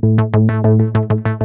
Sziasztok! 0.00 1.37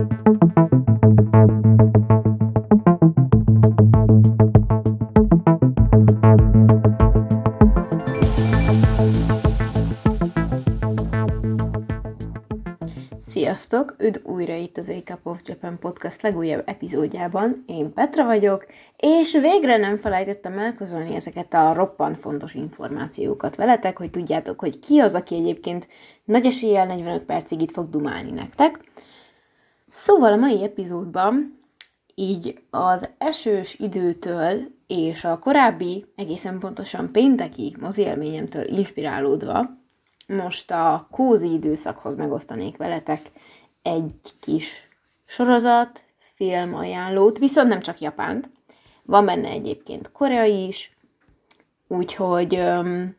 Az 14.83 14.89
A 14.89 15.03
Cup 15.03 15.25
of 15.25 15.41
Japan 15.45 15.79
podcast 15.79 16.21
legújabb 16.21 16.63
epizódjában. 16.65 17.63
Én 17.67 17.93
Petra 17.93 18.25
vagyok, 18.25 18.65
és 18.97 19.31
végre 19.31 19.77
nem 19.77 19.97
felejtettem 19.97 20.57
elközölni 20.59 21.15
ezeket 21.15 21.53
a 21.53 21.73
roppant 21.73 22.19
fontos 22.19 22.53
információkat 22.53 23.55
veletek, 23.55 23.97
hogy 23.97 24.09
tudjátok, 24.09 24.59
hogy 24.59 24.79
ki 24.79 24.99
az, 24.99 25.13
aki 25.13 25.35
egyébként 25.35 25.87
nagy 26.23 26.45
eséllyel 26.45 26.85
45 26.85 27.23
percig 27.23 27.61
itt 27.61 27.71
fog 27.71 27.89
dumálni 27.89 28.31
nektek. 28.31 28.79
Szóval 29.91 30.33
a 30.33 30.37
mai 30.37 30.63
epizódban 30.63 31.59
így 32.15 32.59
az 32.69 33.09
esős 33.17 33.75
időtől 33.79 34.61
és 34.87 35.23
a 35.23 35.39
korábbi, 35.39 36.05
egészen 36.15 36.59
pontosan 36.59 37.11
pénteki 37.11 37.75
mozi 37.79 38.01
élményemtől 38.01 38.67
inspirálódva 38.67 39.69
most 40.27 40.71
a 40.71 41.07
kózi 41.11 41.51
időszakhoz 41.51 42.15
megosztanék 42.15 42.77
veletek 42.77 43.31
egy 43.83 44.33
kis 44.39 44.71
sorozat, 45.25 46.03
film 46.35 46.75
ajánlót, 46.75 47.37
viszont 47.37 47.67
nem 47.67 47.81
csak 47.81 47.99
japánt. 47.99 48.49
Van 49.03 49.25
benne 49.25 49.49
egyébként 49.49 50.11
koreai 50.11 50.67
is, 50.67 50.97
úgyhogy 51.87 52.55
um, 52.55 53.15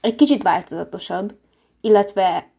egy 0.00 0.14
kicsit 0.14 0.42
változatosabb, 0.42 1.38
illetve 1.80 2.50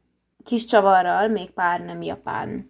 kis 0.44 0.66
csavarral 0.66 1.28
még 1.28 1.50
pár 1.50 1.82
nem 1.82 2.02
japán 2.02 2.66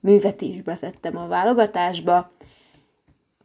művet 0.00 0.40
is 0.40 0.62
betettem 0.62 1.16
a 1.16 1.26
válogatásba. 1.26 2.30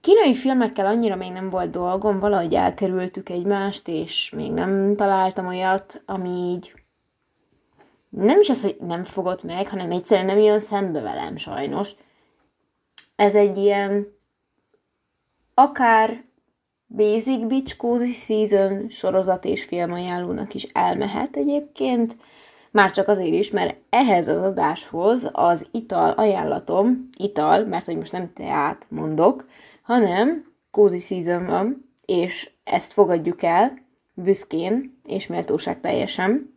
Kínai 0.02 0.34
filmekkel 0.34 0.86
annyira 0.86 1.16
még 1.16 1.32
nem 1.32 1.50
volt 1.50 1.70
dolgom, 1.70 2.20
valahogy 2.20 2.54
elkerültük 2.54 3.30
egymást, 3.30 3.88
és 3.88 4.30
még 4.36 4.52
nem 4.52 4.96
találtam 4.96 5.48
olyat, 5.48 6.02
ami 6.06 6.30
így 6.30 6.81
nem 8.12 8.40
is 8.40 8.50
az, 8.50 8.62
hogy 8.62 8.78
nem 8.80 9.04
fogott 9.04 9.44
meg, 9.44 9.68
hanem 9.68 9.92
egyszerűen 9.92 10.26
nem 10.26 10.40
jön 10.40 10.60
szembe 10.60 11.00
velem 11.00 11.38
sajnos. 11.38 11.90
Ez 13.16 13.36
egy 13.36 13.58
ilyen 13.58 14.08
akár 15.54 16.24
Basic 16.88 17.48
Beach 17.48 17.78
Cozy 17.78 18.14
Season 18.14 18.90
sorozat 18.90 19.46
és 19.46 19.64
filmajánlónak 19.64 20.54
is 20.54 20.64
elmehet 20.64 21.36
egyébként, 21.36 22.16
már 22.72 22.92
csak 22.92 23.08
azért 23.08 23.34
is, 23.34 23.52
mert 23.52 23.76
ehhez 23.90 24.28
az 24.28 24.44
adáshoz 24.44 25.30
az 25.32 25.68
ital 25.72 26.12
ajánlatom, 26.12 27.10
ital, 27.18 27.66
mert 27.66 27.86
hogy 27.86 27.98
most 27.98 28.12
nem 28.12 28.34
teát 28.34 28.86
mondok, 28.90 29.48
hanem 29.82 30.54
Cozy 30.72 31.00
Season 31.00 31.46
van, 31.46 31.92
és 32.06 32.50
ezt 32.64 32.94
fogadjuk 32.94 33.44
el 33.44 33.78
büszkén 34.14 35.00
és 35.06 35.28
méltóság 35.28 35.80
teljesen 35.80 36.51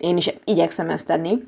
én 0.00 0.16
is 0.16 0.34
igyekszem 0.44 0.90
ezt 0.90 1.06
tenni. 1.06 1.38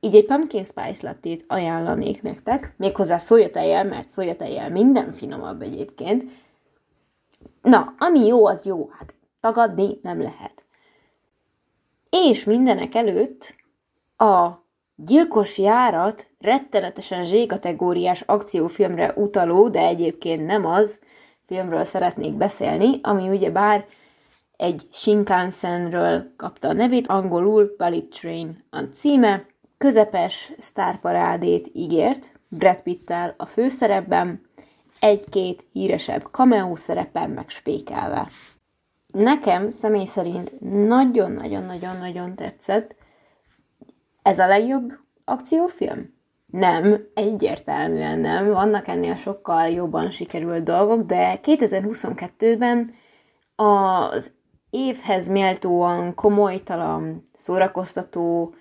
Így 0.00 0.14
egy 0.14 0.26
pumpkin 0.26 0.64
spice 0.64 1.06
lattét 1.06 1.44
ajánlanék 1.48 2.22
nektek, 2.22 2.74
méghozzá 2.76 3.18
szójatejjel, 3.18 3.84
mert 3.84 4.08
szójatejjel 4.08 4.70
minden 4.70 5.12
finomabb 5.12 5.62
egyébként. 5.62 6.24
Na, 7.62 7.94
ami 7.98 8.26
jó, 8.26 8.46
az 8.46 8.64
jó, 8.64 8.90
hát 8.98 9.14
tagadni 9.40 9.98
nem 10.02 10.22
lehet. 10.22 10.62
És 12.10 12.44
mindenek 12.44 12.94
előtt 12.94 13.54
a 14.16 14.66
Gyilkos 14.96 15.58
járat 15.58 16.26
rettenetesen 16.40 17.24
Z-kategóriás 17.24 18.20
akciófilmre 18.20 19.12
utaló, 19.16 19.68
de 19.68 19.80
egyébként 19.80 20.46
nem 20.46 20.66
az, 20.66 20.98
filmről 21.46 21.84
szeretnék 21.84 22.34
beszélni, 22.34 23.00
ami 23.02 23.28
ugye 23.28 23.50
bár 23.50 23.86
egy 24.58 24.88
Shinkansenről 24.92 26.32
kapta 26.36 26.68
a 26.68 26.72
nevét, 26.72 27.06
angolul 27.06 27.74
Bullet 27.76 28.04
Train 28.04 28.64
a 28.70 28.80
címe, 28.80 29.46
közepes 29.78 30.52
sztárparádét 30.58 31.70
ígért, 31.72 32.30
Brad 32.48 32.82
Pittel 32.82 33.34
a 33.36 33.46
főszerepben, 33.46 34.40
egy-két 35.00 35.64
híresebb 35.72 36.22
cameo 36.30 36.76
szerepen 36.76 37.30
meg 37.30 37.48
spékelve. 37.48 38.28
Nekem 39.06 39.70
személy 39.70 40.04
szerint 40.04 40.60
nagyon-nagyon-nagyon-nagyon 40.60 42.34
tetszett. 42.34 42.94
Ez 44.22 44.38
a 44.38 44.46
legjobb 44.46 44.92
akciófilm? 45.24 46.14
Nem, 46.46 47.08
egyértelműen 47.14 48.18
nem. 48.18 48.48
Vannak 48.52 48.88
ennél 48.88 49.16
sokkal 49.16 49.68
jobban 49.68 50.10
sikerült 50.10 50.62
dolgok, 50.62 51.02
de 51.02 51.40
2022-ben 51.42 52.94
az 53.56 54.32
évhez 54.70 55.28
méltóan 55.28 56.14
komolytalan, 56.14 57.22
szórakoztató, 57.34 58.54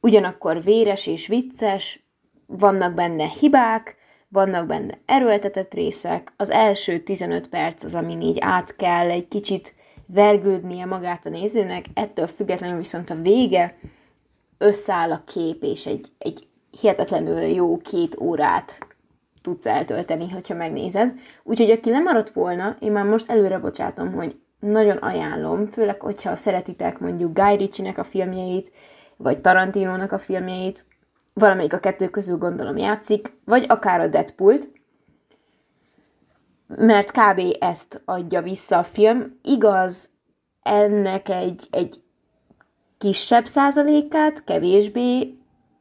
ugyanakkor 0.00 0.62
véres 0.62 1.06
és 1.06 1.26
vicces, 1.26 2.04
vannak 2.46 2.94
benne 2.94 3.28
hibák, 3.28 3.96
vannak 4.28 4.66
benne 4.66 4.98
erőltetett 5.06 5.74
részek, 5.74 6.32
az 6.36 6.50
első 6.50 6.98
15 6.98 7.48
perc 7.48 7.84
az, 7.84 7.94
amin 7.94 8.20
így 8.20 8.38
át 8.40 8.76
kell 8.76 9.10
egy 9.10 9.28
kicsit 9.28 9.74
vergődnie 10.06 10.84
magát 10.84 11.26
a 11.26 11.28
nézőnek, 11.28 11.84
ettől 11.94 12.26
függetlenül 12.26 12.78
viszont 12.78 13.10
a 13.10 13.14
vége 13.14 13.78
összeáll 14.58 15.12
a 15.12 15.24
kép, 15.26 15.62
és 15.62 15.86
egy, 15.86 16.08
egy 16.18 16.46
hihetetlenül 16.80 17.40
jó 17.40 17.76
két 17.76 18.20
órát 18.20 18.89
tudsz 19.42 19.66
eltölteni, 19.66 20.28
hogyha 20.28 20.54
megnézed. 20.54 21.12
Úgyhogy 21.42 21.70
aki 21.70 21.90
lemaradt 21.90 22.30
volna, 22.30 22.76
én 22.80 22.92
már 22.92 23.04
most 23.04 23.30
előre 23.30 23.58
bocsátom, 23.58 24.12
hogy 24.12 24.36
nagyon 24.60 24.96
ajánlom, 24.96 25.66
főleg, 25.66 26.00
hogyha 26.00 26.34
szeretitek 26.34 26.98
mondjuk 26.98 27.38
Guy 27.38 27.56
Ritchie-nek 27.56 27.98
a 27.98 28.04
filmjeit, 28.04 28.72
vagy 29.16 29.40
Tarantinónak 29.40 30.12
a 30.12 30.18
filmjeit, 30.18 30.84
valamelyik 31.32 31.72
a 31.72 31.78
kettő 31.78 32.08
közül 32.08 32.38
gondolom 32.38 32.76
játszik, 32.76 33.32
vagy 33.44 33.64
akár 33.68 34.00
a 34.00 34.06
Deadpool-t, 34.06 34.68
mert 36.66 37.10
kb. 37.10 37.40
ezt 37.58 38.02
adja 38.04 38.42
vissza 38.42 38.78
a 38.78 38.82
film. 38.82 39.38
Igaz, 39.42 40.10
ennek 40.62 41.28
egy, 41.28 41.66
egy 41.70 42.02
kisebb 42.98 43.44
százalékát, 43.44 44.44
kevésbé 44.44 45.38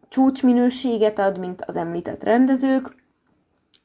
csúcsminőséget 0.10 1.20
ad, 1.20 1.40
mint 1.40 1.64
az 1.66 1.76
említett 1.76 2.24
rendezők, 2.24 2.96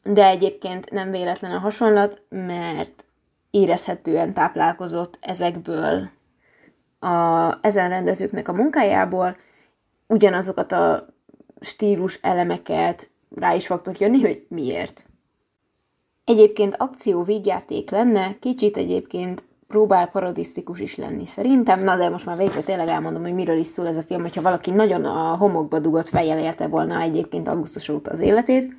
de 0.05 0.27
egyébként 0.27 0.91
nem 0.91 1.11
véletlen 1.11 1.51
a 1.51 1.59
hasonlat, 1.59 2.23
mert 2.29 3.05
érezhetően 3.51 4.33
táplálkozott 4.33 5.19
ezekből 5.21 6.11
a, 6.99 7.53
ezen 7.61 7.89
rendezőknek 7.89 8.49
a 8.49 8.53
munkájából, 8.53 9.37
ugyanazokat 10.07 10.73
a 10.73 11.07
stílus 11.61 12.19
elemeket 12.23 13.11
rá 13.35 13.55
is 13.55 13.67
fogtok 13.67 13.99
jönni, 13.99 14.21
hogy 14.21 14.47
miért. 14.49 15.05
Egyébként 16.25 16.75
akció 16.79 17.23
vígjáték 17.23 17.91
lenne, 17.91 18.37
kicsit 18.41 18.77
egyébként 18.77 19.45
próbál 19.69 20.07
parodisztikus 20.07 20.81
is 20.81 20.97
lenni 20.97 21.27
szerintem, 21.27 21.83
na 21.83 21.97
de 21.97 22.09
most 22.09 22.27
már 22.27 22.37
végre 22.37 22.61
tényleg 22.61 22.89
elmondom, 22.89 23.23
hogy 23.23 23.35
miről 23.35 23.59
is 23.59 23.67
szól 23.67 23.87
ez 23.87 23.97
a 23.97 24.03
film, 24.03 24.21
hogyha 24.21 24.43
valaki 24.43 24.71
nagyon 24.71 25.05
a 25.05 25.37
homokba 25.37 25.79
dugott 25.79 26.09
fejjel 26.09 26.39
érte 26.39 26.67
volna 26.67 27.01
egyébként 27.01 27.49
augusztus 27.49 27.89
óta 27.89 28.11
az 28.11 28.19
életét, 28.19 28.73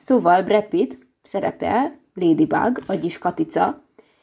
Szóval 0.00 0.42
Brad 0.42 0.64
Pitt 0.64 0.98
szerepel 1.22 1.98
Ladybug, 2.14 2.82
vagyis 2.86 3.18
Katica, 3.18 3.82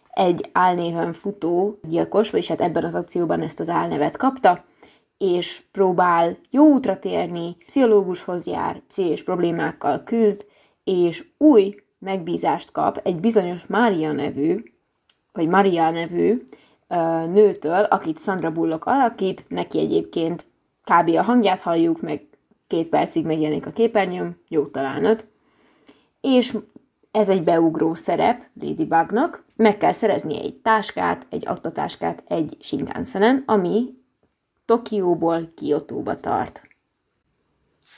egy 0.09 0.49
álnéven 0.51 1.13
futó 1.13 1.79
gyilkos, 1.83 2.29
vagyis 2.29 2.47
hát 2.47 2.61
ebben 2.61 2.83
az 2.83 2.95
akcióban 2.95 3.41
ezt 3.41 3.59
az 3.59 3.69
álnevet 3.69 4.17
kapta, 4.17 4.63
és 5.17 5.61
próbál 5.71 6.37
jó 6.49 6.65
útra 6.65 6.99
térni, 6.99 7.55
pszichológushoz 7.65 8.45
jár, 8.45 8.81
pszichés 8.87 9.23
problémákkal 9.23 10.03
küzd, 10.03 10.45
és 10.83 11.27
új 11.37 11.75
megbízást 11.99 12.71
kap 12.71 12.99
egy 13.03 13.19
bizonyos 13.19 13.65
Mária 13.65 14.11
nevű, 14.11 14.63
vagy 15.31 15.47
Maria 15.47 15.89
nevű 15.89 16.43
nőtől, 17.27 17.83
akit 17.83 18.19
Sandra 18.19 18.51
Bullock 18.51 18.85
alakít, 18.85 19.45
neki 19.47 19.79
egyébként 19.79 20.45
kb. 20.83 21.09
a 21.15 21.21
hangját 21.21 21.61
halljuk, 21.61 22.01
meg 22.01 22.27
két 22.67 22.87
percig 22.87 23.25
megjelenik 23.25 23.65
a 23.65 23.71
képernyőn, 23.71 24.41
jó 24.49 24.65
talán 24.65 25.05
öt, 25.05 25.27
és 26.27 26.57
ez 27.11 27.29
egy 27.29 27.43
beugró 27.43 27.93
szerep 27.93 28.43
Ladybugnak, 28.61 29.45
meg 29.55 29.77
kell 29.77 29.91
szerezni 29.91 30.43
egy 30.43 30.55
táskát, 30.55 31.27
egy 31.29 31.47
aktatáskát 31.47 32.23
egy 32.27 32.57
Shinkansenen, 32.59 33.43
ami 33.45 33.93
Tokióból 34.65 35.51
Kiotóba 35.55 36.19
tart. 36.19 36.61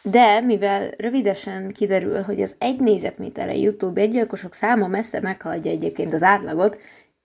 De 0.03 0.41
mivel 0.41 0.89
rövidesen 0.97 1.71
kiderül, 1.71 2.21
hogy 2.21 2.41
az 2.41 2.55
egy 2.57 2.79
nézetméterre 2.79 3.55
jutó 3.55 3.91
bérgyilkosok 3.91 4.53
száma 4.53 4.87
messze 4.87 5.19
meghaladja 5.19 5.71
egyébként 5.71 6.13
az 6.13 6.23
átlagot, 6.23 6.77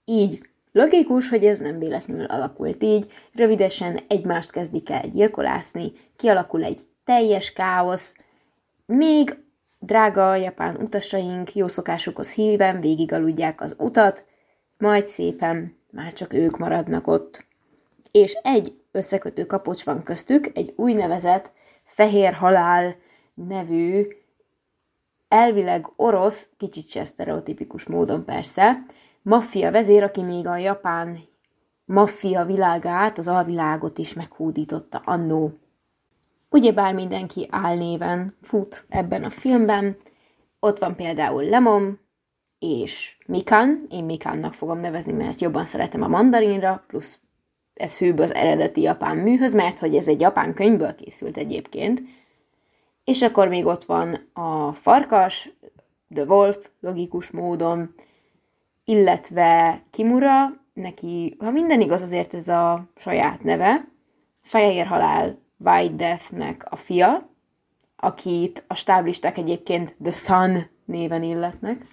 így 0.04 0.48
logikus, 0.72 1.28
hogy 1.28 1.44
ez 1.44 1.58
nem 1.58 1.78
véletlenül 1.78 2.24
alakult 2.24 2.82
így, 2.82 3.06
rövidesen 3.34 4.00
egymást 4.08 4.50
kezdik 4.50 4.90
el 4.90 5.08
gyilkolászni, 5.08 5.92
kialakul 6.16 6.64
egy 6.64 6.86
teljes 7.04 7.52
káosz, 7.52 8.14
még 8.86 9.43
drága 9.84 10.34
japán 10.34 10.76
utasaink 10.76 11.54
jó 11.54 11.68
szokásukhoz 11.68 12.32
híven 12.32 12.80
végig 12.80 13.12
aludják 13.12 13.60
az 13.60 13.76
utat, 13.78 14.24
majd 14.78 15.08
szépen 15.08 15.76
már 15.90 16.12
csak 16.12 16.32
ők 16.32 16.58
maradnak 16.58 17.06
ott. 17.06 17.44
És 18.10 18.32
egy 18.32 18.78
összekötő 18.90 19.46
kapocs 19.46 19.84
van 19.84 20.02
köztük, 20.02 20.50
egy 20.54 20.72
úgynevezett 20.76 21.52
fehér 21.84 22.32
halál 22.32 22.96
nevű, 23.34 24.06
elvileg 25.28 25.92
orosz, 25.96 26.48
kicsit 26.56 26.88
se 26.88 27.04
sztereotipikus 27.04 27.86
módon 27.86 28.24
persze, 28.24 28.84
maffia 29.22 29.70
vezér, 29.70 30.02
aki 30.02 30.22
még 30.22 30.46
a 30.46 30.56
japán 30.56 31.18
maffia 31.84 32.44
világát, 32.44 33.18
az 33.18 33.28
alvilágot 33.28 33.98
is 33.98 34.14
meghódította 34.14 35.02
annó. 35.04 35.58
Ugyebár 36.54 36.94
mindenki 36.94 37.46
álnéven 37.50 38.36
fut 38.42 38.84
ebben 38.88 39.24
a 39.24 39.30
filmben. 39.30 39.96
Ott 40.60 40.78
van 40.78 40.96
például 40.96 41.44
Lemon 41.44 41.98
és 42.58 43.16
Mikan. 43.26 43.86
Én 43.90 44.04
Mikannak 44.04 44.54
fogom 44.54 44.78
nevezni, 44.78 45.12
mert 45.12 45.28
ezt 45.28 45.40
jobban 45.40 45.64
szeretem 45.64 46.02
a 46.02 46.08
mandarinra, 46.08 46.84
plusz 46.86 47.18
ez 47.74 47.98
hűbb 47.98 48.18
az 48.18 48.34
eredeti 48.34 48.80
japán 48.80 49.16
műhöz, 49.16 49.54
mert 49.54 49.78
hogy 49.78 49.96
ez 49.96 50.08
egy 50.08 50.20
japán 50.20 50.54
könyvből 50.54 50.94
készült 50.94 51.36
egyébként. 51.36 52.02
És 53.04 53.22
akkor 53.22 53.48
még 53.48 53.66
ott 53.66 53.84
van 53.84 54.30
a 54.32 54.72
farkas, 54.72 55.50
The 56.14 56.24
Wolf, 56.24 56.68
logikus 56.80 57.30
módon, 57.30 57.94
illetve 58.84 59.82
Kimura, 59.90 60.52
neki, 60.72 61.36
ha 61.38 61.50
minden 61.50 61.80
igaz, 61.80 62.02
azért 62.02 62.34
ez 62.34 62.48
a 62.48 62.88
saját 62.96 63.42
neve, 63.42 63.88
Fehér 64.42 64.86
Halál 64.86 65.42
White 65.58 65.94
Deathnek 65.94 66.66
a 66.70 66.76
fia, 66.76 67.28
akit 67.96 68.64
a 68.66 68.74
stáblisták 68.74 69.38
egyébként 69.38 69.96
The 70.02 70.12
Sun 70.12 70.66
néven 70.84 71.22
illetnek. 71.22 71.86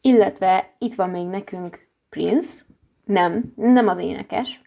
Illetve 0.00 0.74
itt 0.78 0.94
van 0.94 1.10
még 1.10 1.26
nekünk 1.26 1.88
Prince, 2.08 2.64
nem, 3.04 3.52
nem 3.56 3.88
az 3.88 3.98
énekes, 3.98 4.62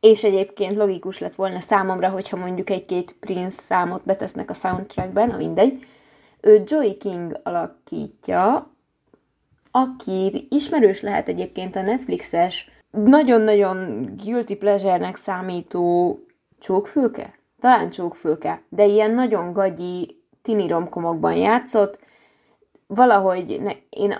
és 0.00 0.24
egyébként 0.24 0.76
logikus 0.76 1.18
lett 1.18 1.34
volna 1.34 1.60
számomra, 1.60 2.08
hogyha 2.08 2.36
mondjuk 2.36 2.70
egy-két 2.70 3.16
Prince 3.20 3.62
számot 3.62 4.04
betesznek 4.04 4.50
a 4.50 4.54
soundtrackben, 4.54 5.30
a 5.30 5.36
mindegy. 5.36 5.86
Ő 6.40 6.62
Joey 6.66 6.96
King 6.96 7.40
alakítja, 7.42 8.70
aki 9.70 10.46
ismerős 10.50 11.00
lehet 11.00 11.28
egyébként 11.28 11.76
a 11.76 11.82
Netflixes, 11.82 12.70
nagyon-nagyon 12.90 14.02
guilty 14.16 14.54
pleasure-nek 14.54 15.16
számító 15.16 16.18
csókfülke? 16.58 17.38
Talán 17.60 17.90
csókfülke, 17.90 18.62
de 18.68 18.84
ilyen 18.84 19.10
nagyon 19.10 19.52
gagyi 19.52 20.22
tini 20.42 20.68
romkomokban 20.68 21.34
játszott. 21.34 21.98
Valahogy 22.86 23.60
ne, 23.62 23.72
én 23.88 24.18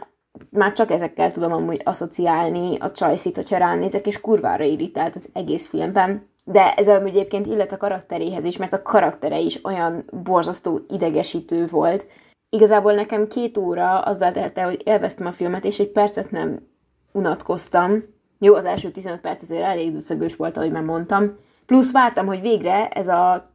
már 0.51 0.73
csak 0.73 0.91
ezekkel 0.91 1.33
tudom 1.33 1.53
amúgy 1.53 1.81
asszociálni 1.85 2.77
a 2.79 2.91
csajszit, 2.91 3.37
hogyha 3.37 3.57
ránézek, 3.57 4.07
és 4.07 4.21
kurvára 4.21 4.65
irritált 4.65 5.17
az 5.17 5.29
egész 5.33 5.67
filmben. 5.67 6.29
De 6.45 6.75
ez 6.75 6.89
amúgy 6.89 7.09
egyébként 7.09 7.47
illet 7.47 7.73
a 7.73 7.77
karakteréhez 7.77 8.45
is, 8.45 8.57
mert 8.57 8.73
a 8.73 8.83
karaktere 8.83 9.39
is 9.39 9.65
olyan 9.65 10.05
borzasztó 10.23 10.81
idegesítő 10.89 11.67
volt. 11.67 12.07
Igazából 12.51 12.93
nekem 12.93 13.29
két 13.29 13.57
óra 13.57 14.01
azzal 14.01 14.33
telt 14.33 14.59
el, 14.59 14.67
hogy 14.67 14.83
élveztem 14.85 15.27
a 15.27 15.33
filmet, 15.33 15.65
és 15.65 15.79
egy 15.79 15.91
percet 15.91 16.31
nem 16.31 16.69
unatkoztam. 17.13 18.03
Jó, 18.39 18.55
az 18.55 18.65
első 18.65 18.91
15 18.91 19.21
perc 19.21 19.43
azért 19.43 19.63
elég 19.63 19.93
ducagős 19.93 20.37
volt, 20.37 20.57
ahogy 20.57 20.71
már 20.71 20.83
mondtam. 20.83 21.37
Plusz 21.69 21.93
vártam, 21.93 22.27
hogy 22.27 22.41
végre 22.41 22.89
ez 22.89 23.09
a 23.09 23.51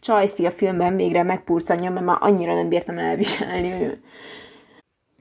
Csajci 0.00 0.46
a 0.46 0.50
filmben 0.50 0.96
végre 0.96 1.22
megpurcanja, 1.22 1.90
mert 1.90 2.06
már 2.06 2.16
annyira 2.20 2.54
nem 2.54 2.68
bírtam 2.68 2.98
elviselni. 2.98 4.00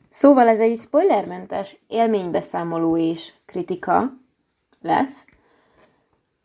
Szóval 0.09 0.47
ez 0.47 0.59
egy 0.59 0.79
spoilermentes 0.79 1.77
élménybeszámoló 1.87 2.97
és 2.97 3.33
kritika 3.45 4.13
lesz, 4.81 5.25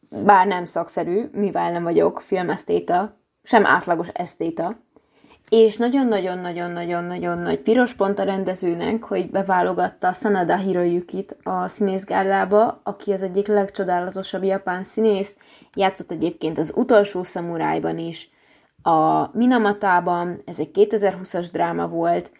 bár 0.09 0.47
nem 0.47 0.65
szakszerű, 0.65 1.29
mivel 1.33 1.73
nem 1.73 1.83
vagyok 1.83 2.21
filmesztéta, 2.21 3.17
sem 3.43 3.67
átlagos 3.67 4.09
esztéta, 4.09 4.81
és 5.49 5.77
nagyon-nagyon-nagyon-nagyon-nagyon 5.77 7.39
nagy 7.39 7.59
piros 7.59 7.95
pont 7.95 8.19
a 8.19 8.23
rendezőnek, 8.23 9.05
hogy 9.05 9.31
beválogatta 9.31 10.13
Sanada 10.13 10.57
Hiroyukit 10.57 11.37
a 11.43 11.69
színészgállába, 11.69 12.81
aki 12.83 13.13
az 13.13 13.23
egyik 13.23 13.47
legcsodálatosabb 13.47 14.45
japán 14.45 14.85
színész, 14.85 15.37
játszott 15.75 16.11
egyébként 16.11 16.59
az 16.59 16.73
utolsó 16.75 17.23
szamurájban 17.23 17.99
is, 17.99 18.31
a 18.83 19.31
Minamatában, 19.33 20.43
ez 20.45 20.59
egy 20.59 20.71
2020-as 20.75 21.49
dráma 21.53 21.89
volt, 21.89 22.31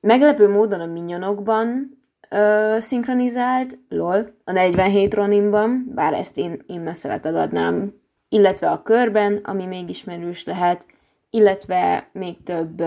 meglepő 0.00 0.48
módon 0.48 0.80
a 0.80 0.86
Minyonokban 0.86 1.98
ö, 2.30 2.76
szinkronizált, 2.80 3.78
lol, 3.88 4.34
a 4.44 4.52
47 4.52 5.14
Roninban, 5.14 5.92
bár 5.94 6.12
ezt 6.12 6.38
én, 6.38 6.62
én 6.66 6.80
messze 6.80 7.20
adnám, 7.22 7.94
illetve 8.28 8.70
a 8.70 8.82
Körben, 8.82 9.40
ami 9.42 9.66
még 9.66 9.88
ismerős 9.88 10.44
lehet, 10.44 10.84
illetve 11.34 12.08
még 12.12 12.42
több, 12.42 12.82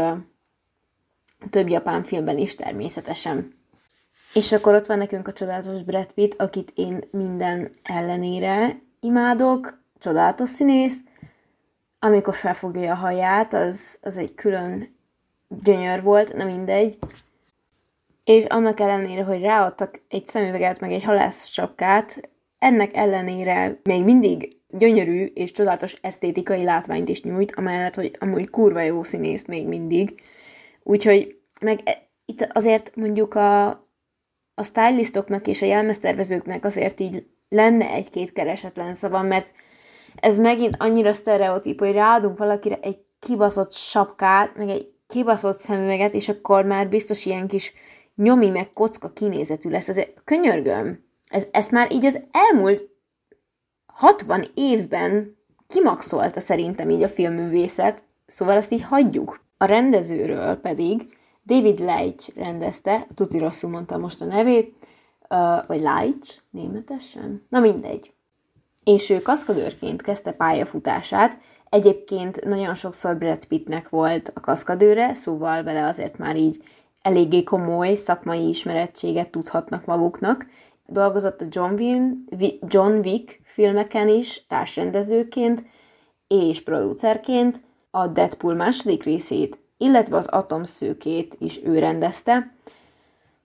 több 1.49 1.67
japán 1.67 2.03
filmben 2.03 2.37
is 2.37 2.55
természetesen. 2.55 3.53
És 4.33 4.51
akkor 4.51 4.75
ott 4.75 4.85
van 4.85 4.97
nekünk 4.97 5.27
a 5.27 5.33
csodálatos 5.33 5.83
Brad 5.83 6.11
Pitt, 6.11 6.41
akit 6.41 6.71
én 6.75 7.03
minden 7.11 7.71
ellenére 7.83 8.81
imádok, 8.99 9.81
csodálatos 9.99 10.49
színész, 10.49 10.97
amikor 11.99 12.35
felfogja 12.35 12.91
a 12.91 12.95
haját, 12.95 13.53
az, 13.53 13.99
az 14.01 14.17
egy 14.17 14.33
külön 14.33 14.87
gyönyör 15.47 16.03
volt, 16.03 16.33
nem 16.33 16.47
mindegy. 16.47 16.97
És 18.23 18.45
annak 18.45 18.79
ellenére, 18.79 19.23
hogy 19.23 19.41
ráadtak 19.41 20.01
egy 20.09 20.25
szemüveget, 20.25 20.79
meg 20.79 20.91
egy 20.91 21.03
halász 21.03 21.47
csapkát, 21.47 22.29
ennek 22.59 22.95
ellenére 22.95 23.79
még 23.83 24.03
mindig 24.03 24.57
gyönyörű 24.77 25.25
és 25.25 25.51
csodálatos 25.51 25.95
esztétikai 26.01 26.63
látványt 26.63 27.09
is 27.09 27.21
nyújt, 27.21 27.55
amellett, 27.55 27.95
hogy 27.95 28.15
amúgy 28.19 28.49
kurva 28.49 28.81
jó 28.81 29.03
színész 29.03 29.45
még 29.45 29.67
mindig. 29.67 30.21
Úgyhogy 30.83 31.37
meg 31.61 31.79
e, 31.83 32.07
itt 32.25 32.47
azért 32.51 32.95
mondjuk 32.95 33.33
a, 33.33 33.67
a 34.53 34.63
stylistoknak 34.63 35.47
és 35.47 35.61
a 35.61 35.65
jelmeztervezőknek 35.65 36.65
azért 36.65 36.99
így 36.99 37.25
lenne 37.49 37.89
egy-két 37.89 38.33
keresetlen 38.33 38.93
szava, 38.93 39.21
mert 39.21 39.51
ez 40.15 40.37
megint 40.37 40.75
annyira 40.79 41.13
sztereotíp, 41.13 41.79
hogy 41.79 41.91
ráadunk 41.91 42.37
valakire 42.37 42.79
egy 42.81 42.97
kibaszott 43.19 43.73
sapkát, 43.73 44.55
meg 44.55 44.69
egy 44.69 44.93
kibaszott 45.07 45.57
szemüveget, 45.57 46.13
és 46.13 46.29
akkor 46.29 46.65
már 46.65 46.89
biztos 46.89 47.25
ilyen 47.25 47.47
kis 47.47 47.73
nyomi 48.15 48.49
meg 48.49 48.73
kocka 48.73 49.09
kinézetű 49.09 49.69
lesz. 49.69 49.89
Ez 49.89 49.99
könyörgöm. 50.23 51.03
Ez, 51.29 51.47
ezt 51.51 51.71
már 51.71 51.91
így 51.91 52.05
az 52.05 52.19
elmúlt 52.31 52.94
60 53.95 54.45
évben 54.53 55.37
kimaxolta 55.67 56.39
szerintem 56.39 56.89
így 56.89 57.03
a 57.03 57.09
filmművészet, 57.09 58.03
szóval 58.25 58.57
azt 58.57 58.71
így 58.71 58.83
hagyjuk. 58.83 59.43
A 59.57 59.65
rendezőről 59.65 60.55
pedig 60.55 61.17
David 61.45 61.79
Leitch 61.79 62.37
rendezte, 62.37 63.07
tuti 63.15 63.37
rosszul 63.37 63.69
mondtam 63.69 64.01
most 64.01 64.21
a 64.21 64.25
nevét, 64.25 64.75
vagy 65.67 65.81
Leitch 65.81 66.39
németesen, 66.49 67.45
na 67.49 67.59
mindegy. 67.59 68.13
És 68.83 69.09
ő 69.09 69.21
kaszkadőrként 69.21 70.01
kezdte 70.01 70.31
pályafutását, 70.31 71.37
egyébként 71.69 72.43
nagyon 72.43 72.75
sokszor 72.75 73.17
Brad 73.17 73.45
Pittnek 73.45 73.89
volt 73.89 74.31
a 74.33 74.39
kaszkadőre, 74.39 75.13
szóval 75.13 75.63
vele 75.63 75.87
azért 75.87 76.17
már 76.17 76.35
így 76.35 76.63
eléggé 77.01 77.43
komoly 77.43 77.95
szakmai 77.95 78.47
ismerettséget 78.49 79.29
tudhatnak 79.29 79.85
maguknak. 79.85 80.45
Dolgozott 80.85 81.41
a 81.41 81.45
John, 81.49 81.73
Win, 81.73 82.25
John 82.67 82.91
Wick 82.91 83.41
filmeken 83.55 84.07
is, 84.07 84.45
társrendezőként 84.47 85.63
és 86.27 86.63
producerként, 86.63 87.61
a 87.91 88.07
Deadpool 88.07 88.53
második 88.53 89.03
részét, 89.03 89.57
illetve 89.77 90.17
az 90.17 90.27
Atomszőkét 90.27 91.35
is 91.39 91.59
ő 91.63 91.79
rendezte. 91.79 92.53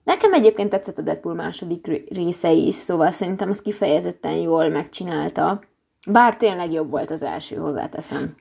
Nekem 0.03 0.33
egyébként 0.33 0.69
tetszett 0.69 0.97
a 0.97 1.01
Deadpool 1.01 1.35
második 1.35 1.87
része 2.09 2.51
is, 2.51 2.75
szóval 2.75 3.11
szerintem 3.11 3.49
az 3.49 3.61
kifejezetten 3.61 4.35
jól 4.35 4.69
megcsinálta, 4.69 5.61
bár 6.07 6.37
tényleg 6.37 6.71
jobb 6.71 6.89
volt 6.89 7.11
az 7.11 7.21
első, 7.21 7.55
hozzáteszem. 7.55 8.35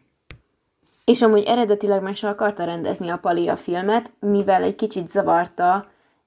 És 1.05 1.23
amúgy 1.23 1.43
eredetileg 1.43 2.03
meg 2.03 2.15
se 2.15 2.29
akarta 2.29 2.65
rendezni 2.65 3.09
a 3.09 3.19
Pali 3.19 3.49
a 3.49 3.57
filmet, 3.57 4.13
mivel 4.21 4.63
egy 4.63 4.75
kicsit 4.75 5.09
zavarta 5.09 5.87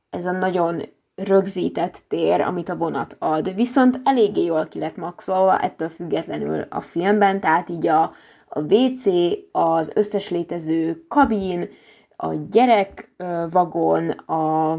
ez 0.10 0.26
a 0.26 0.32
nagyon 0.32 0.82
rögzített 1.16 2.04
tér, 2.08 2.42
amit 2.42 2.70
a 2.70 2.76
vonat 2.76 3.16
ad. 3.20 3.56
Viszont 3.56 4.02
eléggé 4.04 4.44
jól 4.44 4.66
ki 4.66 4.80
lett 4.80 4.96
maxolva 4.96 5.60
ettől 5.60 5.90
függetlenül 5.90 6.66
a 6.70 6.82
filmben, 6.82 7.40
tehát 7.40 7.70
így 7.70 7.88
a, 7.88 8.14
a 8.48 8.60
WC, 8.60 9.06
az 9.52 9.92
összes 9.96 10.30
létező 10.30 11.06
kabin, 11.08 11.70
a 12.16 12.34
gyerekvagon, 12.50 14.10
a 14.10 14.78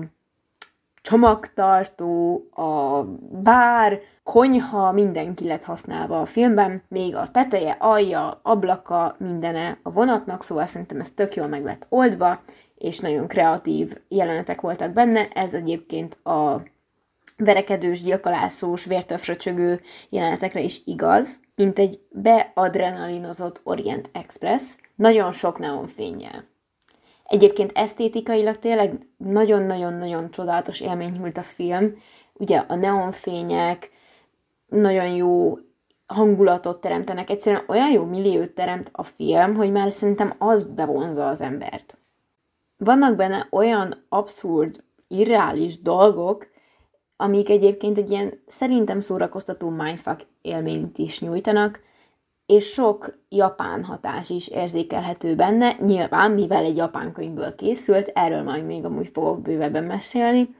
csomagtartó, 1.02 2.48
a 2.54 3.02
bár, 3.42 4.00
konyha, 4.22 4.92
mindenki 4.92 5.46
lett 5.46 5.62
használva 5.62 6.20
a 6.20 6.26
filmben, 6.26 6.82
még 6.88 7.16
a 7.16 7.28
teteje, 7.30 7.76
alja, 7.78 8.40
ablaka, 8.42 9.16
mindene 9.18 9.78
a 9.82 9.90
vonatnak, 9.90 10.42
szóval 10.42 10.66
szerintem 10.66 11.00
ez 11.00 11.10
tök 11.10 11.34
jól 11.34 11.46
meg 11.46 11.64
lett 11.64 11.86
oldva, 11.88 12.40
és 12.84 12.98
nagyon 12.98 13.26
kreatív 13.26 13.96
jelenetek 14.08 14.60
voltak 14.60 14.92
benne. 14.92 15.28
Ez 15.28 15.54
egyébként 15.54 16.14
a 16.24 16.62
verekedős, 17.36 18.02
gyilkolászós, 18.02 18.84
vértöfröcsögő 18.84 19.80
jelenetekre 20.08 20.60
is 20.60 20.80
igaz, 20.84 21.40
mint 21.54 21.78
egy 21.78 22.00
beadrenalinozott 22.10 23.60
Orient 23.64 24.10
Express, 24.12 24.76
nagyon 24.94 25.32
sok 25.32 25.58
neonfényjel. 25.58 26.44
Egyébként 27.24 27.70
esztétikailag 27.74 28.58
tényleg 28.58 28.98
nagyon-nagyon-nagyon 29.16 30.30
csodálatos 30.30 30.80
élmény 30.80 31.12
nyújt 31.12 31.38
a 31.38 31.42
film. 31.42 31.98
Ugye 32.32 32.58
a 32.58 32.74
neonfények 32.74 33.90
nagyon 34.66 35.08
jó 35.08 35.58
hangulatot 36.06 36.80
teremtenek, 36.80 37.30
egyszerűen 37.30 37.64
olyan 37.68 37.90
jó 37.90 38.04
milliót 38.04 38.50
teremt 38.50 38.90
a 38.92 39.02
film, 39.02 39.54
hogy 39.54 39.72
már 39.72 39.92
szerintem 39.92 40.34
az 40.38 40.62
bevonza 40.62 41.28
az 41.28 41.40
embert. 41.40 41.98
Vannak 42.84 43.16
benne 43.16 43.46
olyan 43.50 44.04
abszurd, 44.08 44.84
irreális 45.08 45.80
dolgok, 45.80 46.46
amik 47.16 47.50
egyébként 47.50 47.98
egy 47.98 48.10
ilyen 48.10 48.42
szerintem 48.46 49.00
szórakoztató 49.00 49.68
mindfuck 49.68 50.26
élményt 50.42 50.98
is 50.98 51.20
nyújtanak, 51.20 51.80
és 52.46 52.66
sok 52.66 53.18
japán 53.28 53.84
hatás 53.84 54.30
is 54.30 54.48
érzékelhető 54.48 55.34
benne, 55.34 55.76
nyilván, 55.80 56.30
mivel 56.30 56.64
egy 56.64 56.76
japán 56.76 57.12
könyvből 57.12 57.54
készült, 57.54 58.10
erről 58.14 58.42
majd 58.42 58.64
még 58.64 58.84
amúgy 58.84 59.10
fogok 59.12 59.42
bővebben 59.42 59.84
mesélni. 59.84 60.54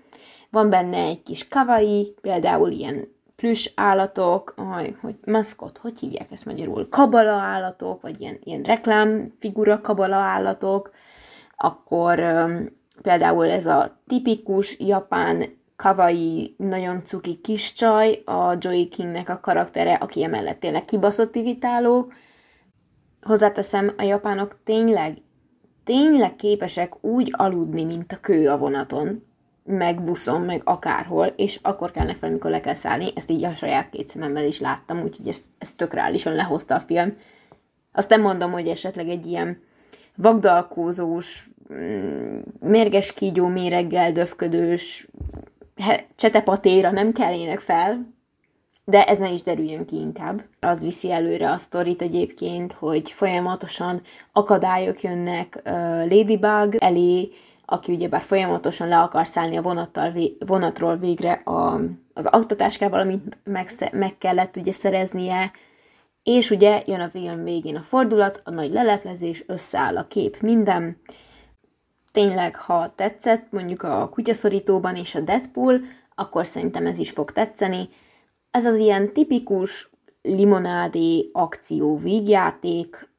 Van 0.50 0.70
benne 0.70 0.96
egy 0.96 1.22
kis 1.22 1.48
kawaii, 1.48 2.14
például 2.20 2.70
ilyen 2.70 3.08
plüss 3.36 3.70
állatok, 3.74 4.54
hogy 5.00 5.14
maszkot, 5.26 5.78
hogy 5.78 5.98
hívják 5.98 6.32
ezt 6.32 6.44
magyarul, 6.44 6.88
kabala 6.88 7.32
állatok, 7.32 8.02
vagy 8.02 8.20
ilyen, 8.20 8.38
ilyen 8.42 8.62
reklámfigura 8.62 9.80
kabala 9.80 10.16
állatok, 10.16 10.90
akkor 11.56 12.22
például 13.02 13.50
ez 13.50 13.66
a 13.66 14.00
tipikus 14.06 14.78
japán 14.80 15.62
kawaii, 15.76 16.54
nagyon 16.58 17.04
cuki 17.04 17.40
kis 17.40 17.72
csaj, 17.72 18.22
a 18.24 18.56
Joey 18.58 18.88
Kingnek 18.88 19.28
a 19.28 19.40
karaktere, 19.40 19.94
aki 19.94 20.24
emellett 20.24 20.60
tényleg 20.60 20.84
kibaszott 20.84 21.34
ivitáló. 21.34 22.12
Hozzáteszem, 23.22 23.94
a 23.96 24.02
japánok 24.02 24.56
tényleg, 24.64 25.16
tényleg 25.84 26.36
képesek 26.36 27.04
úgy 27.04 27.34
aludni, 27.36 27.84
mint 27.84 28.12
a 28.12 28.20
kő 28.20 28.48
a 28.48 28.58
vonaton, 28.58 29.24
meg 29.64 30.04
buszon, 30.04 30.40
meg 30.40 30.60
akárhol, 30.64 31.26
és 31.26 31.58
akkor 31.62 31.90
kellnek 31.90 32.16
fel, 32.16 32.28
amikor 32.28 32.50
le 32.50 32.60
kell 32.60 32.74
szállni. 32.74 33.10
Ezt 33.14 33.30
így 33.30 33.44
a 33.44 33.52
saját 33.52 33.90
két 33.90 34.08
szememmel 34.08 34.44
is 34.44 34.60
láttam, 34.60 35.02
úgyhogy 35.02 35.28
ezt, 35.28 35.44
ezt 35.58 35.76
tök 35.76 35.92
reálisan 35.92 36.34
lehozta 36.34 36.74
a 36.74 36.80
film. 36.80 37.16
Azt 37.92 38.08
nem 38.08 38.20
mondom, 38.20 38.52
hogy 38.52 38.68
esetleg 38.68 39.08
egy 39.08 39.26
ilyen 39.26 39.62
vagdalkózós, 40.16 41.48
mm, 41.72 42.38
mérges 42.60 43.12
kígyó 43.12 43.46
méreggel 43.46 44.12
döfködős 44.12 45.08
csetepatéra 46.16 46.90
nem 46.90 47.12
kellének 47.12 47.60
fel, 47.60 48.12
de 48.84 49.04
ez 49.04 49.18
ne 49.18 49.30
is 49.30 49.42
derüljön 49.42 49.84
ki 49.86 49.96
inkább. 49.96 50.44
Az 50.60 50.80
viszi 50.80 51.10
előre 51.12 51.50
a 51.50 51.58
sztorit 51.58 52.02
egyébként, 52.02 52.72
hogy 52.72 53.10
folyamatosan 53.10 54.00
akadályok 54.32 55.02
jönnek 55.02 55.60
Ladybug 56.08 56.74
elé, 56.78 57.30
aki 57.64 57.92
ugyebár 57.92 58.20
folyamatosan 58.20 58.88
le 58.88 58.98
akar 58.98 59.26
szállni 59.26 59.56
a 59.56 59.62
vonattal, 59.62 60.12
vonatról 60.46 60.96
végre 60.96 61.32
a, 61.32 61.80
az 62.14 62.26
aktatáskával, 62.26 63.00
amit 63.00 63.38
meg, 63.44 63.70
meg 63.92 64.18
kellett 64.18 64.56
ugye 64.56 64.72
szereznie, 64.72 65.50
és 66.24 66.50
ugye 66.50 66.82
jön 66.86 67.00
a 67.00 67.08
film 67.08 67.44
végén 67.44 67.76
a 67.76 67.82
fordulat, 67.82 68.40
a 68.44 68.50
nagy 68.50 68.72
leleplezés, 68.72 69.44
összeáll 69.46 69.96
a 69.96 70.06
kép, 70.06 70.40
minden, 70.40 70.96
tényleg, 72.12 72.56
ha 72.56 72.92
tetszett, 72.96 73.52
mondjuk 73.52 73.82
a 73.82 74.08
kutyaszorítóban 74.08 74.96
és 74.96 75.14
a 75.14 75.20
Deadpool, 75.20 75.80
akkor 76.14 76.46
szerintem 76.46 76.86
ez 76.86 76.98
is 76.98 77.10
fog 77.10 77.32
tetszeni. 77.32 77.88
Ez 78.50 78.66
az 78.66 78.76
ilyen 78.76 79.12
tipikus 79.12 79.90
limonádé 80.22 81.30
akció 81.32 81.98
vígjáték, 81.98 83.12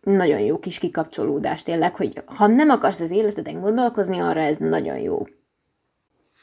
nagyon 0.00 0.40
jó 0.40 0.58
kis 0.58 0.78
kikapcsolódás 0.78 1.62
tényleg, 1.62 1.96
hogy 1.96 2.22
ha 2.24 2.46
nem 2.46 2.70
akarsz 2.70 3.00
az 3.00 3.10
életeden 3.10 3.60
gondolkozni, 3.60 4.18
arra 4.18 4.40
ez 4.40 4.56
nagyon 4.56 4.98
jó. 4.98 5.26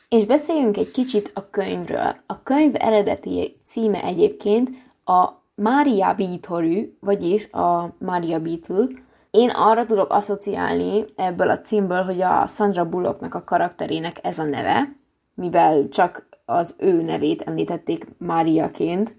És 0.10 0.25
beszéljünk 0.25 0.77
egy 0.77 0.91
kicsit 0.91 1.31
a 1.34 1.50
könyvről. 1.50 2.15
A 2.25 2.43
könyv 2.43 2.74
eredeti 2.79 3.60
címe 3.65 4.03
egyébként 4.03 4.70
a 5.05 5.40
Maria 5.62 6.13
Beetle, 6.13 6.84
vagyis 7.00 7.51
a 7.51 7.96
Maria 8.00 8.39
Beetle, 8.39 8.88
én 9.32 9.50
arra 9.50 9.86
tudok 9.86 10.12
asszociálni 10.12 11.06
ebből 11.15 11.50
a 11.50 11.60
címből, 11.60 12.03
hogy 12.03 12.22
a 12.22 12.48
Sandra 12.48 12.89
Bullocknak 12.89 13.34
a 13.34 13.44
karakterének 13.44 14.20
ez 14.24 14.39
a 14.39 14.44
neve, 14.44 14.96
mivel 15.34 15.89
csak 15.89 16.27
az 16.46 16.75
ő 16.77 17.01
nevét 17.01 17.41
említették 17.41 18.08
Máriaként, 18.18 19.15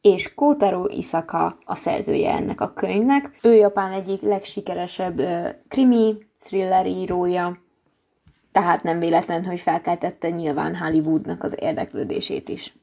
és 0.00 0.34
Kotaro 0.34 0.86
Isaka 0.86 1.58
a 1.64 1.74
szerzője 1.74 2.32
ennek 2.32 2.60
a 2.60 2.72
könyvnek. 2.72 3.38
Ő 3.42 3.54
Japán 3.54 3.92
egyik 3.92 4.22
legsikeresebb 4.22 5.22
krimi, 5.68 6.16
thriller 6.38 6.86
írója, 6.86 7.58
tehát 8.52 8.82
nem 8.82 8.98
véletlen, 8.98 9.44
hogy 9.44 9.60
felkeltette 9.60 10.30
nyilván 10.30 10.76
Hollywoodnak 10.76 11.42
az 11.42 11.54
érdeklődését 11.58 12.48
is. 12.48 12.74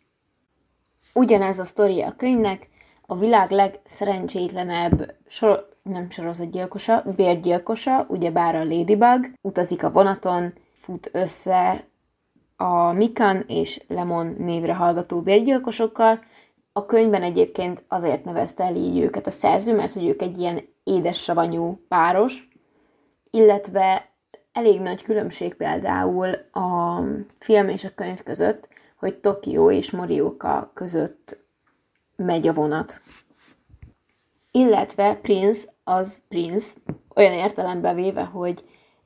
Ugyanez 1.18 1.60
a 1.60 1.64
sztoria 1.64 2.08
a 2.08 2.16
könyvnek, 2.18 2.70
a 3.06 3.18
világ 3.18 3.52
legszerencsétlenebb 3.52 5.16
sor- 5.28 5.76
nem 5.84 6.10
sorozatgyilkosa, 6.10 7.04
bérgyilkosa, 7.16 8.06
ugyebár 8.10 8.56
a 8.56 8.64
Ladybug, 8.64 9.32
utazik 9.42 9.84
a 9.84 9.92
vonaton, 9.92 10.54
fut 10.80 11.10
össze 11.14 11.84
a 12.56 12.92
Mikan 12.92 13.44
és 13.48 13.84
Lemon 13.88 14.36
névre 14.38 14.74
hallgató 14.74 15.22
bérgyilkosokkal. 15.22 16.20
A 16.72 16.86
könyvben 16.86 17.24
egyébként 17.24 17.84
azért 17.88 18.26
nevezte 18.26 18.64
el 18.64 18.76
így 18.76 19.00
őket 19.00 19.28
a 19.28 19.32
szerző, 19.32 19.76
mert 19.76 19.94
hogy 19.94 20.08
ők 20.08 20.22
egy 20.22 20.38
ilyen 20.38 20.62
édes 20.84 21.24
savanyú 21.24 21.80
páros, 21.88 22.48
illetve 23.32 24.10
elég 24.52 24.82
nagy 24.82 25.04
különbség 25.04 25.54
például 25.54 26.30
a 26.52 27.02
film 27.40 27.70
és 27.70 27.84
a 27.84 27.94
könyv 27.96 28.24
között, 28.24 28.68
hogy 28.98 29.16
Tokió 29.16 29.72
és 29.72 29.92
Morioka 29.92 30.72
között 30.74 31.38
megy 32.16 32.48
a 32.48 32.54
vonat. 32.54 33.02
Illetve 34.52 35.16
Prince 35.16 35.74
az 35.84 36.22
Prince, 36.28 36.76
olyan 37.16 37.34
értelemben 37.34 37.96
véve, 37.96 38.24
hogy 38.24 38.64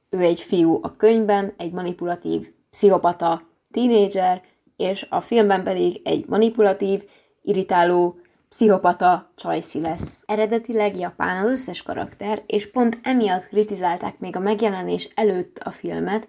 ő 0.10 0.20
egy 0.20 0.40
fiú 0.40 0.80
a 0.82 0.96
könyvben, 0.96 1.54
egy 1.58 1.72
manipulatív, 1.72 2.52
pszichopata, 2.72 3.42
tínédzser, 3.72 4.42
és 4.78 5.08
a 5.10 5.22
filmben 5.22 5.64
pedig 5.64 6.02
egy 6.04 6.26
manipulatív, 6.28 7.04
irritáló, 7.42 8.20
pszichopata 8.50 9.32
csajszi 9.36 9.80
lesz. 9.80 10.24
Eredetileg 10.26 10.98
japán 10.98 11.44
az 11.44 11.50
összes 11.50 11.84
karakter, 11.84 12.44
és 12.46 12.72
pont 12.72 13.00
emiatt 13.04 13.48
kritizálták 13.48 14.20
még 14.20 14.36
a 14.36 14.40
megjelenés 14.40 15.10
előtt 15.16 15.58
a 15.58 15.72
filmet, 15.72 16.28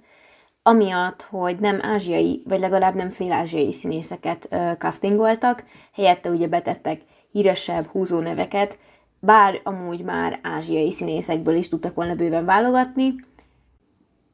amiatt, 0.63 1.23
hogy 1.23 1.59
nem 1.59 1.79
ázsiai, 1.83 2.43
vagy 2.45 2.61
legalább 2.61 2.95
nem 2.95 3.11
félázsiai 3.11 3.73
színészeket 3.73 4.49
uh, 4.51 4.73
castingoltak, 4.73 5.65
helyette 5.93 6.31
ugye 6.31 6.49
betettek 6.49 7.01
híresebb 7.31 7.87
húzó 7.87 8.19
neveket, 8.19 8.79
bár 9.21 9.61
amúgy 9.63 10.01
már 10.01 10.39
ázsiai 10.43 10.93
színészekből 10.93 11.55
is 11.55 11.69
tudtak 11.69 11.95
volna 11.95 12.15
bőven 12.15 12.45
válogatni. 12.45 13.15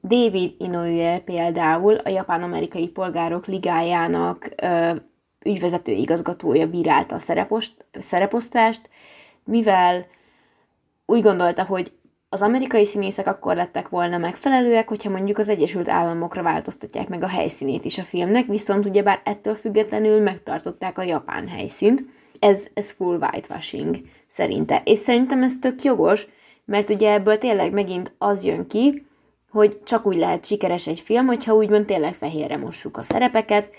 David 0.03 0.55
Inoue 0.59 1.19
például 1.19 1.95
a 1.95 2.09
Japán-Amerikai 2.09 2.89
Polgárok 2.89 3.47
Ligájának 3.47 4.51
ö, 4.63 4.95
ügyvezető 5.45 5.93
igazgatója 5.93 6.67
bírálta 6.67 7.15
a 7.15 7.19
szerepost, 7.19 7.85
szereposztást, 7.99 8.89
mivel 9.45 10.07
úgy 11.07 11.23
gondolta, 11.23 11.65
hogy 11.65 11.93
az 12.29 12.43
amerikai 12.43 12.85
színészek 12.85 13.27
akkor 13.27 13.55
lettek 13.55 13.89
volna 13.89 14.19
megfelelőek, 14.19 14.89
hogyha 14.89 15.11
mondjuk 15.11 15.39
az 15.39 15.49
Egyesült 15.49 15.89
Államokra 15.89 16.43
változtatják 16.43 17.09
meg 17.09 17.23
a 17.23 17.29
helyszínét 17.29 17.85
is 17.85 17.99
a 17.99 18.03
filmnek, 18.03 18.47
viszont 18.47 18.87
ugyebár 18.87 19.21
ettől 19.25 19.55
függetlenül 19.55 20.21
megtartották 20.21 20.99
a 20.99 21.03
japán 21.03 21.49
helyszínt. 21.49 22.05
Ez, 22.39 22.67
ez 22.75 22.91
full 22.91 23.17
whitewashing 23.17 23.97
szerinte. 24.29 24.83
És 24.85 24.99
szerintem 24.99 25.43
ez 25.43 25.53
tök 25.61 25.83
jogos, 25.83 26.27
mert 26.65 26.91
ugye 26.91 27.13
ebből 27.13 27.39
tényleg 27.39 27.73
megint 27.73 28.13
az 28.19 28.45
jön 28.45 28.67
ki, 28.67 29.07
hogy 29.51 29.83
csak 29.85 30.07
úgy 30.07 30.17
lehet 30.17 30.47
sikeres 30.47 30.87
egy 30.87 31.01
film, 31.01 31.27
hogyha 31.27 31.55
úgymond 31.55 31.85
tényleg 31.85 32.15
fehérre 32.15 32.57
mossuk 32.57 32.97
a 32.97 33.03
szerepeket, 33.03 33.71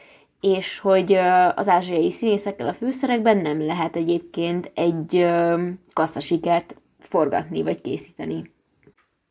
és 0.42 0.80
hogy 0.80 1.14
az 1.56 1.68
ázsiai 1.68 2.12
színészekkel 2.12 2.68
a 2.68 2.74
főszerekben 2.74 3.38
nem 3.38 3.66
lehet 3.66 3.96
egyébként 3.96 4.72
egy 4.76 5.28
kasszasikert 5.94 6.76
forgatni 7.10 7.62
vagy 7.62 7.82
készíteni. 7.82 8.52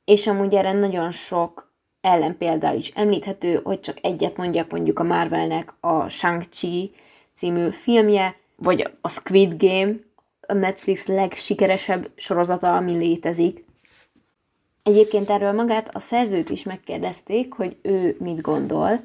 És 0.05 0.27
amúgy 0.27 0.55
erre 0.55 0.73
nagyon 0.73 1.13
sok 1.13 1.73
ellenpélda 2.01 2.73
is 2.73 2.89
említhető, 2.89 3.61
hogy 3.65 3.81
csak 3.81 3.99
egyet 4.03 4.37
mondjak 4.37 4.71
mondjuk 4.71 4.99
a 4.99 5.03
Marvelnek 5.03 5.75
a 5.81 6.09
Shang-Chi 6.09 6.93
című 7.35 7.71
filmje, 7.71 8.37
vagy 8.57 8.91
a 9.01 9.09
Squid 9.09 9.63
Game, 9.63 9.93
a 10.41 10.53
Netflix 10.53 11.07
legsikeresebb 11.07 12.11
sorozata, 12.15 12.77
ami 12.77 12.93
létezik. 12.93 13.65
Egyébként 14.83 15.31
erről 15.31 15.53
magát 15.53 15.95
a 15.95 16.01
szerzőt 16.01 16.51
is 16.51 16.63
megkérdezték, 16.63 17.53
hogy 17.53 17.77
ő 17.83 18.17
mit 18.19 18.41
gondol, 18.41 19.01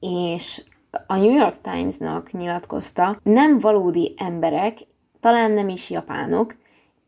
és 0.00 0.62
a 1.06 1.16
New 1.16 1.34
York 1.34 1.56
Times-nak 1.60 2.32
nyilatkozta, 2.32 3.18
nem 3.22 3.58
valódi 3.58 4.14
emberek, 4.16 4.78
talán 5.20 5.50
nem 5.50 5.68
is 5.68 5.90
japánok, 5.90 6.54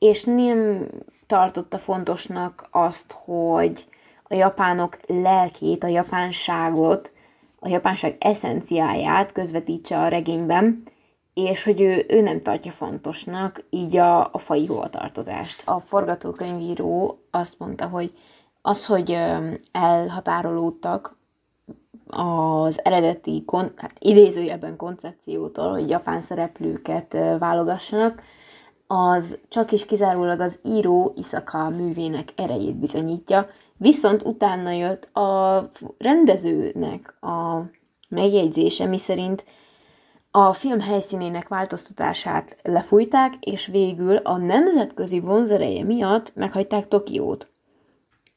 és 0.04 0.24
nem 0.24 0.88
tartotta 1.26 1.78
fontosnak 1.78 2.68
azt, 2.70 3.12
hogy 3.24 3.86
a 4.22 4.34
japánok 4.34 4.98
lelkét, 5.06 5.84
a 5.84 5.86
japánságot, 5.86 7.12
a 7.58 7.68
japánság 7.68 8.16
eszenciáját 8.18 9.32
közvetítse 9.32 9.98
a 9.98 10.08
regényben, 10.08 10.82
és 11.34 11.64
hogy 11.64 11.80
ő, 11.80 12.04
ő 12.08 12.20
nem 12.20 12.40
tartja 12.40 12.72
fontosnak 12.72 13.64
így 13.70 13.96
a, 13.96 14.20
a 14.32 14.38
fai 14.38 14.66
hovatartozást. 14.66 15.62
A 15.64 15.80
forgatókönyvíró 15.80 17.18
azt 17.30 17.58
mondta, 17.58 17.86
hogy 17.86 18.12
az, 18.62 18.86
hogy 18.86 19.18
elhatárolódtak 19.72 21.16
az 22.06 22.84
eredeti, 22.84 23.42
kon, 23.46 23.72
hát 23.76 23.92
idézőjebben 23.98 24.76
koncepciótól, 24.76 25.70
hogy 25.70 25.88
japán 25.88 26.20
szereplőket 26.20 27.16
válogassanak, 27.38 28.22
az 28.86 29.38
csak 29.48 29.72
is 29.72 29.84
kizárólag 29.84 30.40
az 30.40 30.58
író 30.62 31.12
Isaka 31.16 31.68
művének 31.68 32.32
erejét 32.36 32.76
bizonyítja, 32.76 33.48
viszont 33.76 34.22
utána 34.22 34.70
jött 34.70 35.16
a 35.16 35.70
rendezőnek 35.98 37.22
a 37.22 37.62
megjegyzése, 38.08 38.86
miszerint 38.86 39.44
a 40.30 40.52
film 40.52 40.80
helyszínének 40.80 41.48
változtatását 41.48 42.56
lefújták, 42.62 43.34
és 43.40 43.66
végül 43.66 44.16
a 44.16 44.36
nemzetközi 44.36 45.20
vonzereje 45.20 45.84
miatt 45.84 46.32
meghagyták 46.34 46.88
Tokiót. 46.88 47.48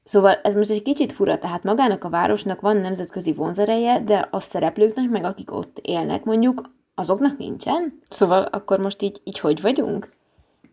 Szóval 0.04 0.34
ez 0.44 0.56
most 0.56 0.70
egy 0.70 0.82
kicsit 0.82 1.12
fura, 1.12 1.39
tehát 1.39 1.63
magának 1.63 2.04
a 2.04 2.10
városnak 2.10 2.62
van 2.62 2.77
nemzetközi 2.77 3.34
vonzereje, 3.34 4.00
de 4.00 4.27
a 4.32 4.39
szereplőknek, 4.39 5.10
meg 5.10 5.24
akik 5.24 5.51
ott 5.51 5.80
élnek 5.82 6.24
mondjuk, 6.24 6.70
azoknak 6.96 7.38
nincsen? 7.38 8.00
Szóval 8.10 8.42
akkor 8.42 8.80
most 8.80 9.01
így, 9.01 9.22
így 9.24 9.39
hogy 9.39 9.62
vagyunk? 9.62 10.16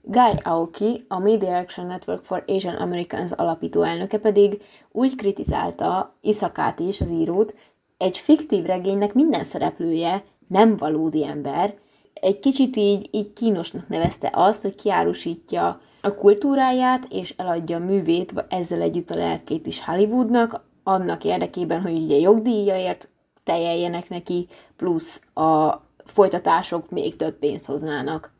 Guy 0.06 0.32
Aoki, 0.42 1.04
a 1.08 1.18
Media 1.18 1.56
Action 1.56 1.86
Network 1.86 2.24
for 2.24 2.44
Asian 2.46 2.74
Americans 2.74 3.30
alapító 3.30 3.82
elnöke 3.82 4.18
pedig 4.18 4.62
úgy 4.92 5.16
kritizálta 5.16 6.14
Iszakát 6.20 6.80
is, 6.80 7.00
az 7.00 7.10
írót, 7.10 7.54
egy 7.98 8.18
fiktív 8.18 8.64
regénynek 8.64 9.14
minden 9.14 9.44
szereplője 9.44 10.24
nem 10.48 10.76
valódi 10.76 11.26
ember. 11.26 11.74
Egy 12.14 12.38
kicsit 12.38 12.76
így, 12.76 13.08
így 13.10 13.32
kínosnak 13.32 13.88
nevezte 13.88 14.30
azt, 14.32 14.62
hogy 14.62 14.74
kiárusítja 14.74 15.80
a 16.00 16.14
kultúráját, 16.14 17.06
és 17.10 17.34
eladja 17.36 17.76
a 17.76 17.84
művét, 17.84 18.44
ezzel 18.48 18.80
együtt 18.80 19.10
a 19.10 19.16
lelkét 19.16 19.66
is 19.66 19.84
Hollywoodnak, 19.84 20.64
annak 20.82 21.24
érdekében, 21.24 21.80
hogy 21.80 21.96
ugye 21.96 22.16
jogdíjaért 22.16 23.08
teljeljenek 23.44 24.08
neki, 24.08 24.48
plusz 24.76 25.22
a 25.34 25.80
folytatások 26.04 26.90
még 26.90 27.16
több 27.16 27.34
pénzt 27.38 27.64
hoznának. 27.64 28.33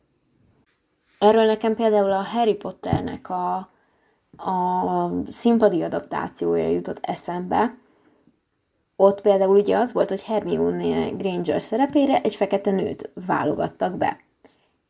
Erről 1.25 1.45
nekem 1.45 1.75
például 1.75 2.13
a 2.13 2.23
Harry 2.23 2.55
Potternek 2.55 3.31
a, 3.31 3.55
a 4.37 5.11
színpadi 5.31 5.83
adaptációja 5.83 6.69
jutott 6.69 6.99
eszembe. 7.01 7.77
Ott 8.97 9.21
például 9.21 9.57
ugye 9.57 9.77
az 9.77 9.93
volt, 9.93 10.09
hogy 10.09 10.23
Hermione 10.23 11.09
Granger 11.09 11.63
szerepére 11.63 12.21
egy 12.21 12.35
fekete 12.35 12.71
nőt 12.71 13.11
válogattak 13.27 13.97
be. 13.97 14.21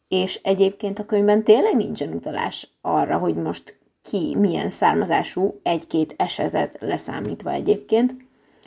És 0.09 0.41
egyébként 0.43 0.99
a 0.99 1.05
könyvben 1.05 1.45
tényleg 1.45 1.77
nincsen 1.77 2.13
utalás 2.13 2.69
arra, 2.81 3.19
hogy 3.19 3.35
most 3.35 3.79
ki 4.03 4.37
milyen 4.39 4.71
származású, 4.71 5.61
egy-két 5.63 6.15
esetet 6.17 6.77
leszámítva 6.81 7.51
egyébként. 7.51 8.17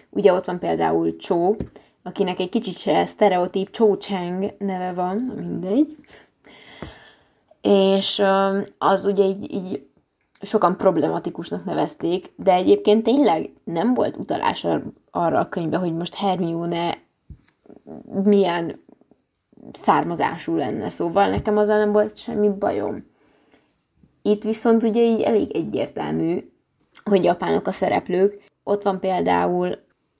Ugye 0.10 0.34
ott 0.34 0.46
van 0.46 0.60
például 0.60 1.16
Cho, 1.16 1.56
akinek 2.04 2.40
egy 2.40 2.50
kicsit 2.50 2.78
se 2.78 3.06
sztereotíp 3.06 3.70
Cho 3.70 3.98
Chang 3.98 4.54
neve 4.58 4.94
van, 4.94 5.16
mindegy 5.16 5.98
és 7.62 8.24
az 8.78 9.06
ugye 9.06 9.24
így, 9.24 9.54
így 9.54 9.88
sokan 10.42 10.78
problematikusnak 10.78 11.66
nevezték, 11.66 12.32
de 12.36 12.54
egyébként 12.54 13.04
tényleg 13.04 13.50
nem 13.64 13.94
volt 13.94 14.18
utalás 14.18 14.68
arra 15.12 15.40
a 15.40 15.50
könyvbe, 15.50 15.78
hogy 15.78 15.94
most 15.94 16.16
Hermione 16.16 16.98
milyen 18.24 18.84
származású 19.72 20.56
lenne, 20.56 20.90
szóval 20.90 21.30
nekem 21.30 21.58
azzal 21.58 21.78
nem 21.78 21.92
volt 21.92 22.18
semmi 22.18 22.50
bajom. 22.50 23.06
Itt 24.22 24.44
viszont 24.44 24.84
ugye 24.84 25.02
így 25.02 25.22
elég 25.22 25.56
egyértelmű, 25.56 26.52
hogy 27.04 27.24
japánok 27.24 27.68
a 27.68 27.72
szereplők. 27.72 28.44
Ott 28.64 28.84
van 28.84 29.00
például 29.00 29.78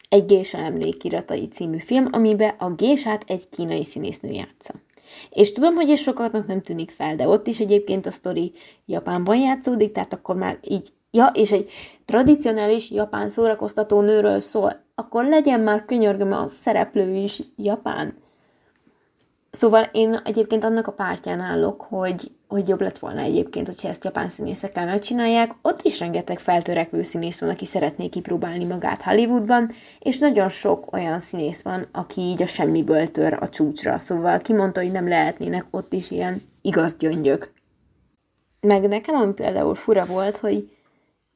egy 0.10 0.26
Gésa 0.26 0.58
emlékiratai 0.58 1.48
című 1.48 1.78
film, 1.78 2.08
amiben 2.12 2.56
a 2.58 2.70
Gésát 2.70 3.24
egy 3.28 3.50
kínai 3.50 3.84
színésznő 3.84 4.30
játsza. 4.30 4.74
És 5.30 5.52
tudom, 5.52 5.76
hogy 5.76 5.90
ez 5.90 6.00
sokatnak 6.00 6.48
nem 6.48 6.62
tűnik 6.62 6.92
fel, 6.92 7.16
de 7.16 7.28
ott 7.28 7.48
is 7.48 7.60
egyébként 7.60 8.06
a 8.06 8.12
sztori 8.12 8.54
Japánban 8.86 9.38
játszódik, 9.38 9.92
tehát 9.92 10.14
akkor 10.14 10.36
már 10.36 10.58
így, 10.62 10.94
ja, 11.12 11.26
és 11.34 11.52
egy 11.52 11.70
tradicionális 12.06 12.92
japán 12.92 13.30
szórakoztató 13.30 14.02
nőről 14.02 14.40
szól, 14.40 14.86
akkor 14.96 15.26
legyen 15.26 15.60
már 15.60 15.86
könyörgöm 15.86 16.32
a 16.32 16.48
szereplő 16.48 17.14
is 17.14 17.42
japán. 17.56 18.18
Szóval 19.52 19.90
én 19.92 20.22
egyébként 20.24 20.64
annak 20.64 20.88
a 20.88 20.92
pártján 20.92 21.40
állok, 21.40 21.82
hogy, 21.82 22.32
hogy 22.48 22.68
jobb 22.68 22.82
lett 22.82 23.00
volna 23.00 23.22
egyébként, 23.22 23.68
hogyha 23.68 23.88
ezt 23.88 24.04
japán 24.04 24.30
színészekkel 24.30 24.86
megcsinálják. 24.86 25.52
Ott 25.62 25.82
is 25.82 26.00
rengeteg 26.00 26.40
feltörekvő 26.40 27.04
színész 27.04 27.40
van, 27.40 27.50
aki 27.50 27.66
szeretné 27.66 28.08
kipróbálni 28.08 28.64
magát 28.64 29.02
Hollywoodban, 29.02 29.72
és 30.00 30.18
nagyon 30.18 30.50
sok 30.50 30.94
olyan 30.94 31.20
színész 31.20 31.62
van, 31.62 31.88
aki 31.92 32.22
így 32.22 32.42
a 32.42 32.46
semmiből 32.46 33.12
tör 33.12 33.38
a 33.40 33.50
csúcsra. 33.50 34.00
Szóval 34.00 34.40
kimondta, 34.40 34.82
hogy 34.82 34.92
nem 34.92 35.08
lehetnének 35.08 35.66
ott 35.72 35.94
is 35.94 36.12
ilyen 36.12 36.42
igaz 36.62 36.96
gyöngyök. 36.98 37.52
Meg 38.62 38.88
nekem, 38.88 39.16
ami 39.16 39.34
például 39.34 39.76
fura 39.76 40.06
volt, 40.06 40.38
hogy 40.38 40.70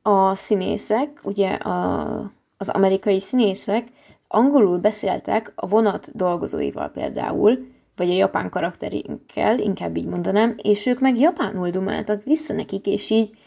a 0.02 0.36
színészek, 0.36 1.20
ugye 1.24 1.50
a, 1.50 2.32
az 2.58 2.70
amerikai 2.70 3.20
színészek 3.20 3.88
angolul 4.28 4.78
beszéltek 4.78 5.52
a 5.56 5.68
vonat 5.68 6.16
dolgozóival 6.16 6.90
például, 6.90 7.68
vagy 7.96 8.10
a 8.10 8.14
japán 8.14 8.50
karakterinkkel, 8.50 9.60
inkább 9.60 9.98
így 9.98 10.06
mondanám, 10.06 10.56
és 10.64 10.86
ők 10.86 11.00
meg 11.00 11.20
japánul 11.20 11.70
dumáltak 11.70 12.24
vissza 12.24 12.54
nekik, 12.54 12.86
és 12.86 13.10
így, 13.10 13.38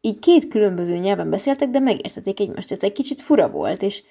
így 0.00 0.18
két 0.18 0.48
különböző 0.48 0.96
nyelven 0.96 1.30
beszéltek, 1.30 1.68
de 1.70 1.78
megértették 1.78 2.40
egymást. 2.40 2.70
Ez 2.70 2.82
egy 2.82 2.92
kicsit 2.92 3.20
fura 3.20 3.50
volt, 3.50 3.82
és 3.82 4.02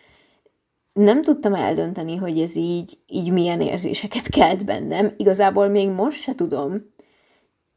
nem 0.94 1.22
tudtam 1.22 1.54
eldönteni, 1.54 2.16
hogy 2.16 2.40
ez 2.40 2.56
így, 2.56 2.98
így 3.08 3.32
milyen 3.32 3.62
érzéseket 3.62 4.28
kelt 4.28 4.66
bennem. 4.66 5.14
Igazából 5.18 5.68
még 5.68 5.90
most 5.90 6.22
se 6.22 6.36
tudom. 6.36 6.94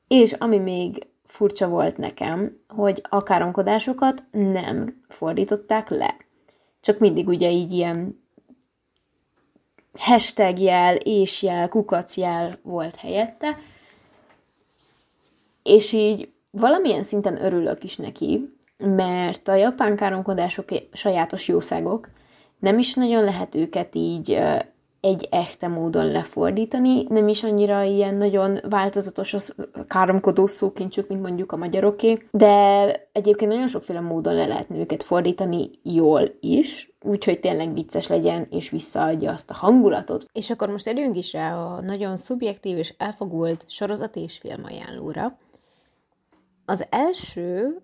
És 0.08 0.32
ami 0.32 0.58
még 0.58 1.06
furcsa 1.24 1.68
volt 1.68 1.96
nekem, 1.96 2.60
hogy 2.68 3.02
a 3.08 3.22
káromkodásokat 3.22 4.24
nem 4.30 5.02
fordították 5.08 5.88
le. 5.88 6.16
Csak 6.80 6.98
mindig 6.98 7.28
ugye 7.28 7.50
így 7.50 7.72
ilyen 7.72 8.23
hashtag 9.98 10.58
jel, 10.58 10.98
jel, 11.40 11.68
kukac 11.68 12.16
jel 12.16 12.58
volt 12.62 12.96
helyette, 12.96 13.58
és 15.62 15.92
így 15.92 16.28
valamilyen 16.50 17.02
szinten 17.02 17.44
örülök 17.44 17.84
is 17.84 17.96
neki, 17.96 18.54
mert 18.78 19.48
a 19.48 19.54
japán 19.54 19.96
káromkodások 19.96 20.68
sajátos 20.92 21.48
jószágok, 21.48 22.08
nem 22.58 22.78
is 22.78 22.94
nagyon 22.94 23.24
lehet 23.24 23.54
őket 23.54 23.94
így 23.94 24.40
egy 25.00 25.28
echte 25.30 25.68
módon 25.68 26.06
lefordítani, 26.06 27.06
nem 27.08 27.28
is 27.28 27.42
annyira 27.42 27.82
ilyen 27.82 28.14
nagyon 28.14 28.58
változatos 28.68 29.34
a 29.34 29.40
káromkodó 29.88 30.46
szókincsük, 30.46 31.08
mint 31.08 31.22
mondjuk 31.22 31.52
a 31.52 31.56
magyaroké, 31.56 32.26
de 32.30 33.08
egyébként 33.12 33.50
nagyon 33.50 33.68
sokféle 33.68 34.00
módon 34.00 34.34
le 34.34 34.46
lehetne 34.46 34.76
őket 34.76 35.02
fordítani 35.02 35.70
jól 35.82 36.28
is, 36.40 36.93
úgyhogy 37.04 37.40
tényleg 37.40 37.72
vicces 37.72 38.06
legyen, 38.06 38.46
és 38.50 38.70
visszaadja 38.70 39.32
azt 39.32 39.50
a 39.50 39.54
hangulatot. 39.54 40.26
És 40.32 40.50
akkor 40.50 40.68
most 40.68 40.86
erőnk 40.86 41.16
is 41.16 41.32
rá 41.32 41.56
a 41.56 41.80
nagyon 41.80 42.16
szubjektív 42.16 42.78
és 42.78 42.94
elfogult 42.98 43.64
sorozat 43.68 44.16
és 44.16 44.38
film 44.38 44.64
ajánlóra. 44.64 45.38
Az 46.64 46.86
első 46.90 47.80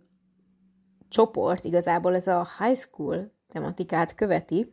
csoport 1.08 1.64
igazából 1.64 2.14
ez 2.14 2.26
a 2.26 2.46
high 2.58 2.78
school 2.78 3.32
tematikát 3.52 4.14
követi, 4.14 4.72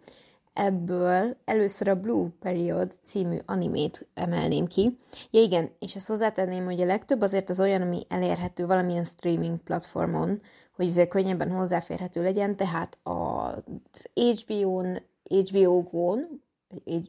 ebből 0.53 1.37
először 1.45 1.87
a 1.87 1.99
Blue 1.99 2.29
Period 2.39 2.91
című 3.03 3.37
animét 3.45 4.07
emelném 4.13 4.67
ki. 4.67 4.97
Ja 5.31 5.41
igen, 5.41 5.69
és 5.79 5.95
ezt 5.95 6.07
hozzátenném, 6.07 6.65
hogy 6.65 6.81
a 6.81 6.85
legtöbb 6.85 7.21
azért 7.21 7.49
az 7.49 7.59
olyan, 7.59 7.81
ami 7.81 8.05
elérhető 8.09 8.65
valamilyen 8.65 9.03
streaming 9.03 9.57
platformon, 9.57 10.41
hogy 10.77 10.87
azért 10.87 11.09
könnyebben 11.09 11.51
hozzáférhető 11.51 12.21
legyen, 12.23 12.55
tehát 12.55 12.97
az 13.03 14.09
HBO-n, 14.13 15.01
HBO 15.23 15.81
Go-n, 15.81 16.41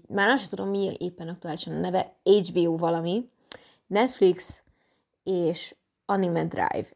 már 0.09 0.29
azt 0.29 0.41
sem 0.41 0.49
tudom, 0.49 0.69
mi 0.69 0.97
éppen 0.99 1.29
aktuálisan 1.29 1.75
a 1.75 1.79
neve, 1.79 2.15
HBO 2.23 2.77
valami, 2.77 3.31
Netflix 3.87 4.63
és 5.23 5.75
Anime 6.07 6.45
Drive. 6.45 6.87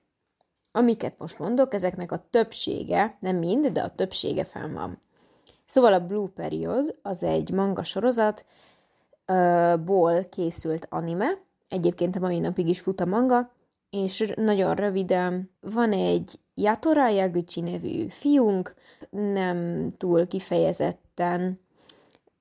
Amiket 0.73 1.19
most 1.19 1.39
mondok, 1.39 1.75
ezeknek 1.75 2.13
a 2.13 2.25
többsége, 2.31 3.17
nem 3.21 3.37
mind, 3.37 3.67
de 3.67 3.83
a 3.83 3.95
többsége 3.95 4.45
fenn 4.45 4.73
van. 4.73 5.01
Szóval 5.67 5.93
a 5.93 6.07
Blue 6.07 6.29
Period 6.29 6.99
az 7.03 7.23
egy 7.23 7.51
manga 7.51 7.85
sorozat, 7.85 8.45
ból 9.85 10.25
készült 10.25 10.87
anime, 10.91 11.39
egyébként 11.69 12.17
a 12.17 12.21
mai 12.21 12.39
napig 12.39 12.69
is 12.69 12.81
fut 12.81 13.01
a 13.01 13.07
manga, 13.07 13.51
és 13.93 14.33
nagyon 14.37 14.75
röviden 14.75 15.51
van 15.61 15.93
egy 15.93 16.39
Yatora 16.55 17.09
Yaguchi 17.09 17.61
nevű 17.61 18.09
fiunk, 18.09 18.75
nem 19.11 19.89
túl 19.97 20.27
kifejezetten 20.27 21.61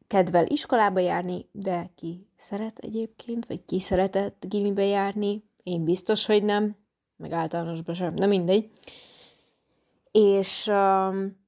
kedvel 0.08 0.46
iskolába 0.48 1.00
járni, 1.00 1.46
de 1.52 1.90
ki 1.96 2.28
szeret 2.36 2.80
egyébként, 2.80 3.46
vagy 3.46 3.66
ki 3.66 3.80
szeretett 3.80 4.46
gimibe 4.48 4.86
járni, 4.86 5.44
én 5.64 5.84
biztos, 5.84 6.26
hogy 6.26 6.44
nem, 6.44 6.76
meg 7.16 7.32
általánosban 7.32 7.96
sem, 7.96 8.14
nem 8.14 8.30
mindegy. 8.30 8.70
És 10.12 10.68
um, 10.68 11.40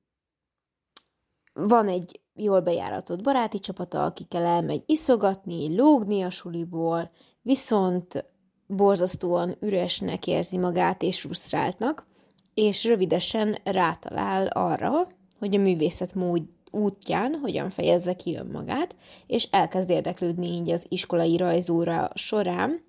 van 1.54 1.88
egy 1.88 2.22
jól 2.36 2.62
bejáratott 2.62 3.22
baráti 3.22 3.60
csapata, 3.60 4.06
akikkel 4.06 4.46
elmegy 4.46 4.84
iszogatni, 4.86 5.76
lógni 5.76 6.22
a 6.22 6.30
suliból, 6.30 7.12
viszont 7.42 8.33
borzasztóan 8.76 9.56
üresnek 9.60 10.28
érzi 10.28 10.58
magát 10.58 11.04
és 11.04 11.20
frusztráltnak, 11.20 12.06
és 12.54 12.86
rövidesen 12.86 13.58
rátalál 13.64 14.48
arra, 14.48 15.08
hogy 15.40 15.56
a 15.56 15.60
művészet 15.60 16.14
mód 16.14 16.42
útján 16.72 17.34
hogyan 17.42 17.70
fejezze 17.70 18.16
ki 18.16 18.36
önmagát, 18.36 18.96
és 19.28 19.48
elkezd 19.52 19.90
érdeklődni 19.90 20.48
így 20.48 20.70
az 20.70 20.86
iskolai 20.90 21.38
rajzóra 21.38 22.10
során 22.14 22.84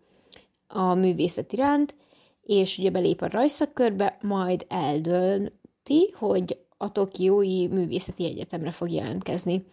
a 0.68 0.94
művészet 0.94 1.52
iránt, 1.52 1.94
és 2.42 2.78
ugye 2.78 2.90
belép 2.90 3.22
a 3.22 3.28
rajszakkörbe, 3.28 4.18
majd 4.22 4.66
eldönti, 4.68 6.14
hogy 6.14 6.58
a 6.76 6.92
Tokiói 6.92 7.66
Művészeti 7.66 8.24
Egyetemre 8.24 8.70
fog 8.70 8.90
jelentkezni. 8.90 9.64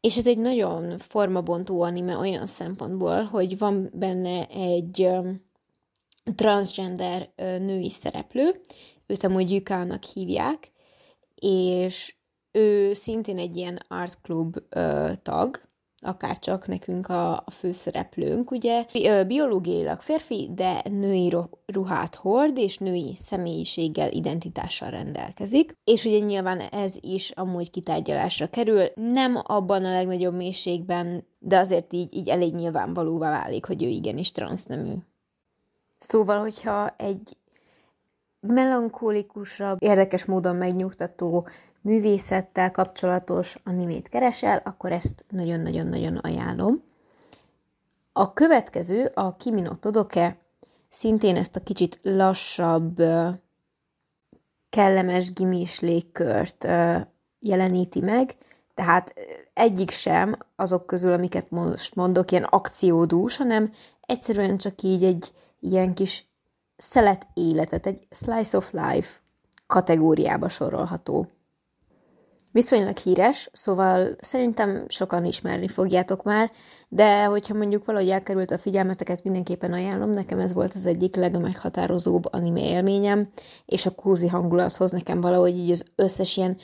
És 0.00 0.16
ez 0.16 0.26
egy 0.26 0.38
nagyon 0.38 0.98
formabontó 0.98 1.82
anime 1.82 2.16
olyan 2.16 2.46
szempontból, 2.46 3.22
hogy 3.22 3.58
van 3.58 3.90
benne 3.92 4.46
egy 4.46 5.08
transgender 6.34 7.32
női 7.36 7.90
szereplő, 7.90 8.60
őt 9.06 9.24
amúgy 9.24 9.50
Yukának 9.50 10.04
hívják, 10.04 10.72
és 11.34 12.14
ő 12.52 12.92
szintén 12.92 13.38
egy 13.38 13.56
ilyen 13.56 13.84
art 13.88 14.18
club 14.22 14.58
tag, 15.22 15.67
akár 16.00 16.38
csak 16.38 16.66
nekünk 16.66 17.08
a, 17.08 17.32
a 17.32 17.50
főszereplőnk, 17.50 18.50
ugye 18.50 18.86
biológiailag 19.26 20.00
férfi, 20.00 20.50
de 20.54 20.82
női 20.90 21.34
ruhát 21.66 22.14
hord, 22.14 22.58
és 22.58 22.78
női 22.78 23.16
személyiséggel, 23.20 24.12
identitással 24.12 24.90
rendelkezik. 24.90 25.76
És 25.84 26.04
ugye 26.04 26.18
nyilván 26.18 26.60
ez 26.60 26.94
is 27.00 27.30
amúgy 27.30 27.70
kitárgyalásra 27.70 28.50
kerül, 28.50 28.84
nem 28.94 29.40
abban 29.42 29.84
a 29.84 29.92
legnagyobb 29.92 30.34
mélységben, 30.34 31.24
de 31.38 31.58
azért 31.58 31.92
így, 31.92 32.16
így 32.16 32.28
elég 32.28 32.54
nyilvánvalóvá 32.54 33.30
válik, 33.30 33.64
hogy 33.64 33.82
ő 33.82 33.88
igenis 33.88 34.32
transznemű. 34.32 34.94
Szóval, 35.98 36.40
hogyha 36.40 36.94
egy 36.96 37.36
melankólikusabb, 38.40 39.82
érdekes 39.82 40.24
módon 40.24 40.56
megnyugtató 40.56 41.48
művészettel 41.80 42.70
kapcsolatos 42.70 43.58
animét 43.64 44.08
keresel, 44.08 44.60
akkor 44.64 44.92
ezt 44.92 45.24
nagyon-nagyon-nagyon 45.28 46.16
ajánlom. 46.16 46.82
A 48.12 48.32
következő, 48.32 49.10
a 49.14 49.36
Kimino 49.36 49.74
Todoke, 49.74 50.36
szintén 50.88 51.36
ezt 51.36 51.56
a 51.56 51.62
kicsit 51.62 51.98
lassabb, 52.02 53.02
kellemes 54.70 55.32
gimis 55.32 55.80
légkört 55.80 56.68
jeleníti 57.40 58.00
meg, 58.00 58.36
tehát 58.74 59.14
egyik 59.54 59.90
sem 59.90 60.38
azok 60.56 60.86
közül, 60.86 61.12
amiket 61.12 61.50
most 61.50 61.94
mondok, 61.94 62.30
ilyen 62.30 62.44
akciódús, 62.44 63.36
hanem 63.36 63.72
egyszerűen 64.00 64.56
csak 64.56 64.82
így 64.82 65.04
egy 65.04 65.32
ilyen 65.60 65.94
kis 65.94 66.28
szelet 66.76 67.26
életet, 67.34 67.86
egy 67.86 68.06
slice 68.10 68.56
of 68.56 68.72
life 68.72 69.20
kategóriába 69.66 70.48
sorolható 70.48 71.28
viszonylag 72.58 72.96
híres, 72.96 73.50
szóval 73.52 74.16
szerintem 74.20 74.84
sokan 74.88 75.24
ismerni 75.24 75.68
fogjátok 75.68 76.22
már, 76.22 76.50
de 76.88 77.24
hogyha 77.24 77.54
mondjuk 77.54 77.84
valahogy 77.84 78.08
elkerült 78.08 78.50
a 78.50 78.58
figyelmeteket, 78.58 79.24
mindenképpen 79.24 79.72
ajánlom, 79.72 80.10
nekem 80.10 80.38
ez 80.38 80.52
volt 80.52 80.74
az 80.74 80.86
egyik 80.86 81.16
legmeghatározóbb 81.16 82.32
anime 82.32 82.60
élményem, 82.60 83.28
és 83.64 83.86
a 83.86 83.90
kózi 83.90 84.28
hangulathoz 84.28 84.90
nekem 84.90 85.20
valahogy 85.20 85.58
így 85.58 85.70
az 85.70 85.84
összes 85.94 86.36
ilyen 86.36 86.56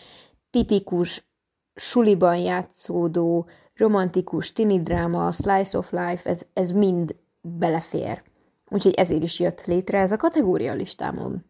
tipikus 0.50 1.28
suliban 1.74 2.36
játszódó, 2.36 3.48
romantikus 3.74 4.52
tini 4.52 4.82
dráma, 4.82 5.32
slice 5.32 5.78
of 5.78 5.90
life, 5.90 6.30
ez, 6.30 6.42
ez 6.52 6.70
mind 6.70 7.16
belefér. 7.40 8.22
Úgyhogy 8.70 8.94
ezért 8.94 9.22
is 9.22 9.40
jött 9.40 9.64
létre 9.64 9.98
ez 9.98 10.12
a 10.12 10.16
kategória 10.16 10.72
listámon. 10.72 11.44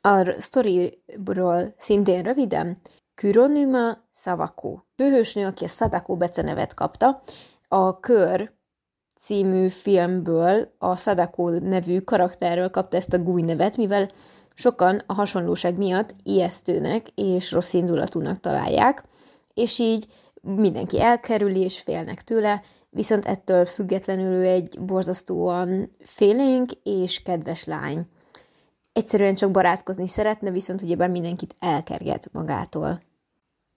A 0.00 0.34
sztoriról 0.38 1.74
szintén 1.78 2.22
röviden, 2.22 2.78
Kuronuma 3.20 3.98
Savako. 4.12 4.78
Főhősnő, 4.96 5.46
aki 5.46 5.64
a 5.64 5.68
Sadako 5.68 6.16
becenevet 6.16 6.74
kapta, 6.74 7.22
a 7.68 8.00
Kör 8.00 8.52
című 9.18 9.68
filmből 9.68 10.74
a 10.78 10.96
Sadako 10.96 11.50
nevű 11.50 12.00
karakterről 12.00 12.70
kapta 12.70 12.96
ezt 12.96 13.12
a 13.12 13.18
gúj 13.18 13.42
nevet, 13.42 13.76
mivel 13.76 14.10
sokan 14.54 15.02
a 15.06 15.12
hasonlóság 15.12 15.76
miatt 15.76 16.14
ijesztőnek 16.22 17.06
és 17.14 17.52
rossz 17.52 17.72
indulatúnak 17.72 18.40
találják, 18.40 19.04
és 19.54 19.78
így 19.78 20.06
mindenki 20.40 21.00
elkerüli 21.00 21.60
és 21.60 21.80
félnek 21.80 22.22
tőle, 22.22 22.62
viszont 22.90 23.24
ettől 23.24 23.64
függetlenül 23.64 24.32
ő 24.32 24.46
egy 24.46 24.80
borzasztóan 24.80 25.90
félénk 26.04 26.70
és 26.82 27.22
kedves 27.22 27.64
lány. 27.64 28.06
Egyszerűen 28.96 29.34
csak 29.34 29.50
barátkozni 29.50 30.08
szeretne, 30.08 30.50
viszont 30.50 30.82
ugyebár 30.82 31.08
mindenkit 31.08 31.54
elkerget 31.58 32.28
magától. 32.32 33.02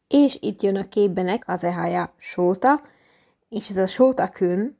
És 0.07 0.37
itt 0.41 0.61
jön 0.61 0.75
a 0.75 0.87
képbenek 0.87 1.43
az 1.47 1.63
ehája 1.63 2.13
Sóta, 2.17 2.81
és 3.49 3.69
ez 3.69 3.77
a 3.77 3.85
Sóta 3.85 4.29
Kün 4.29 4.77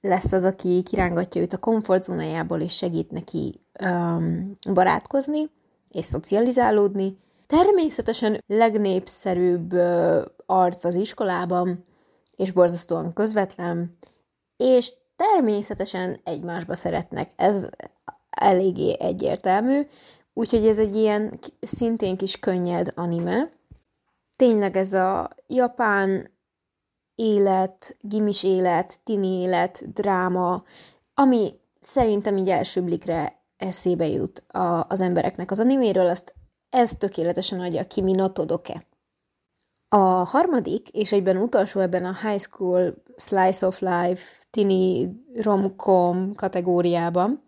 lesz 0.00 0.32
az, 0.32 0.44
aki 0.44 0.82
kirángatja 0.82 1.40
őt 1.40 1.52
a 1.52 1.58
komfortzónájából, 1.58 2.60
és 2.60 2.76
segít 2.76 3.10
neki 3.10 3.60
um, 3.80 4.56
barátkozni, 4.72 5.50
és 5.88 6.04
szocializálódni. 6.04 7.18
Természetesen 7.46 8.42
legnépszerűbb 8.46 9.72
uh, 9.72 10.24
arc 10.46 10.84
az 10.84 10.94
iskolában, 10.94 11.84
és 12.36 12.52
borzasztóan 12.52 13.12
közvetlen, 13.12 13.90
és 14.56 14.92
természetesen 15.16 16.20
egymásba 16.24 16.74
szeretnek. 16.74 17.30
Ez 17.36 17.68
eléggé 18.40 18.96
egyértelmű, 18.98 19.86
úgyhogy 20.32 20.66
ez 20.66 20.78
egy 20.78 20.96
ilyen 20.96 21.38
szintén 21.60 22.16
kis 22.16 22.38
könnyed 22.38 22.92
anime, 22.94 23.50
tényleg 24.36 24.76
ez 24.76 24.92
a 24.92 25.30
japán 25.46 26.30
élet, 27.14 27.96
gimis 28.00 28.42
élet, 28.44 29.00
tini 29.04 29.40
élet, 29.40 29.92
dráma, 29.92 30.64
ami 31.14 31.52
szerintem 31.80 32.36
így 32.36 32.48
első 32.48 32.82
blikre 32.82 33.40
eszébe 33.56 34.06
jut 34.06 34.44
a, 34.48 34.86
az 34.88 35.00
embereknek 35.00 35.50
az 35.50 35.60
animéről, 35.60 36.06
azt 36.08 36.34
ez 36.70 36.92
tökéletesen 36.98 37.60
adja 37.60 37.84
ki, 37.84 38.00
mi 38.00 38.12
Notodoke. 38.12 38.86
A 39.88 39.96
harmadik, 40.06 40.88
és 40.88 41.12
egyben 41.12 41.36
utolsó 41.36 41.80
ebben 41.80 42.04
a 42.04 42.28
High 42.28 42.40
School 42.40 42.94
Slice 43.16 43.66
of 43.66 43.80
Life 43.80 44.22
tini 44.50 45.10
romcom 45.34 46.34
kategóriában, 46.34 47.42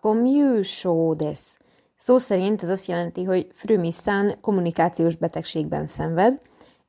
Komyu 0.00 0.62
shou 0.62 1.14
desu. 1.14 1.56
Szó 1.96 2.18
szerint 2.18 2.62
ez 2.62 2.68
azt 2.68 2.86
jelenti, 2.86 3.24
hogy 3.24 3.46
Frümissan 3.52 4.40
kommunikációs 4.40 5.16
betegségben 5.16 5.86
szenved, 5.86 6.40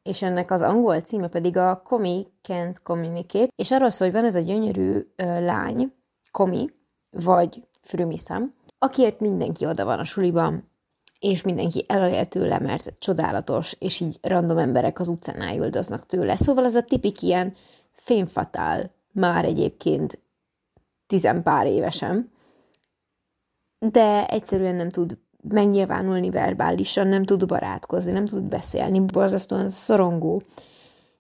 és 0.04 0.22
ennek 0.22 0.52
az 0.52 0.62
angol 0.62 1.00
címe 1.00 1.28
pedig 1.28 1.58
a 1.58 1.82
Komi 1.82 2.28
Can't 2.48 2.76
Communicate, 2.84 3.52
és 3.56 3.72
arról 3.72 3.90
szól, 3.90 4.08
hogy 4.08 4.16
van 4.16 4.26
ez 4.26 4.36
a 4.36 4.40
gyönyörű 4.40 5.00
ö, 5.16 5.46
lány, 5.46 5.94
Komi, 6.32 6.70
vagy 7.10 7.68
Frümissan, 7.82 8.54
akiért 8.80 9.20
mindenki 9.20 9.66
oda 9.66 9.86
van 9.86 10.00
a 10.00 10.06
suliban, 10.06 10.70
és 11.20 11.42
mindenki 11.42 11.86
elölél 11.88 12.26
tőle, 12.26 12.60
mert 12.60 12.94
csodálatos, 13.00 13.76
és 13.80 14.00
így 14.00 14.20
random 14.22 14.58
emberek 14.58 15.00
az 15.00 15.08
utcán 15.08 15.42
ájuldoznak 15.42 16.06
tőle. 16.06 16.36
Szóval 16.36 16.66
ez 16.66 16.76
a 16.76 16.84
tipik 16.84 17.22
ilyen 17.22 17.54
fényfatál 17.92 18.92
már 19.12 19.46
egyébként 19.46 20.24
tizenpár 21.08 21.68
évesen, 21.68 22.32
de 23.80 24.26
egyszerűen 24.28 24.76
nem 24.76 24.90
tud 24.90 25.18
megnyilvánulni 25.50 26.30
verbálisan, 26.30 27.08
nem 27.08 27.24
tud 27.24 27.46
barátkozni, 27.46 28.12
nem 28.12 28.26
tud 28.26 28.44
beszélni, 28.44 29.00
borzasztóan 29.00 29.70
szorongó. 29.70 30.42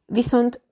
Viszont 0.05 0.63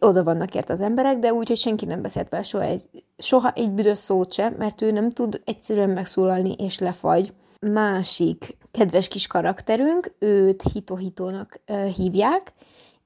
oda 0.00 0.24
vannak 0.24 0.54
ért 0.54 0.70
az 0.70 0.80
emberek, 0.80 1.18
de 1.18 1.32
úgy, 1.32 1.48
hogy 1.48 1.56
senki 1.56 1.84
nem 1.84 2.02
beszélt 2.02 2.28
vele 2.28 2.42
soha 2.42 2.64
egy, 2.64 3.04
soha 3.18 3.52
egy 3.52 3.70
büdös 3.70 3.98
szót 3.98 4.32
sem, 4.32 4.54
mert 4.58 4.82
ő 4.82 4.90
nem 4.90 5.10
tud 5.10 5.42
egyszerűen 5.44 5.90
megszólalni, 5.90 6.52
és 6.52 6.78
lefagy. 6.78 7.32
Másik 7.60 8.56
kedves 8.70 9.08
kis 9.08 9.26
karakterünk, 9.26 10.14
őt 10.18 10.62
Hito-Hitónak 10.62 11.60
hívják, 11.96 12.52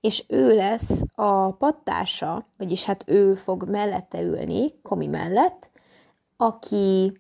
és 0.05 0.25
ő 0.29 0.55
lesz 0.55 1.03
a 1.15 1.53
pattársa, 1.53 2.47
vagyis 2.59 2.85
hát 2.85 3.05
ő 3.07 3.35
fog 3.35 3.69
mellette 3.69 4.23
ülni, 4.23 4.81
Komi 4.83 5.07
mellett, 5.07 5.71
aki 6.37 7.13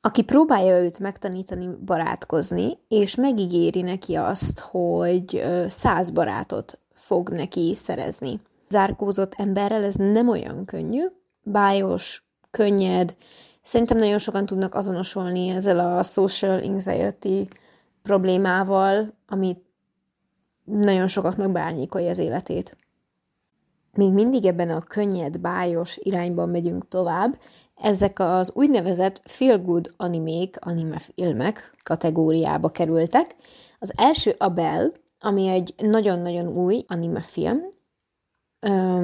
aki 0.00 0.22
próbálja 0.22 0.78
őt 0.78 0.98
megtanítani 0.98 1.68
barátkozni, 1.84 2.78
és 2.88 3.14
megígéri 3.14 3.82
neki 3.82 4.14
azt, 4.14 4.58
hogy 4.58 5.44
száz 5.68 6.10
barátot 6.10 6.78
fog 6.94 7.28
neki 7.28 7.74
szerezni. 7.74 8.40
Zárkózott 8.68 9.34
emberrel 9.36 9.84
ez 9.84 9.94
nem 9.94 10.28
olyan 10.28 10.64
könnyű, 10.64 11.04
bájos, 11.42 12.24
könnyed, 12.50 13.16
szerintem 13.62 13.96
nagyon 13.98 14.18
sokan 14.18 14.46
tudnak 14.46 14.74
azonosulni 14.74 15.48
ezzel 15.48 15.96
a 15.96 16.02
social 16.02 16.60
anxiety 16.62 17.48
problémával, 18.02 19.14
amit 19.28 19.65
nagyon 20.66 21.06
sokaknak 21.06 21.52
bárnyékolja 21.52 22.10
az 22.10 22.18
életét. 22.18 22.76
Még 23.92 24.12
mindig 24.12 24.44
ebben 24.44 24.70
a 24.70 24.80
könnyed, 24.80 25.38
bájos 25.38 25.96
irányban 25.96 26.48
megyünk 26.48 26.88
tovább, 26.88 27.38
ezek 27.74 28.18
az 28.18 28.50
úgynevezett 28.54 29.20
feel 29.24 29.58
good 29.58 29.94
animék, 29.96 30.56
anime 30.60 30.98
filmek 30.98 31.74
kategóriába 31.82 32.68
kerültek. 32.68 33.36
Az 33.78 33.92
első 33.96 34.34
a 34.38 34.48
Bell, 34.48 34.92
ami 35.20 35.48
egy 35.48 35.74
nagyon-nagyon 35.76 36.46
új 36.46 36.84
anime 36.88 37.20
film. 37.20 37.60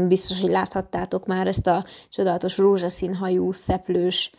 Biztos, 0.08 0.40
hogy 0.40 0.50
láthattátok 0.50 1.26
már 1.26 1.46
ezt 1.46 1.66
a 1.66 1.84
csodálatos 2.08 2.58
rózsaszín 2.58 3.14
hajú, 3.14 3.52
szeplős 3.52 4.32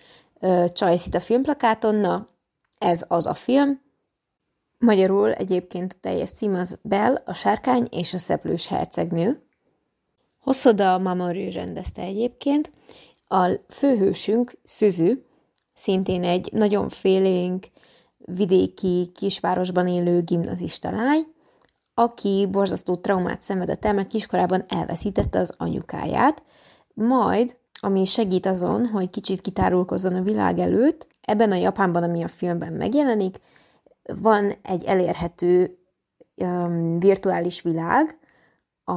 csajszit 0.68 1.16
a 1.16 1.20
filmplakáton. 1.20 1.96
Na, 1.96 2.28
ez 2.78 3.06
az 3.08 3.26
a 3.26 3.34
film. 3.34 3.82
Magyarul 4.84 5.34
egyébként 5.34 5.94
a 5.94 6.00
teljes 6.02 6.32
cím 6.32 6.56
az 6.56 6.78
Bell, 6.82 7.22
a 7.26 7.34
sárkány 7.34 7.88
és 7.92 8.14
a 8.14 8.18
szeplős 8.18 8.68
hercegnő. 8.68 9.42
Hosszoda 10.40 10.98
Mamoru 10.98 11.52
rendezte 11.52 12.02
egyébként, 12.02 12.72
a 13.28 13.50
főhősünk, 13.70 14.52
Szüzü, 14.64 15.14
szintén 15.74 16.24
egy 16.24 16.50
nagyon 16.52 16.90
félénk, 16.90 17.66
vidéki 18.18 19.12
kisvárosban 19.16 19.88
élő 19.88 20.22
gimnazista 20.22 20.92
lány, 20.92 21.26
aki 21.94 22.48
borzasztó 22.52 22.96
traumát 22.96 23.42
szenvedett 23.42 23.86
el, 23.86 23.94
mert 23.94 24.08
kiskorában 24.08 24.66
elveszítette 24.68 25.40
az 25.40 25.54
anyukáját, 25.58 26.44
majd, 26.94 27.58
ami 27.80 28.06
segít 28.06 28.46
azon, 28.46 28.86
hogy 28.86 29.10
kicsit 29.10 29.42
kitárulkozzon 29.42 30.16
a 30.16 30.22
világ 30.22 30.60
előtt, 30.60 31.08
ebben 31.22 31.52
a 31.52 31.56
Japánban, 31.56 32.04
ami 32.04 32.24
a 32.24 32.28
filmben 32.28 32.74
megjelenik, 32.74 33.40
van 34.04 34.54
egy 34.62 34.84
elérhető 34.84 35.78
um, 36.36 37.00
virtuális 37.00 37.62
világ, 37.62 38.20
a, 38.84 38.94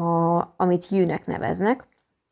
amit 0.56 0.88
Jűnek 0.88 1.26
neveznek, 1.26 1.88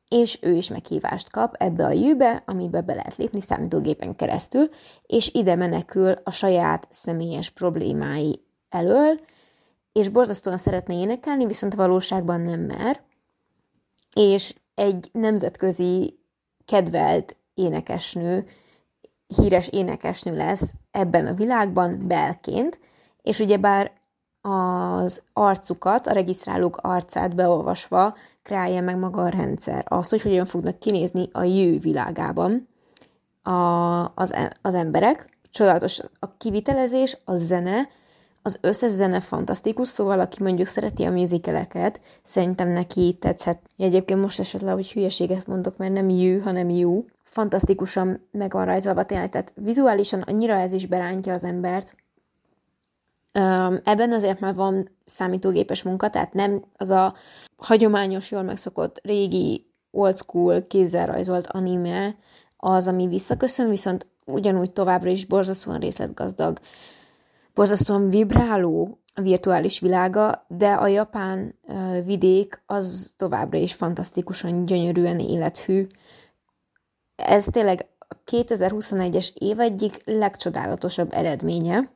és 0.09 0.39
ő 0.43 0.53
is 0.53 0.69
meghívást 0.69 1.31
kap 1.31 1.55
ebbe 1.59 1.85
a 1.85 1.91
jűbe, 1.91 2.43
amibe 2.47 2.81
be 2.81 2.95
lehet 2.95 3.17
lépni 3.17 3.41
számítógépen 3.41 4.17
keresztül, 4.17 4.69
és 5.07 5.31
ide 5.33 5.55
menekül 5.55 6.13
a 6.25 6.31
saját 6.31 6.89
személyes 6.91 7.51
problémái 7.51 8.45
elől, 8.69 9.21
és 9.93 10.09
borzasztóan 10.09 10.59
szeretne 10.59 10.95
énekelni, 10.95 11.47
viszont 11.47 11.75
valóságban 11.75 12.41
nem 12.41 12.61
mer, 12.61 13.01
és 14.17 14.55
egy 14.75 15.09
nemzetközi 15.13 16.19
kedvelt 16.65 17.37
énekesnő, 17.55 18.47
híres 19.27 19.69
énekesnő 19.69 20.37
lesz 20.37 20.73
ebben 20.91 21.27
a 21.27 21.35
világban 21.35 22.07
belként, 22.07 22.79
és 23.23 23.39
ugyebár 23.39 23.93
az 24.41 25.23
arcukat, 25.33 26.07
a 26.07 26.13
regisztrálók 26.13 26.77
arcát 26.77 27.35
beolvasva 27.35 28.15
kreálja 28.43 28.81
meg 28.81 28.99
maga 28.99 29.23
a 29.23 29.29
rendszer. 29.29 29.85
Az, 29.89 30.09
hogy 30.09 30.23
hogyan 30.23 30.47
fognak 30.47 30.79
kinézni 30.79 31.29
a 31.33 31.43
jövő 31.43 31.79
világában 31.79 32.69
a, 33.43 33.53
az, 34.15 34.33
e, 34.33 34.57
az 34.63 34.75
emberek. 34.75 35.39
Csodálatos 35.51 36.01
a 36.19 36.37
kivitelezés, 36.37 37.17
a 37.25 37.37
zene, 37.37 37.89
az 38.43 38.59
összes 38.61 38.91
zene 38.91 39.21
fantasztikus, 39.21 39.89
szóval 39.89 40.21
aki 40.21 40.43
mondjuk 40.43 40.69
szereti 40.69 41.05
a 41.05 41.11
musicaleket, 41.11 42.01
szerintem 42.23 42.69
neki 42.69 43.17
tetszhet. 43.21 43.61
Egyébként 43.77 44.21
most 44.21 44.41
esetleg, 44.41 44.75
hogy 44.75 44.93
hülyeséget 44.93 45.47
mondok, 45.47 45.77
mert 45.77 45.93
nem 45.93 46.09
jű, 46.09 46.41
hanem 46.41 46.71
jó. 46.71 47.05
Fantasztikusan 47.35 48.29
meg 48.31 48.53
van 48.53 48.65
rajzolva 48.65 49.05
tényleg, 49.05 49.31
tehát 49.31 49.53
vizuálisan 49.57 50.21
annyira 50.21 50.55
ez 50.55 50.73
is 50.73 50.87
berántja 50.87 51.33
az 51.33 51.45
embert, 51.45 51.95
Ebben 53.85 54.13
azért 54.13 54.41
már 54.41 54.55
van 54.55 54.89
számítógépes 55.05 55.83
munka, 55.83 56.11
tehát 56.11 56.33
nem 56.33 56.65
az 56.77 56.91
a 56.91 57.15
hagyományos, 57.57 58.31
jól 58.31 58.43
megszokott 58.43 59.01
régi, 59.03 59.67
old 59.91 60.17
school, 60.17 60.67
kézzel 60.67 61.07
rajzolt 61.07 61.47
anime 61.47 62.17
az, 62.57 62.89
ami 62.89 63.07
visszaköszön, 63.07 63.69
viszont 63.69 64.07
ugyanúgy 64.27 64.71
továbbra 64.71 65.11
is 65.11 65.27
borzasztóan 65.27 65.79
részletgazdag, 65.79 66.59
borzasztóan 67.55 68.09
vibráló 68.09 68.99
virtuális 69.23 69.81
világa, 69.81 70.45
de 70.49 70.73
a 70.73 70.87
japán 70.87 71.55
vidék 72.05 72.63
az 72.67 73.13
továbbra 73.17 73.59
is 73.59 73.75
fantasztikusan 73.75 74.67
gyönyörűen 74.67 75.19
élethű. 75.19 75.87
Ez 77.17 77.45
tényleg 77.45 77.87
a 77.99 78.15
2021-es 78.31 79.29
év 79.35 79.61
egyik 79.61 80.03
legcsodálatosabb 80.05 81.13
eredménye, 81.13 81.93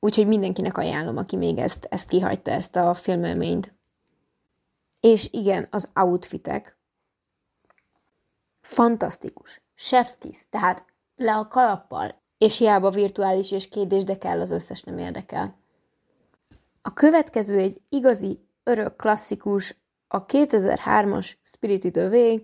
Úgyhogy 0.00 0.26
mindenkinek 0.26 0.78
ajánlom, 0.78 1.16
aki 1.16 1.36
még 1.36 1.58
ezt, 1.58 1.86
ezt 1.90 2.08
kihagyta, 2.08 2.50
ezt 2.50 2.76
a 2.76 2.94
filmelményt. 2.94 3.72
És 5.00 5.28
igen, 5.32 5.66
az 5.70 5.90
outfitek. 5.94 6.76
Fantasztikus. 8.60 9.60
Chefskis, 9.74 10.38
tehát 10.50 10.84
le 11.16 11.36
a 11.36 11.48
kalappal, 11.48 12.20
és 12.38 12.58
hiába 12.58 12.90
virtuális 12.90 13.50
és 13.50 13.68
kérdés, 13.68 14.04
de 14.04 14.18
kell, 14.18 14.40
az 14.40 14.50
összes 14.50 14.82
nem 14.82 14.98
érdekel. 14.98 15.56
A 16.82 16.92
következő 16.92 17.58
egy 17.58 17.82
igazi, 17.88 18.40
örök 18.62 18.96
klasszikus, 18.96 19.76
a 20.08 20.26
2003-as 20.26 21.32
Spirited 21.42 21.96
Away, 21.96 22.40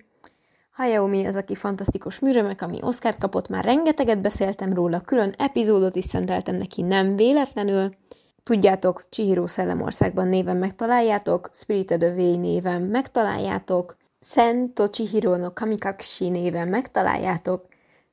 Hayaomi 0.74 1.26
az, 1.26 1.36
aki 1.36 1.54
fantasztikus 1.54 2.18
műremek, 2.18 2.62
ami 2.62 2.78
Oscar 2.82 3.16
kapott, 3.16 3.48
már 3.48 3.64
rengeteget 3.64 4.20
beszéltem 4.20 4.72
róla, 4.72 5.00
külön 5.00 5.34
epizódot 5.38 5.96
is 5.96 6.04
szenteltem 6.04 6.56
neki 6.56 6.82
nem 6.82 7.16
véletlenül. 7.16 7.94
Tudjátok, 8.42 9.04
Chihiro 9.08 9.46
Szellemországban 9.46 10.28
néven 10.28 10.56
megtaláljátok, 10.56 11.50
Spirited 11.52 12.02
Away 12.02 12.38
néven 12.38 12.82
megtaláljátok, 12.82 13.96
Sento 14.20 14.88
Chihiro 14.88 15.36
no 15.36 15.52
Kamikakushi 15.52 16.28
néven 16.28 16.68
megtaláljátok. 16.68 17.66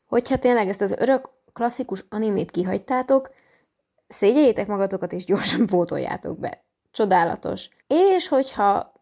Hogyha 0.06 0.38
tényleg 0.38 0.68
ezt 0.68 0.82
az 0.82 0.96
örök 0.98 1.30
klasszikus 1.54 2.06
animét 2.10 2.52
kihagytátok, 2.52 3.30
szégyeljétek 4.08 4.68
magatokat 4.68 5.14
és 5.14 5.26
gyorsan 5.26 5.66
pótoljátok 5.66 6.40
be. 6.40 6.64
Csodálatos. 6.92 7.70
És 7.88 8.28
hogyha 8.28 8.94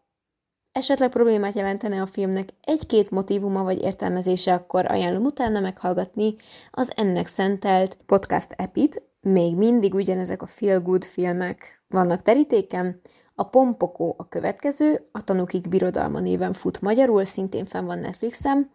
esetleg 0.72 1.10
problémát 1.10 1.54
jelentene 1.54 2.00
a 2.00 2.06
filmnek 2.06 2.48
egy-két 2.64 3.10
motivuma 3.10 3.62
vagy 3.62 3.82
értelmezése, 3.82 4.54
akkor 4.54 4.90
ajánlom 4.90 5.24
utána 5.24 5.60
meghallgatni 5.60 6.36
az 6.70 6.92
ennek 6.96 7.26
szentelt 7.26 7.96
podcast 8.06 8.54
epit. 8.56 9.02
Még 9.20 9.56
mindig 9.56 9.94
ugyanezek 9.94 10.42
a 10.42 10.46
feel 10.46 10.80
good 10.80 11.04
filmek 11.04 11.82
vannak 11.88 12.22
terítéken. 12.22 13.00
A 13.34 13.44
Pompokó 13.44 14.14
a 14.18 14.28
következő, 14.28 15.08
a 15.12 15.24
Tanukik 15.24 15.68
Birodalma 15.68 16.20
néven 16.20 16.52
fut 16.52 16.80
magyarul, 16.80 17.24
szintén 17.24 17.64
fenn 17.64 17.84
van 17.84 17.98
Netflixen. 17.98 18.70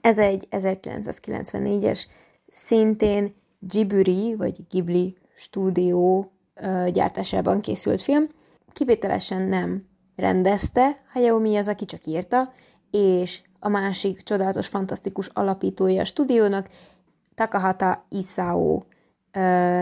Ez 0.00 0.18
egy 0.18 0.48
1994-es, 0.50 2.00
szintén 2.48 3.34
Ghibli 3.58 4.34
vagy 4.34 4.56
Ghibli 4.70 5.16
stúdió 5.36 6.32
gyártásában 6.92 7.60
készült 7.60 8.02
film. 8.02 8.26
Kivételesen 8.72 9.42
nem 9.42 9.86
rendezte, 10.16 10.96
Hayao 11.12 11.38
Miyazaki 11.38 11.84
csak 11.84 12.06
írta, 12.06 12.52
és 12.90 13.42
a 13.58 13.68
másik 13.68 14.22
csodálatos, 14.22 14.66
fantasztikus 14.66 15.26
alapítója 15.32 16.00
a 16.00 16.04
stúdiónak 16.04 16.68
Takahata 17.34 18.04
Isao 18.08 18.82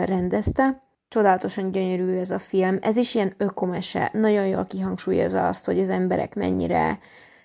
rendezte. 0.05 0.83
Csodálatosan 1.09 1.71
gyönyörű 1.71 2.17
ez 2.17 2.31
a 2.31 2.39
film. 2.39 2.79
Ez 2.81 2.97
is 2.97 3.15
ilyen 3.15 3.35
ökomese. 3.37 4.11
Nagyon 4.13 4.47
jól 4.47 4.65
kihangsúlyozza 4.65 5.49
azt, 5.49 5.65
hogy 5.65 5.79
az 5.79 5.89
emberek 5.89 6.35
mennyire 6.35 6.99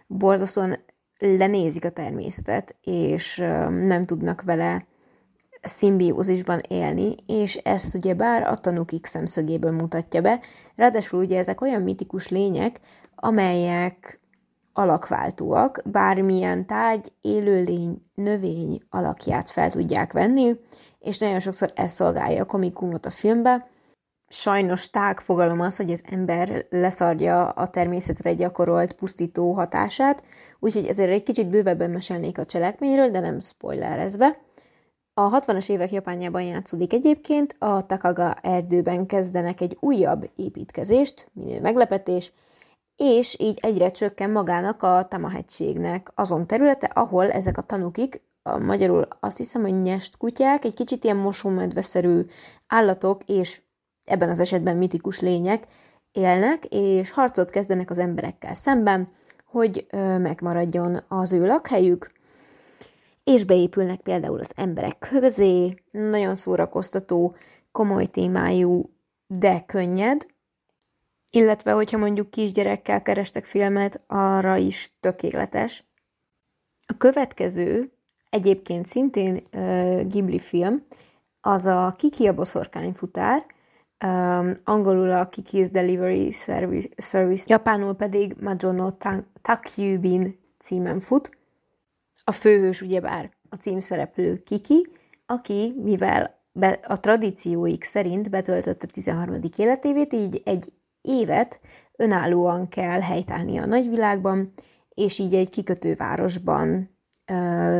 borzasztóan 0.08 0.78
lenézik 1.20 1.86
a 1.86 1.90
természetet, 1.90 2.76
és 2.82 3.38
nem 3.70 4.06
tudnak 4.06 4.42
vele 4.42 4.86
szimbiózisban 5.68 6.60
élni, 6.68 7.16
és 7.26 7.56
ezt 7.56 7.96
ugye 7.96 8.14
bár 8.14 8.44
a 8.44 8.56
tanúkik 8.56 9.06
szemszögéből 9.06 9.72
mutatja 9.72 10.22
be, 10.22 10.40
ráadásul 10.76 11.20
ugye 11.20 11.38
ezek 11.38 11.62
olyan 11.62 11.82
mitikus 11.82 12.28
lények, 12.28 12.80
amelyek 13.16 14.20
alakváltóak, 14.74 15.82
bármilyen 15.86 16.66
tárgy, 16.66 17.12
élőlény, 17.22 18.06
növény 18.14 18.82
alakját 18.90 19.50
fel 19.50 19.72
tudják 19.72 20.14
venni, 20.14 20.60
és 21.00 21.18
nagyon 21.18 21.40
sokszor 21.40 21.72
ez 21.76 21.92
szolgálja 21.92 22.42
a 22.42 22.46
komikumot 22.46 23.06
a 23.06 23.10
filmbe. 23.10 23.68
Sajnos 24.28 24.90
tág 24.90 25.20
fogalom 25.20 25.60
az, 25.60 25.78
hogy 25.78 25.92
az 25.92 26.04
ember 26.10 26.66
leszarja 26.70 27.50
a 27.50 27.68
természetre 27.68 28.34
gyakorolt 28.34 28.94
pusztító 28.94 29.52
hatását, 29.52 30.24
úgyhogy 30.60 30.86
ezért 30.86 31.12
egy 31.12 31.24
kicsit 31.24 31.50
bővebben 31.50 31.90
mesélnék 31.90 32.38
a 32.38 32.46
cselekményről, 32.46 33.10
de 33.10 33.20
nem 33.20 33.40
spoilerezve. 33.40 34.38
A 35.20 35.40
60-as 35.40 35.70
évek 35.70 35.92
Japánjában 35.92 36.42
játszódik 36.42 36.94
egyébként, 36.94 37.56
a 37.60 37.86
Takaga 37.86 38.34
erdőben 38.34 39.06
kezdenek 39.06 39.62
egy 39.62 39.78
újabb 39.80 40.30
építkezést, 40.36 41.30
minél 41.34 41.62
meglepetés, 41.62 42.32
és 42.96 43.36
így 43.40 43.58
egyre 43.62 43.90
csökken 43.90 44.30
magának 44.30 44.84
a 44.84 45.08
Tamahegységnek 45.10 46.12
azon 46.16 46.48
területe, 46.48 46.86
ahol 46.86 47.32
ezek 47.32 47.58
a 47.58 47.62
tanukik, 47.62 48.22
a 48.42 48.58
magyarul 48.58 49.08
azt 49.20 49.38
hiszem, 49.38 49.62
hogy 49.62 49.82
nyest 49.82 50.18
kutyák, 50.18 50.66
egy 50.66 50.74
kicsit 50.74 51.04
ilyen 51.04 51.18
mosómedveszerű 51.18 52.22
állatok, 52.68 53.24
és 53.24 53.62
ebben 54.06 54.30
az 54.30 54.40
esetben 54.40 54.78
mitikus 54.78 55.20
lények 55.20 55.68
élnek, 56.12 56.66
és 56.66 57.12
harcot 57.12 57.50
kezdenek 57.50 57.90
az 57.90 57.98
emberekkel 57.98 58.54
szemben, 58.54 59.08
hogy 59.46 59.88
megmaradjon 60.18 61.04
az 61.08 61.34
ő 61.34 61.46
lakhelyük, 61.46 62.16
és 63.28 63.44
beépülnek 63.44 64.00
például 64.00 64.40
az 64.40 64.52
emberek 64.56 64.98
közé, 64.98 65.84
nagyon 65.92 66.36
szórakoztató, 66.36 67.36
komoly 67.72 68.06
témájú, 68.06 68.90
de 69.28 69.64
könnyed, 69.66 70.26
illetve 71.30 71.72
hogyha 71.72 71.98
mondjuk 71.98 72.30
kisgyerekkel 72.30 73.02
kerestek 73.02 73.46
filmet, 73.46 74.02
arra 74.08 74.56
is 74.56 74.92
tökéletes. 75.00 75.84
A 76.86 76.98
következő, 76.98 77.92
egyébként 78.30 78.86
szintén 78.86 79.48
uh, 79.54 80.02
Ghibli 80.02 80.40
film, 80.40 80.84
az 81.42 81.66
a 81.66 81.94
Kiki 81.98 82.28
a 82.28 82.34
boszorkányfutár, 82.34 83.46
um, 84.06 84.54
angolul 84.64 85.12
a 85.12 85.30
Kiki's 85.30 85.68
Delivery 85.72 86.32
Service, 86.32 86.90
Service 86.98 87.46
japánul 87.48 87.96
pedig 87.96 88.36
Majono 88.40 88.92
Takyubin 89.42 90.38
címen 90.60 91.00
fut. 91.00 91.37
A 92.30 92.32
főhős 92.32 92.82
ugyebár 92.82 93.32
a 93.50 93.56
címszereplő 93.56 94.44
Kiki, 94.44 94.88
aki, 95.26 95.74
mivel 95.84 96.42
be, 96.52 96.80
a 96.88 97.00
tradícióik 97.00 97.84
szerint 97.84 98.30
betöltötte 98.30 98.86
13. 98.86 99.40
életévét, 99.56 100.14
így 100.14 100.42
egy 100.46 100.72
évet 101.02 101.60
önállóan 101.96 102.68
kell 102.68 103.02
helytállni 103.02 103.58
a 103.58 103.66
nagyvilágban, 103.66 104.54
és 104.90 105.20
így 105.20 105.36
egy 105.36 105.50
kikötővárosban 105.50 106.90
ö, 107.26 107.80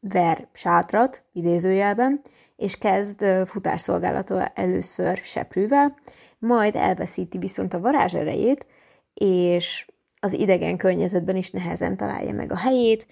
ver 0.00 0.48
sátrat, 0.52 1.24
idézőjelben, 1.32 2.20
és 2.56 2.76
kezd 2.76 3.24
futásszolgálatot 3.46 4.50
először 4.54 5.18
seprűvel, 5.22 5.94
majd 6.38 6.74
elveszíti 6.74 7.38
viszont 7.38 7.74
a 7.74 7.80
varázserejét, 7.80 8.66
és 9.14 9.86
az 10.20 10.32
idegen 10.32 10.76
környezetben 10.76 11.36
is 11.36 11.50
nehezen 11.50 11.96
találja 11.96 12.32
meg 12.32 12.52
a 12.52 12.56
helyét, 12.56 13.06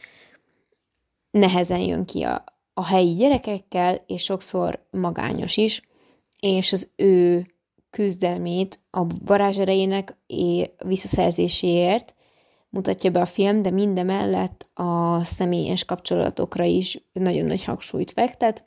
nehezen 1.38 1.80
jön 1.80 2.04
ki 2.04 2.22
a, 2.22 2.44
a 2.74 2.84
helyi 2.84 3.14
gyerekekkel, 3.14 4.04
és 4.06 4.22
sokszor 4.22 4.86
magányos 4.90 5.56
is, 5.56 5.82
és 6.40 6.72
az 6.72 6.90
ő 6.96 7.46
küzdelmét 7.90 8.80
a 8.90 9.06
varázserejének 9.24 10.16
visszaszerzéséért 10.84 12.14
mutatja 12.68 13.10
be 13.10 13.20
a 13.20 13.26
film, 13.26 13.62
de 13.62 13.70
mindemellett 13.70 14.68
a 14.74 15.24
személyes 15.24 15.84
kapcsolatokra 15.84 16.64
is 16.64 17.02
nagyon 17.12 17.46
nagy 17.46 17.64
hangsúlyt 17.64 18.10
fektet, 18.10 18.62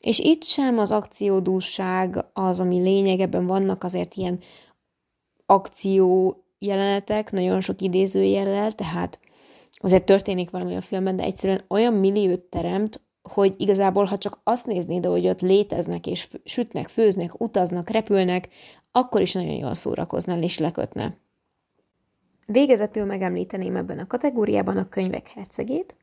és 0.00 0.18
itt 0.18 0.44
sem 0.44 0.78
az 0.78 0.90
akciódúság 0.90 2.24
az, 2.32 2.60
ami 2.60 2.80
lényegeben 2.80 3.46
vannak 3.46 3.84
azért 3.84 4.14
ilyen 4.14 4.38
akció 5.46 6.36
jelenetek, 6.58 7.30
nagyon 7.30 7.60
sok 7.60 7.80
idézőjellel, 7.80 8.72
tehát 8.72 9.20
azért 9.82 10.04
történik 10.04 10.50
valami 10.50 10.76
a 10.76 10.80
filmben, 10.80 11.16
de 11.16 11.22
egyszerűen 11.22 11.64
olyan 11.68 11.94
milliót 11.94 12.40
teremt, 12.40 13.00
hogy 13.22 13.54
igazából, 13.56 14.04
ha 14.04 14.18
csak 14.18 14.40
azt 14.44 14.66
néznéd, 14.66 15.06
hogy 15.06 15.26
ott 15.26 15.40
léteznek, 15.40 16.06
és 16.06 16.28
sütnek, 16.44 16.88
főznek, 16.88 17.40
utaznak, 17.40 17.90
repülnek, 17.90 18.48
akkor 18.92 19.20
is 19.20 19.32
nagyon 19.32 19.54
jól 19.54 19.74
szórakoznál 19.74 20.42
és 20.42 20.58
lekötne. 20.58 21.16
Végezetül 22.46 23.04
megemlíteném 23.04 23.76
ebben 23.76 23.98
a 23.98 24.06
kategóriában 24.06 24.76
a 24.76 24.88
könyvek 24.88 25.28
hercegét. 25.28 25.94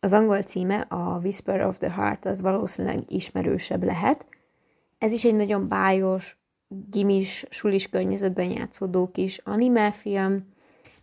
Az 0.00 0.12
angol 0.12 0.42
címe 0.42 0.80
a 0.80 1.18
Whisper 1.18 1.66
of 1.66 1.78
the 1.78 1.92
Heart, 1.92 2.24
az 2.24 2.42
valószínűleg 2.42 3.02
ismerősebb 3.08 3.84
lehet. 3.84 4.26
Ez 4.98 5.12
is 5.12 5.24
egy 5.24 5.34
nagyon 5.34 5.68
bájos, 5.68 6.38
gimis, 6.90 7.46
sulis 7.48 7.88
környezetben 7.88 8.50
játszódó 8.50 9.10
kis 9.10 9.38
animefilm, 9.38 10.56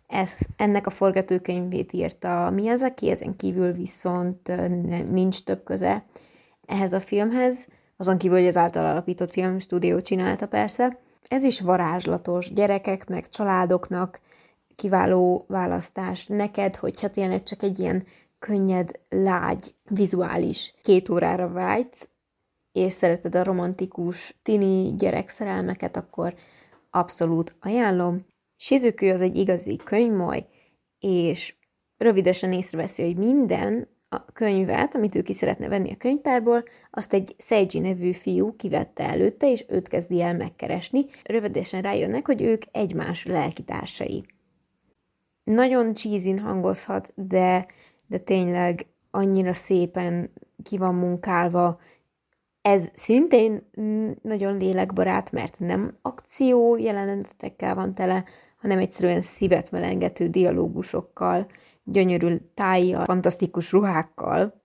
ez, 0.07 0.37
ennek 0.55 0.87
a 0.87 0.89
forgatókönyvét 0.89 1.93
írta 1.93 2.49
Miyazaki, 2.49 3.09
ezen 3.09 3.35
kívül 3.35 3.71
viszont 3.71 4.47
nem, 4.67 5.03
nincs 5.11 5.43
több 5.43 5.63
köze 5.63 6.05
ehhez 6.65 6.93
a 6.93 6.99
filmhez, 6.99 7.67
azon 7.97 8.17
kívül, 8.17 8.37
hogy 8.37 8.47
az 8.47 8.57
által 8.57 8.85
alapított 8.85 9.31
filmstúdió 9.31 10.01
csinálta 10.01 10.47
persze. 10.47 10.99
Ez 11.27 11.43
is 11.43 11.61
varázslatos, 11.61 12.53
gyerekeknek, 12.53 13.27
családoknak 13.27 14.19
kiváló 14.75 15.45
választás. 15.47 16.25
Neked, 16.25 16.75
hogyha 16.75 17.09
tényleg 17.09 17.43
csak 17.43 17.63
egy 17.63 17.79
ilyen 17.79 18.05
könnyed, 18.39 18.91
lágy, 19.09 19.75
vizuális 19.89 20.73
két 20.81 21.09
órára 21.09 21.49
vágysz, 21.49 22.07
és 22.71 22.93
szereted 22.93 23.35
a 23.35 23.43
romantikus 23.43 24.39
tini 24.43 24.95
gyerekszerelmeket, 24.95 25.97
akkor 25.97 26.35
abszolút 26.89 27.55
ajánlom. 27.59 28.25
Shizuku 28.55 29.05
az 29.05 29.21
egy 29.21 29.35
igazi 29.35 29.75
könyvmoly, 29.83 30.45
és 30.99 31.55
rövidesen 31.97 32.53
észreveszi, 32.53 33.03
hogy 33.03 33.17
minden 33.17 33.87
a 34.09 34.25
könyvet, 34.33 34.95
amit 34.95 35.15
ő 35.15 35.21
ki 35.21 35.33
szeretne 35.33 35.67
venni 35.67 35.91
a 35.91 35.97
könyvtárból, 35.97 36.63
azt 36.91 37.13
egy 37.13 37.35
Seiji 37.37 37.79
nevű 37.79 38.11
fiú 38.11 38.55
kivette 38.55 39.03
előtte, 39.09 39.51
és 39.51 39.65
őt 39.69 39.87
kezdi 39.87 40.21
el 40.21 40.35
megkeresni. 40.35 41.05
Rövidesen 41.23 41.81
rájönnek, 41.81 42.25
hogy 42.25 42.41
ők 42.41 42.61
egymás 42.71 43.25
lelkitársai. 43.25 44.25
Nagyon 45.43 45.93
cheesy 45.93 46.31
hangozhat, 46.31 47.13
de, 47.15 47.67
de 48.07 48.17
tényleg 48.17 48.85
annyira 49.11 49.53
szépen 49.53 50.31
ki 50.63 50.77
van 50.77 50.95
munkálva. 50.95 51.79
Ez 52.61 52.89
szintén 52.93 53.69
nagyon 54.21 54.57
lélekbarát, 54.57 55.31
mert 55.31 55.59
nem 55.59 55.97
akció 56.01 56.77
jelenetekkel 56.77 57.75
van 57.75 57.93
tele, 57.93 58.23
hanem 58.65 58.79
egyszerűen 58.79 59.21
szívet 59.21 59.71
melengető 59.71 60.27
dialógusokkal, 60.27 61.47
gyönyörű 61.83 62.37
tájjal, 62.53 63.05
fantasztikus 63.05 63.71
ruhákkal 63.71 64.61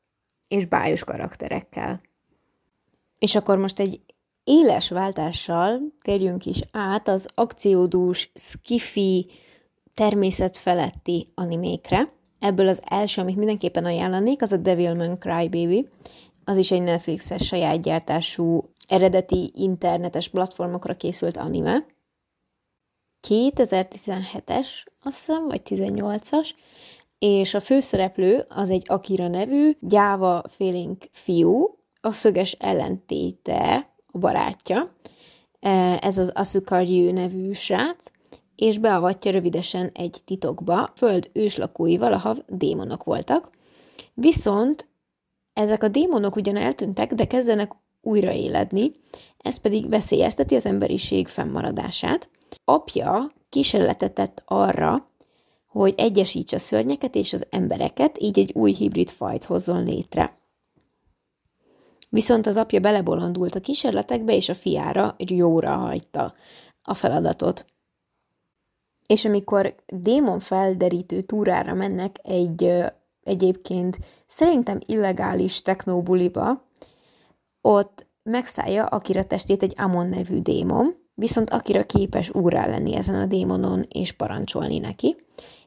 és 0.49 0.65
bájos 0.65 1.05
karakterekkel. 1.05 2.01
És 3.19 3.35
akkor 3.35 3.59
most 3.59 3.79
egy 3.79 4.01
éles 4.45 4.89
váltással 4.89 5.81
térjünk 6.03 6.47
is 6.47 6.61
át 6.73 7.09
az 7.09 7.29
akciódús, 7.35 8.31
skifi, 8.35 9.27
természetfeletti 9.95 11.27
animékre. 11.35 12.13
Ebből 12.39 12.69
az 12.69 12.83
első, 12.85 13.21
amit 13.21 13.37
mindenképpen 13.37 13.85
ajánlanék, 13.85 14.43
az 14.43 14.53
a 14.53 14.57
Devilman 14.57 15.19
Crybaby. 15.19 15.89
Az 16.45 16.57
is 16.57 16.71
egy 16.71 16.83
Netflixes 16.83 17.47
saját 17.47 17.81
gyártású, 17.81 18.71
eredeti 18.89 19.51
internetes 19.55 20.29
platformokra 20.29 20.95
készült 20.95 21.37
anime. 21.37 21.85
2017-es, 23.29 24.67
azt 25.03 25.19
hiszem, 25.19 25.47
vagy 25.47 25.63
18-as, 25.65 26.49
és 27.19 27.55
a 27.55 27.61
főszereplő 27.61 28.45
az 28.49 28.71
egy 28.71 28.85
Akira 28.87 29.29
nevű, 29.29 29.77
gyáva 29.81 30.43
félénk 30.49 31.05
fiú, 31.11 31.79
a 32.01 32.11
szöges 32.11 32.53
ellentéte 32.53 33.91
a 34.07 34.19
barátja, 34.19 34.95
e, 35.61 35.99
ez 36.03 36.19
az 36.19 36.31
Asukaryu 36.35 37.13
nevű 37.13 37.53
srác, 37.53 38.11
és 38.57 38.79
beavatja 38.79 39.31
rövidesen 39.31 39.91
egy 39.95 40.21
titokba, 40.25 40.93
föld 40.97 41.31
őslakóival, 41.33 42.13
ahol 42.13 42.45
démonok 42.49 43.05
voltak. 43.05 43.51
Viszont 44.15 44.89
Ezek 45.53 45.83
a 45.83 45.89
démonok 45.89 46.37
ugyan 46.37 46.57
eltűntek, 46.57 47.15
de 47.15 47.27
kezdenek 47.27 47.73
újraéledni, 48.01 48.93
ez 49.39 49.57
pedig 49.57 49.89
veszélyezteti 49.89 50.55
az 50.55 50.67
emberiség 50.67 51.29
fennmaradását. 51.29 52.29
Apja 52.65 53.33
kísérletet 53.49 54.13
tett 54.13 54.43
arra, 54.47 55.09
hogy 55.67 55.95
egyesítse 55.97 56.57
a 56.57 56.59
szörnyeket 56.59 57.15
és 57.15 57.33
az 57.33 57.47
embereket, 57.51 58.23
így 58.23 58.39
egy 58.39 58.53
új 58.55 58.73
hibrid 58.73 59.11
fajt 59.11 59.45
hozzon 59.45 59.85
létre. 59.85 60.39
Viszont 62.09 62.47
az 62.47 62.57
apja 62.57 62.81
belebolondult 62.81 63.55
a 63.55 63.61
kísérletekbe, 63.61 64.35
és 64.35 64.49
a 64.49 64.55
fiára 64.55 65.15
jóra 65.19 65.77
hagyta 65.77 66.35
a 66.83 66.95
feladatot. 66.95 67.65
És 69.07 69.25
amikor 69.25 69.75
démon 69.87 70.39
felderítő 70.39 71.21
túrára 71.21 71.75
mennek 71.75 72.17
egy 72.23 72.85
egyébként 73.23 73.99
szerintem 74.27 74.79
illegális 74.87 75.63
technóbuliba, 75.63 76.69
ott 77.61 78.07
megszállja 78.23 78.85
Akira 78.85 79.25
testét 79.25 79.63
egy 79.63 79.75
Amon 79.77 80.09
nevű 80.09 80.41
démon, 80.41 80.95
viszont 81.21 81.51
Akira 81.51 81.85
képes 81.85 82.31
úrá 82.31 82.67
lenni 82.67 82.97
ezen 82.97 83.15
a 83.15 83.27
démonon 83.27 83.87
és 83.89 84.13
parancsolni 84.13 84.79
neki. 84.79 85.17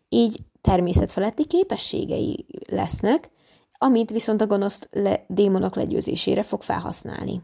Így 0.10 0.40
természetfeletti 0.62 1.46
képességei 1.46 2.46
lesznek, 2.70 3.30
amit 3.78 4.12
viszont 4.12 4.42
a 4.42 4.48
gonosz 4.48 4.88
le- 4.92 5.26
démonok 5.28 5.76
legyőzésére 5.76 6.44
fog 6.44 6.62
felhasználni. 6.62 7.42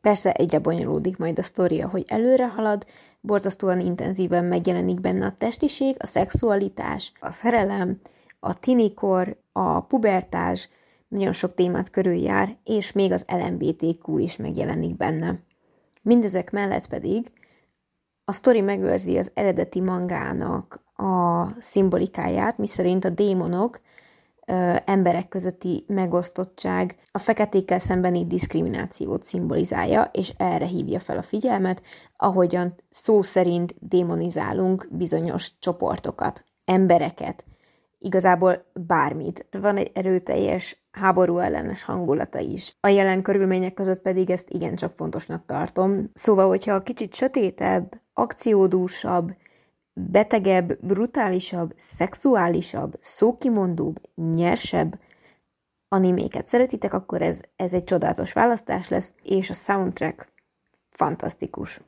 Persze 0.00 0.32
egyre 0.32 0.58
bonyolódik 0.58 1.16
majd 1.16 1.38
a 1.38 1.42
sztoria, 1.42 1.88
hogy 1.88 2.04
előre 2.06 2.48
halad, 2.48 2.86
borzasztóan 3.20 3.80
intenzíven 3.80 4.44
megjelenik 4.44 5.00
benne 5.00 5.26
a 5.26 5.36
testiség, 5.38 5.96
a 5.98 6.06
szexualitás, 6.06 7.12
a 7.20 7.32
szerelem, 7.32 7.98
a 8.40 8.58
tinikor, 8.58 9.36
a 9.52 9.80
pubertás, 9.80 10.68
nagyon 11.08 11.32
sok 11.32 11.54
témát 11.54 11.90
körüljár, 11.90 12.56
és 12.64 12.92
még 12.92 13.12
az 13.12 13.24
LMBTQ 13.28 14.18
is 14.18 14.36
megjelenik 14.36 14.96
benne. 14.96 15.45
Mindezek 16.06 16.50
mellett 16.50 16.86
pedig 16.86 17.32
a 18.24 18.32
sztori 18.32 18.60
megőrzi 18.60 19.18
az 19.18 19.30
eredeti 19.34 19.80
mangának 19.80 20.82
a 20.94 21.46
szimbolikáját, 21.60 22.58
miszerint 22.58 23.04
a 23.04 23.10
démonok 23.10 23.80
ö, 24.46 24.76
emberek 24.84 25.28
közötti 25.28 25.84
megosztottság 25.88 26.96
a 27.12 27.18
feketékkel 27.18 27.78
szembeni 27.78 28.26
diszkriminációt 28.26 29.24
szimbolizálja, 29.24 30.10
és 30.12 30.32
erre 30.36 30.66
hívja 30.66 31.00
fel 31.00 31.18
a 31.18 31.22
figyelmet, 31.22 31.82
ahogyan 32.16 32.74
szó 32.90 33.22
szerint 33.22 33.74
démonizálunk 33.78 34.88
bizonyos 34.90 35.58
csoportokat, 35.58 36.44
embereket, 36.64 37.44
igazából 37.98 38.64
bármit. 38.86 39.46
Van 39.50 39.76
egy 39.76 39.90
erőteljes 39.94 40.85
háború 40.96 41.38
ellenes 41.38 41.82
hangulata 41.82 42.38
is. 42.38 42.76
A 42.80 42.88
jelen 42.88 43.22
körülmények 43.22 43.74
között 43.74 44.00
pedig 44.00 44.30
ezt 44.30 44.50
igencsak 44.50 44.92
fontosnak 44.96 45.46
tartom. 45.46 46.10
Szóval, 46.12 46.48
hogyha 46.48 46.82
kicsit 46.82 47.14
sötétebb, 47.14 48.00
akciódúsabb, 48.12 49.34
betegebb, 49.92 50.78
brutálisabb, 50.80 51.74
szexuálisabb, 51.76 52.96
szókimondóbb, 53.00 54.00
nyersebb 54.14 54.98
animéket 55.88 56.46
szeretitek, 56.46 56.92
akkor 56.92 57.22
ez, 57.22 57.40
ez 57.56 57.74
egy 57.74 57.84
csodálatos 57.84 58.32
választás 58.32 58.88
lesz, 58.88 59.14
és 59.22 59.50
a 59.50 59.54
soundtrack 59.54 60.28
fantasztikus. 60.90 61.80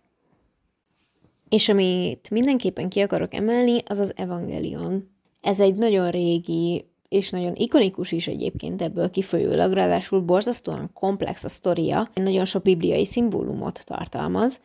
És 1.48 1.68
amit 1.68 2.30
mindenképpen 2.30 2.88
ki 2.88 3.00
akarok 3.00 3.34
emelni, 3.34 3.82
az 3.86 3.98
az 3.98 4.12
Evangelion. 4.16 5.10
Ez 5.40 5.60
egy 5.60 5.74
nagyon 5.74 6.10
régi, 6.10 6.90
és 7.08 7.30
nagyon 7.30 7.54
ikonikus 7.54 8.12
is 8.12 8.28
egyébként 8.28 8.82
ebből 8.82 9.10
kifolyólag, 9.10 9.72
ráadásul 9.72 10.20
borzasztóan 10.20 10.90
komplex 10.92 11.44
a 11.44 11.48
sztoria, 11.48 12.10
nagyon 12.14 12.44
sok 12.44 12.62
bibliai 12.62 13.04
szimbólumot 13.04 13.84
tartalmaz, 13.84 14.60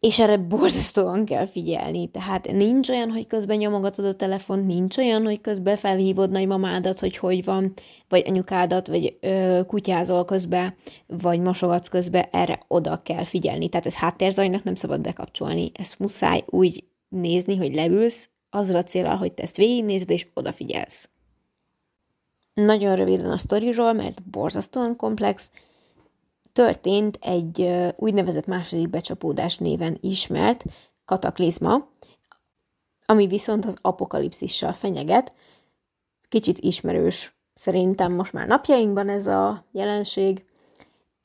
és 0.00 0.18
erre 0.18 0.36
borzasztóan 0.36 1.24
kell 1.24 1.46
figyelni. 1.46 2.08
Tehát 2.08 2.52
nincs 2.52 2.88
olyan, 2.88 3.10
hogy 3.10 3.26
közben 3.26 3.56
nyomogatod 3.56 4.04
a 4.04 4.14
telefont, 4.14 4.66
nincs 4.66 4.96
olyan, 4.96 5.24
hogy 5.24 5.40
közben 5.40 5.76
felhívod 5.76 6.30
nagymamádat, 6.30 6.98
hogy 6.98 7.16
hogy 7.16 7.44
van, 7.44 7.72
vagy 8.08 8.24
anyukádat, 8.26 8.86
vagy 8.86 9.16
ö, 9.20 9.60
kutyázol 9.66 10.24
közben, 10.24 10.74
vagy 11.06 11.40
mosogatsz 11.40 11.88
közben, 11.88 12.24
erre 12.30 12.60
oda 12.68 13.02
kell 13.02 13.24
figyelni. 13.24 13.68
Tehát 13.68 13.86
ez 13.86 13.94
háttérzajnak 13.94 14.62
nem 14.62 14.74
szabad 14.74 15.00
bekapcsolni. 15.00 15.70
Ezt 15.74 15.98
muszáj 15.98 16.44
úgy 16.46 16.84
nézni, 17.08 17.56
hogy 17.56 17.74
leülsz, 17.74 18.28
azzal 18.50 18.84
a 18.94 19.14
hogy 19.14 19.32
te 19.32 19.42
ezt 19.42 19.56
végignézed 19.56 20.10
és 20.10 20.26
odafigyelsz. 20.34 21.08
Nagyon 22.60 22.96
röviden 22.96 23.30
a 23.30 23.38
sztoriról, 23.38 23.92
mert 23.92 24.22
borzasztóan 24.22 24.96
komplex, 24.96 25.50
történt 26.52 27.18
egy 27.20 27.74
úgynevezett 27.96 28.46
második 28.46 28.90
becsapódás 28.90 29.58
néven 29.58 29.98
ismert 30.00 30.64
kataklizma, 31.04 31.88
ami 33.06 33.26
viszont 33.26 33.64
az 33.64 33.76
apokalipszissal 33.80 34.72
fenyeget. 34.72 35.32
Kicsit 36.28 36.58
ismerős 36.58 37.36
szerintem 37.54 38.12
most 38.12 38.32
már 38.32 38.46
napjainkban 38.46 39.08
ez 39.08 39.26
a 39.26 39.64
jelenség, 39.72 40.44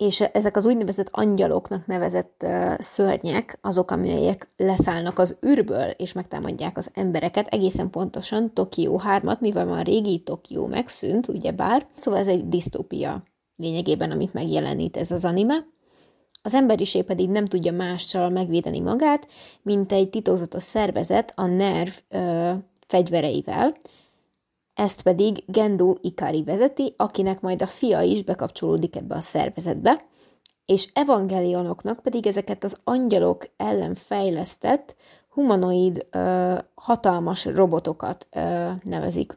és 0.01 0.19
ezek 0.19 0.55
az 0.55 0.65
úgynevezett 0.65 1.09
angyaloknak 1.11 1.85
nevezett 1.85 2.41
uh, 2.43 2.79
szörnyek, 2.79 3.57
azok, 3.61 3.91
amelyek 3.91 4.49
leszállnak 4.57 5.19
az 5.19 5.37
űrből, 5.45 5.89
és 5.89 6.13
megtámadják 6.13 6.77
az 6.77 6.89
embereket, 6.93 7.47
egészen 7.47 7.89
pontosan 7.89 8.53
Tokió 8.53 9.01
3-at, 9.05 9.39
mivel 9.39 9.65
már 9.65 9.79
a 9.79 9.83
régi 9.83 10.19
Tokió 10.19 10.65
megszűnt, 10.65 11.27
ugyebár, 11.27 11.85
szóval 11.93 12.19
ez 12.19 12.27
egy 12.27 12.49
disztópia 12.49 13.23
lényegében, 13.55 14.11
amit 14.11 14.33
megjelenít 14.33 14.97
ez 14.97 15.11
az 15.11 15.25
anime. 15.25 15.65
Az 16.41 16.53
emberiség 16.53 17.03
pedig 17.03 17.29
nem 17.29 17.45
tudja 17.45 17.71
mással 17.71 18.29
megvédeni 18.29 18.79
magát, 18.79 19.27
mint 19.61 19.91
egy 19.91 20.09
titokzatos 20.09 20.63
szervezet 20.63 21.33
a 21.35 21.45
NERV 21.45 21.93
ö, 22.09 22.51
fegyvereivel, 22.87 23.75
ezt 24.73 25.01
pedig 25.01 25.43
Gendo 25.47 25.95
Ikari 26.01 26.43
vezeti, 26.43 26.93
akinek 26.97 27.41
majd 27.41 27.61
a 27.61 27.67
fia 27.67 28.01
is 28.01 28.23
bekapcsolódik 28.23 28.95
ebbe 28.95 29.15
a 29.15 29.21
szervezetbe, 29.21 30.05
és 30.65 30.89
evangelionoknak 30.93 31.99
pedig 31.99 32.27
ezeket 32.27 32.63
az 32.63 32.77
angyalok 32.83 33.49
ellen 33.57 33.95
fejlesztett 33.95 34.95
humanoid 35.29 36.07
ö, 36.11 36.57
hatalmas 36.73 37.45
robotokat 37.45 38.27
ö, 38.31 38.69
nevezik. 38.83 39.35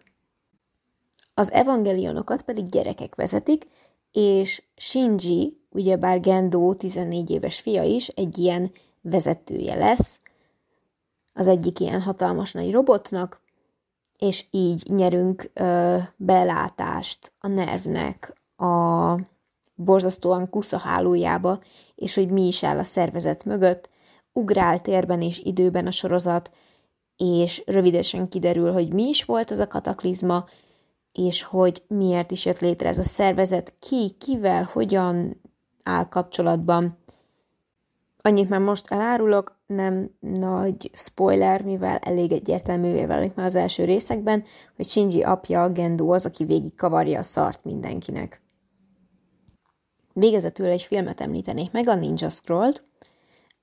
Az 1.35 1.53
evangelionokat 1.53 2.43
pedig 2.43 2.69
gyerekek 2.69 3.15
vezetik, 3.15 3.67
és 4.13 4.63
Shinji, 4.77 5.61
ugyebár 5.71 6.21
Gendo 6.21 6.75
14 6.75 7.31
éves 7.31 7.61
fia 7.61 7.83
is 7.83 8.09
egy 8.09 8.39
ilyen 8.39 8.73
vezetője 9.01 9.75
lesz, 9.75 10.19
az 11.35 11.47
egyik 11.47 11.81
ilyen 11.81 12.01
hatalmas 12.03 12.53
nagy 12.53 12.73
robotnak, 12.73 13.41
és 14.19 14.45
így 14.51 14.85
nyerünk 14.89 15.51
ö, 15.55 15.97
belátást 16.17 17.33
a 17.39 17.49
nervnek 17.49 18.43
a 18.57 19.15
borzasztóan 19.75 20.51
kusza 20.51 20.79
hálójába, 20.79 21.61
és 21.95 22.15
hogy 22.15 22.31
mi 22.31 22.47
is 22.47 22.65
áll 22.65 22.79
a 22.79 22.85
szervezet 22.85 23.45
mögött, 23.45 23.91
ugrál 24.33 24.81
térben 24.81 25.23
és 25.23 25.39
időben 25.39 25.87
a 25.87 25.91
sorozat, 25.91 26.51
és 27.17 27.63
rövidesen 27.67 28.29
kiderül, 28.29 28.73
hogy 28.73 28.93
mi 28.93 29.09
is 29.09 29.25
volt 29.25 29.51
az 29.51 29.59
a 29.59 29.67
kataklizma, 29.67 30.45
és 31.13 31.43
hogy 31.43 31.83
miért 31.87 32.31
is 32.31 32.45
jött 32.45 32.59
létre 32.59 32.89
ez 32.89 32.99
a 32.99 33.03
szervezet, 33.03 33.75
ki, 33.79 34.11
kivel, 34.19 34.69
hogyan 34.73 35.41
áll 35.83 36.09
kapcsolatban. 36.09 36.99
Annyit 38.29 38.49
már 38.49 38.61
most 38.61 38.91
elárulok, 38.91 39.59
nem 39.67 40.11
nagy 40.21 40.91
spoiler, 40.93 41.63
mivel 41.63 41.97
elég 41.97 42.33
egyértelművé 42.33 43.07
válik 43.07 43.35
már 43.35 43.47
az 43.47 43.55
első 43.55 43.85
részekben, 43.85 44.45
hogy 44.77 44.87
Shinji 44.87 45.23
apja, 45.23 45.69
Gendo 45.69 46.15
az, 46.15 46.27
aki 46.27 46.45
végig 46.45 46.75
kavarja 46.75 47.19
a 47.19 47.23
szart 47.23 47.65
mindenkinek. 47.65 48.43
Végezetül 50.13 50.67
egy 50.67 50.83
filmet 50.83 51.21
említenék 51.21 51.73
meg, 51.73 51.89
a 51.89 51.95
Ninja 51.95 52.29
Scroll-t, 52.29 52.85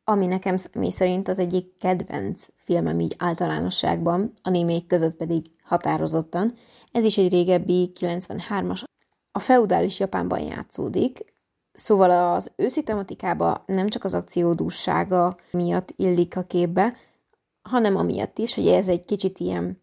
ami 0.04 0.26
nekem 0.26 0.56
mi 0.74 0.92
szerint 0.92 1.28
az 1.28 1.40
egyik 1.40 1.76
kedvenc 1.76 2.48
filmem 2.56 3.00
így 3.00 3.16
általánosságban, 3.18 4.34
a 4.42 4.50
némék 4.50 4.88
között 4.88 5.16
pedig 5.16 5.46
határozottan, 5.64 6.54
ez 6.92 7.04
is 7.04 7.18
egy 7.18 7.32
régebbi 7.32 7.92
93-as. 8.00 8.84
A 9.32 9.40
feudális 9.40 10.00
Japánban 10.00 10.40
játszódik, 10.40 11.31
szóval 11.74 12.34
az 12.34 12.52
őszi 12.56 12.84
tematikába 12.84 13.64
nem 13.66 13.88
csak 13.88 14.04
az 14.04 14.14
akciódússága 14.14 15.38
miatt 15.52 15.94
illik 15.96 16.38
a 16.38 16.44
képbe, 16.44 16.98
hanem 17.62 17.96
amiatt 17.96 18.38
is, 18.38 18.56
hogy 18.56 18.68
ez 18.68 18.88
egy 18.88 19.06
kicsit 19.06 19.40
ilyen 19.40 19.80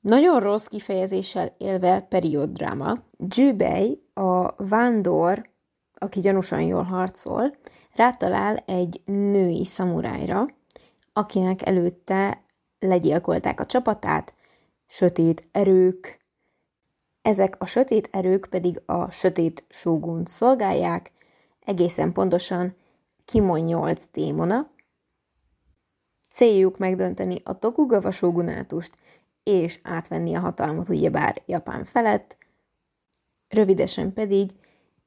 nagyon 0.00 0.40
rossz 0.40 0.66
kifejezéssel 0.66 1.54
élve 1.58 2.00
perióddráma. 2.00 2.98
Jubei, 3.18 4.02
a 4.14 4.64
vándor, 4.64 5.50
aki 5.94 6.20
gyanúsan 6.20 6.60
jól 6.60 6.82
harcol, 6.82 7.56
rátalál 7.94 8.56
egy 8.56 9.02
női 9.04 9.64
szamurájra, 9.64 10.46
akinek 11.12 11.66
előtte 11.66 12.44
legyilkolták 12.78 13.60
a 13.60 13.66
csapatát, 13.66 14.34
sötét 14.86 15.48
erők, 15.52 16.25
ezek 17.26 17.56
a 17.58 17.66
sötét 17.66 18.08
erők 18.12 18.46
pedig 18.50 18.82
a 18.84 19.10
sötét 19.10 19.64
sógunt 19.68 20.28
szolgálják, 20.28 21.12
egészen 21.64 22.12
pontosan 22.12 22.76
Kimon 23.24 23.60
8 23.60 24.04
démona. 24.12 24.70
Céljuk 26.30 26.78
megdönteni 26.78 27.40
a 27.44 27.58
Tokugawa 27.58 28.10
sógunátust, 28.10 28.94
és 29.42 29.80
átvenni 29.82 30.34
a 30.34 30.40
hatalmat 30.40 30.88
ugyebár 30.88 31.42
Japán 31.46 31.84
felett, 31.84 32.36
rövidesen 33.48 34.12
pedig 34.12 34.50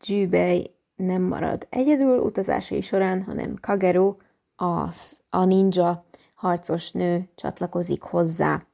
Jubei 0.06 0.76
nem 0.96 1.22
marad 1.22 1.68
egyedül 1.70 2.20
utazásai 2.20 2.82
során, 2.82 3.24
hanem 3.24 3.56
Kagero, 3.62 4.16
az, 4.56 5.16
a 5.30 5.44
ninja 5.44 6.06
harcos 6.36 6.92
nő 6.92 7.30
csatlakozik 7.36 8.02
hozzá. 8.02 8.66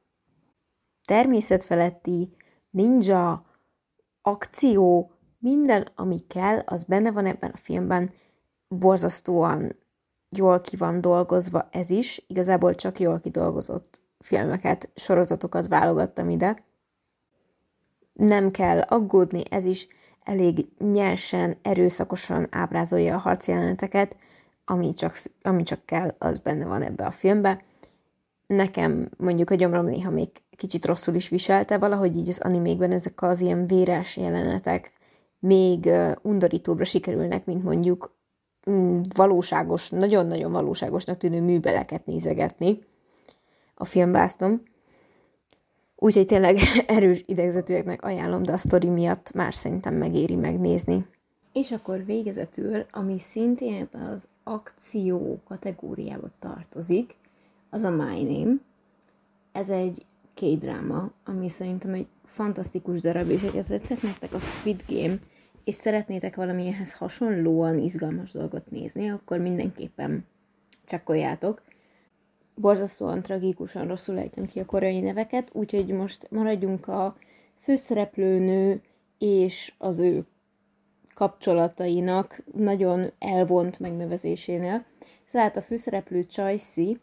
Természetfeletti 1.04 2.36
ninja, 2.76 3.44
akció, 4.22 5.10
minden, 5.38 5.88
ami 5.94 6.18
kell, 6.26 6.58
az 6.58 6.84
benne 6.84 7.10
van 7.10 7.26
ebben 7.26 7.50
a 7.50 7.56
filmben, 7.56 8.12
borzasztóan 8.68 9.76
jól 10.30 10.60
ki 10.60 10.76
van 10.76 11.00
dolgozva 11.00 11.68
ez 11.70 11.90
is, 11.90 12.24
igazából 12.26 12.74
csak 12.74 13.00
jól 13.00 13.20
kidolgozott 13.20 14.00
filmeket, 14.18 14.90
sorozatokat 14.94 15.66
válogattam 15.66 16.30
ide. 16.30 16.64
Nem 18.12 18.50
kell 18.50 18.80
aggódni, 18.80 19.42
ez 19.50 19.64
is 19.64 19.88
elég 20.22 20.68
nyersen, 20.78 21.56
erőszakosan 21.62 22.46
ábrázolja 22.50 23.14
a 23.14 23.18
harcjeleneteket, 23.18 24.16
ami 24.64 24.92
csak, 24.92 25.22
ami 25.42 25.62
csak 25.62 25.84
kell, 25.84 26.14
az 26.18 26.38
benne 26.38 26.64
van 26.64 26.82
ebbe 26.82 27.06
a 27.06 27.10
filmbe. 27.10 27.62
Nekem 28.46 29.08
mondjuk 29.16 29.50
a 29.50 29.54
gyomrom 29.54 29.84
néha 29.84 30.10
még 30.10 30.30
kicsit 30.56 30.84
rosszul 30.84 31.14
is 31.14 31.28
viselte, 31.28 31.78
valahogy 31.78 32.16
így 32.16 32.28
az 32.28 32.40
animékben 32.40 32.92
ezek 32.92 33.22
az 33.22 33.40
ilyen 33.40 33.66
véres 33.66 34.16
jelenetek 34.16 34.92
még 35.38 35.90
undorítóbbra 36.22 36.84
sikerülnek, 36.84 37.44
mint 37.44 37.62
mondjuk 37.62 38.14
mm, 38.70 39.00
valóságos, 39.14 39.90
nagyon-nagyon 39.90 40.52
valóságosnak 40.52 41.16
tűnő 41.16 41.40
műbeleket 41.40 42.06
nézegetni 42.06 42.78
a 43.74 43.84
filmbásztom. 43.84 44.62
Úgyhogy 45.96 46.26
tényleg 46.26 46.58
erős 46.86 47.22
idegzetűeknek 47.26 48.02
ajánlom, 48.02 48.42
de 48.42 48.52
a 48.52 48.56
sztori 48.56 48.88
miatt 48.88 49.32
más 49.32 49.54
szerintem 49.54 49.94
megéri 49.94 50.36
megnézni. 50.36 51.06
És 51.52 51.72
akkor 51.72 52.04
végezetül, 52.04 52.86
ami 52.90 53.18
szintén 53.18 53.74
ebben 53.74 54.06
az 54.06 54.28
akció 54.42 55.40
kategóriába 55.48 56.28
tartozik, 56.38 57.16
az 57.70 57.82
a 57.82 57.90
My 57.90 58.22
Name. 58.22 58.54
Ez 59.52 59.68
egy 59.68 60.06
K-dráma, 60.40 61.10
ami 61.24 61.48
szerintem 61.48 61.92
egy 61.92 62.06
fantasztikus 62.24 63.00
darab, 63.00 63.30
és 63.30 63.40
hogy 63.40 63.56
ez 63.56 63.66
tetszett 63.66 64.02
nektek 64.02 64.32
a 64.32 64.38
Squid 64.38 64.82
Game, 64.88 65.18
és 65.64 65.74
szeretnétek 65.74 66.36
valamilyenhez 66.36 66.92
hasonlóan 66.92 67.78
izgalmas 67.78 68.32
dolgot 68.32 68.70
nézni, 68.70 69.10
akkor 69.10 69.38
mindenképpen 69.38 70.26
csekkoljátok 70.84 71.62
borzasztóan 72.54 73.22
tragikusan 73.22 73.86
rosszul 73.86 74.18
ejtem 74.18 74.46
ki 74.46 74.60
a 74.60 74.64
koreai 74.64 75.00
neveket, 75.00 75.50
úgyhogy 75.52 75.86
most 75.86 76.30
maradjunk 76.30 76.88
a 76.88 77.16
főszereplőnő 77.58 78.80
és 79.18 79.74
az 79.78 79.98
ő 79.98 80.24
kapcsolatainak 81.14 82.42
nagyon 82.54 83.12
elvont 83.18 83.78
megnevezésénél. 83.78 84.84
Tehát 85.30 85.56
a 85.56 85.62
főszereplő 85.62 86.22
Chajsi 86.22 86.98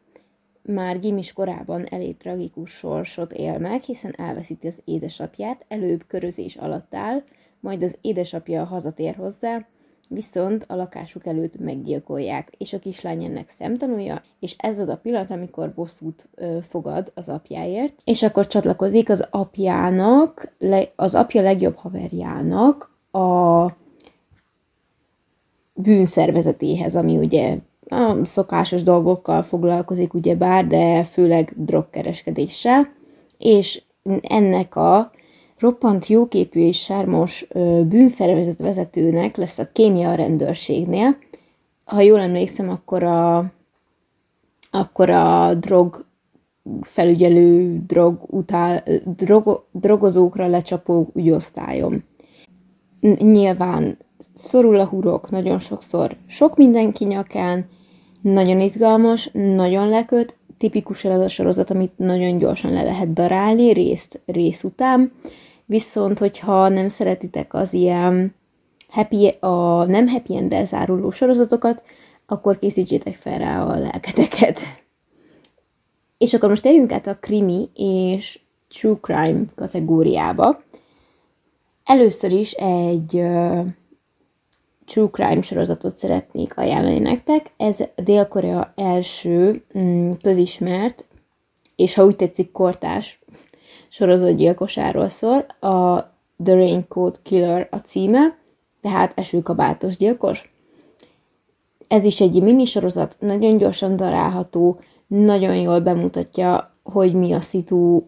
már 0.64 1.00
gimis 1.00 1.34
korában 1.34 1.86
elég 1.86 2.18
tragikus 2.18 2.72
sorsot 2.72 3.34
él 3.34 3.58
meg, 3.60 3.82
hiszen 3.82 4.14
elveszíti 4.18 4.68
az 4.68 4.82
édesapját, 4.86 5.66
előbb 5.68 6.04
körözés 6.08 6.56
alatt 6.56 6.96
áll, 6.96 7.24
majd 7.60 7.84
az 7.84 7.98
édesapja 8.02 8.64
hazatér 8.64 9.16
hozzá, 9.16 9.66
viszont 10.08 10.66
a 10.68 10.76
lakásuk 10.76 11.26
előtt 11.26 11.60
meggyilkolják, 11.60 12.52
és 12.58 12.74
a 12.74 12.80
kislány 12.80 13.24
ennek 13.24 13.50
szemtanúja, 13.50 14.22
és 14.40 14.56
ez 14.58 14.80
az 14.80 14.88
a 14.88 14.98
pillanat, 14.98 15.32
amikor 15.32 15.74
bosszút 15.74 16.28
ö, 16.36 16.58
fogad 16.68 17.12
az 17.16 17.30
apjáért, 17.30 17.94
és 18.04 18.24
akkor 18.24 18.48
csatlakozik 18.48 19.10
az 19.10 19.28
apjának, 19.32 20.54
le, 20.60 20.92
az 20.96 21.16
apja 21.16 21.42
legjobb 21.42 21.76
haverjának 21.76 22.92
a 23.12 23.66
bűnszervezetéhez, 25.74 26.96
ami 26.96 27.18
ugye 27.18 27.58
a 27.94 28.26
szokásos 28.26 28.84
dolgokkal 28.84 29.44
foglalkozik, 29.44 30.14
ugye 30.14 30.36
bár, 30.36 30.68
de 30.68 31.04
főleg 31.04 31.54
drogkereskedéssel, 31.56 32.94
és 33.38 33.82
ennek 34.22 34.76
a 34.76 35.12
roppant 35.60 36.08
jóképű 36.08 36.60
és 36.60 36.78
sármos 36.78 37.48
bűnszervezet 37.88 38.60
vezetőnek 38.60 39.38
lesz 39.38 39.60
a 39.60 39.72
kémia 39.72 40.16
rendőrségnél. 40.16 41.18
Ha 41.86 42.02
jól 42.02 42.20
emlékszem, 42.20 42.70
akkor 42.70 43.04
a, 43.04 43.52
akkor 44.72 45.10
a 45.10 45.54
drog 45.54 46.06
felügyelő, 46.82 47.82
drog 47.88 48.20
utál, 48.28 48.84
drog, 49.06 49.66
drogozókra 49.72 50.48
lecsapó 50.48 51.12
ügyosztályom. 51.16 52.04
Nyilván 53.20 53.98
szorul 54.34 54.80
a 54.80 54.86
hurok 54.86 55.30
nagyon 55.30 55.60
sokszor, 55.60 56.16
sok 56.26 56.58
mindenki 56.58 57.06
nyakán, 57.06 57.66
nagyon 58.24 58.62
izgalmas, 58.62 59.30
nagyon 59.34 59.90
leköt, 59.90 60.36
tipikus 60.58 61.06
az 61.06 61.20
a 61.20 61.28
sorozat, 61.28 61.70
amit 61.70 61.98
nagyon 61.98 62.38
gyorsan 62.38 62.72
le 62.72 62.84
lehet 62.84 63.14
darálni 63.14 63.74
részt 63.74 64.22
rész 64.26 64.64
után, 64.64 65.12
Viszont, 65.66 66.20
hogyha 66.20 66.68
nem 66.68 66.88
szeretitek 66.88 67.54
az 67.54 67.74
ilyen 67.74 68.36
happy, 68.90 69.28
a 69.40 69.86
nem 69.86 70.08
happy 70.08 70.36
end 70.36 70.66
záruló 70.66 71.12
sorozatokat, 71.12 71.84
akkor 72.26 72.60
készítsétek 72.60 73.16
fel 73.16 73.38
rá 73.38 73.64
a 73.64 73.80
lelketeket. 73.80 74.60
És 76.18 76.34
akkor 76.34 76.50
most 76.50 76.62
térjünk 76.62 76.92
át 76.92 77.08
a 77.08 77.18
krimi 77.18 77.70
és 77.76 78.40
true 78.68 78.98
crime 79.02 79.44
kategóriába. 79.56 80.64
Először 81.84 82.32
is 82.32 82.52
egy 82.52 83.24
true 84.86 85.10
crime 85.12 85.42
sorozatot 85.42 85.96
szeretnék 85.96 86.58
ajánlani 86.58 87.00
nektek. 87.00 87.52
Ez 87.58 87.80
Dél-Korea 88.04 88.74
első 88.76 89.64
mm, 89.78 90.10
közismert, 90.22 91.06
és 91.76 91.94
ha 91.94 92.06
úgy 92.06 92.16
tetszik, 92.16 92.52
kortás 92.52 93.20
sorozatgyilkosáról 93.90 95.08
szól, 95.08 95.38
a 95.60 96.12
The 96.44 96.54
Raincoat 96.54 97.20
Killer 97.24 97.68
a 97.72 97.78
címe, 97.78 98.38
tehát 98.82 99.12
esőkabátos 99.16 99.98
gyilkos. 99.98 100.54
Ez 101.88 102.06
is 102.06 102.22
egy 102.22 102.42
minisorozat, 102.42 103.16
nagyon 103.20 103.58
gyorsan 103.58 103.96
darálható, 103.96 104.80
nagyon 105.08 105.56
jól 105.56 105.80
bemutatja, 105.80 106.76
hogy 106.84 107.14
mi 107.14 107.34
a 107.34 107.42
szitu 107.42 108.04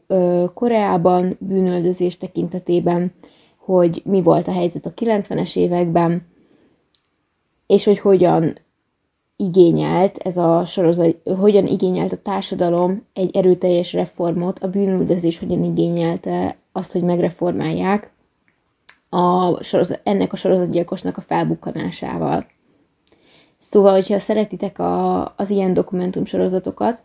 Koreában, 0.53 1.37
bűnöldözés 1.39 2.17
tekintetében, 2.17 3.13
hogy 3.57 4.01
mi 4.05 4.21
volt 4.21 4.47
a 4.47 4.51
helyzet 4.51 4.85
a 4.85 4.93
90-es 4.93 5.57
években, 5.57 6.27
és 7.67 7.85
hogy 7.85 7.99
hogyan 7.99 8.57
igényelt 9.35 10.17
ez 10.17 10.37
a 10.37 10.65
sorozat, 10.65 11.17
hogyan 11.39 11.67
igényelt 11.67 12.11
a 12.11 12.21
társadalom 12.21 13.05
egy 13.13 13.35
erőteljes 13.35 13.93
reformot, 13.93 14.59
a 14.59 14.69
bűnüldözés 14.69 15.39
hogyan 15.39 15.63
igényelte 15.63 16.57
azt, 16.71 16.91
hogy 16.91 17.01
megreformálják 17.01 18.13
a 19.09 19.63
sorozat, 19.63 19.99
ennek 20.03 20.33
a 20.33 20.35
sorozatgyilkosnak 20.35 21.17
a 21.17 21.21
felbukkanásával. 21.21 22.45
Szóval, 23.57 23.91
hogyha 23.91 24.19
szeretitek 24.19 24.79
a, 24.79 25.23
az 25.35 25.49
ilyen 25.49 25.73
dokumentumsorozatokat, 25.73 27.01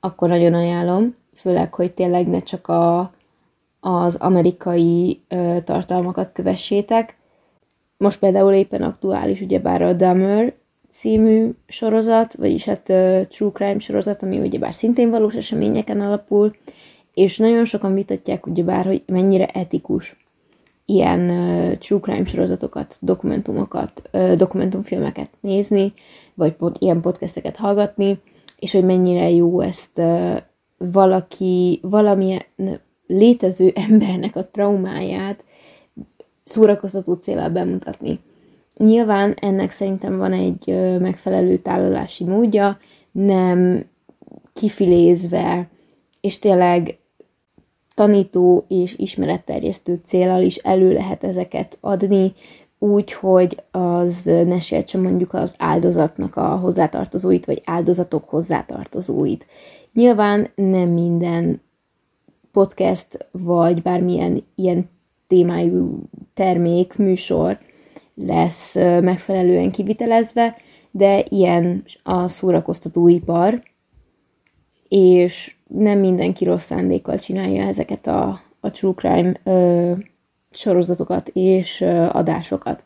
akkor 0.00 0.28
nagyon 0.28 0.54
ajánlom, 0.54 1.16
főleg, 1.34 1.74
hogy 1.74 1.92
tényleg 1.92 2.28
ne 2.28 2.40
csak 2.40 2.68
a, 2.68 3.12
az 3.80 4.14
amerikai 4.16 5.22
ö, 5.28 5.56
tartalmakat 5.64 6.32
kövessétek. 6.32 7.16
Most 8.02 8.18
például 8.18 8.52
éppen 8.52 8.82
aktuális, 8.82 9.40
ugyebár 9.40 9.82
a 9.82 9.92
Dahmer 9.92 10.52
című 10.90 11.50
sorozat, 11.66 12.34
vagyis 12.34 12.64
hát 12.64 12.88
uh, 12.88 13.26
True 13.26 13.50
Crime 13.50 13.78
sorozat, 13.78 14.22
ami 14.22 14.38
ugyebár 14.38 14.74
szintén 14.74 15.10
valós 15.10 15.34
eseményeken 15.34 16.00
alapul, 16.00 16.54
és 17.14 17.38
nagyon 17.38 17.64
sokan 17.64 17.94
vitatják 17.94 18.46
ugyebár, 18.46 18.84
hogy 18.84 19.02
mennyire 19.06 19.46
etikus 19.46 20.16
ilyen 20.86 21.30
uh, 21.30 21.72
True 21.76 22.00
Crime 22.00 22.24
sorozatokat, 22.24 22.98
dokumentumokat, 23.00 24.02
uh, 24.12 24.32
dokumentumfilmeket 24.32 25.28
nézni, 25.40 25.92
vagy 26.34 26.52
pod, 26.52 26.76
ilyen 26.78 27.00
podcasteket 27.00 27.56
hallgatni, 27.56 28.18
és 28.58 28.72
hogy 28.72 28.84
mennyire 28.84 29.30
jó 29.30 29.60
ezt 29.60 29.98
uh, 29.98 30.36
valaki, 30.78 31.80
valamilyen 31.82 32.42
létező 33.06 33.72
embernek 33.88 34.36
a 34.36 34.46
traumáját 34.46 35.44
szórakoztató 36.42 37.12
célral 37.14 37.48
bemutatni. 37.48 38.20
Nyilván 38.76 39.34
ennek 39.40 39.70
szerintem 39.70 40.16
van 40.16 40.32
egy 40.32 40.66
megfelelő 41.00 41.56
tálalási 41.56 42.24
módja, 42.24 42.78
nem 43.12 43.84
kifilézve, 44.52 45.68
és 46.20 46.38
tényleg 46.38 46.98
tanító 47.94 48.64
és 48.68 48.94
ismeretterjesztő 48.96 50.00
célral 50.04 50.42
is 50.42 50.56
elő 50.56 50.92
lehet 50.92 51.24
ezeket 51.24 51.78
adni, 51.80 52.32
úgy, 52.78 53.12
hogy 53.12 53.62
az 53.70 54.24
ne 54.24 54.60
sértse 54.60 54.98
mondjuk 54.98 55.34
az 55.34 55.54
áldozatnak 55.58 56.36
a 56.36 56.56
hozzátartozóit, 56.56 57.46
vagy 57.46 57.62
áldozatok 57.64 58.28
hozzátartozóit. 58.28 59.46
Nyilván 59.92 60.50
nem 60.54 60.88
minden 60.88 61.60
podcast, 62.52 63.28
vagy 63.30 63.82
bármilyen 63.82 64.44
ilyen 64.54 64.90
témájú 65.32 66.02
termék, 66.34 66.96
műsor 66.96 67.58
lesz 68.14 68.74
megfelelően 69.00 69.70
kivitelezve, 69.70 70.56
de 70.90 71.24
ilyen 71.28 71.84
a 72.02 72.28
szórakoztatóipar, 72.28 73.62
és 74.88 75.54
nem 75.66 75.98
mindenki 75.98 76.44
rossz 76.44 76.64
szándékkal 76.64 77.18
csinálja 77.18 77.62
ezeket 77.62 78.06
a, 78.06 78.40
a 78.60 78.70
true 78.70 78.94
crime 78.94 79.32
ö, 79.44 79.92
sorozatokat 80.50 81.28
és 81.28 81.80
ö, 81.80 82.06
adásokat. 82.12 82.84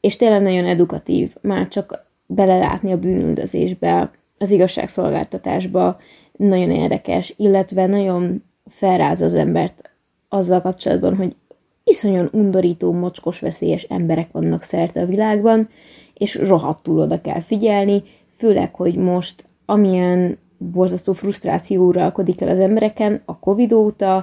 És 0.00 0.16
tényleg 0.16 0.42
nagyon 0.42 0.64
edukatív, 0.64 1.34
már 1.40 1.68
csak 1.68 2.06
belelátni 2.26 2.92
a 2.92 2.98
bűnüldözésbe, 2.98 4.10
az 4.38 4.50
igazságszolgáltatásba, 4.50 5.96
nagyon 6.32 6.70
érdekes, 6.70 7.34
illetve 7.36 7.86
nagyon 7.86 8.42
felráz 8.66 9.20
az 9.20 9.34
embert 9.34 9.92
azzal 10.28 10.60
kapcsolatban, 10.60 11.16
hogy 11.16 11.36
iszonyan 11.84 12.28
undorító, 12.32 12.92
mocskos, 12.92 13.40
veszélyes 13.40 13.82
emberek 13.82 14.32
vannak 14.32 14.62
szerte 14.62 15.00
a 15.00 15.06
világban, 15.06 15.68
és 16.14 16.34
rohadtul 16.34 17.00
oda 17.00 17.20
kell 17.20 17.40
figyelni, 17.40 18.02
főleg, 18.36 18.74
hogy 18.74 18.96
most 18.96 19.44
amilyen 19.66 20.38
borzasztó 20.58 21.12
frusztráció 21.12 21.86
uralkodik 21.86 22.40
el 22.40 22.48
az 22.48 22.58
embereken 22.58 23.22
a 23.24 23.38
Covid 23.38 23.72
óta, 23.72 24.16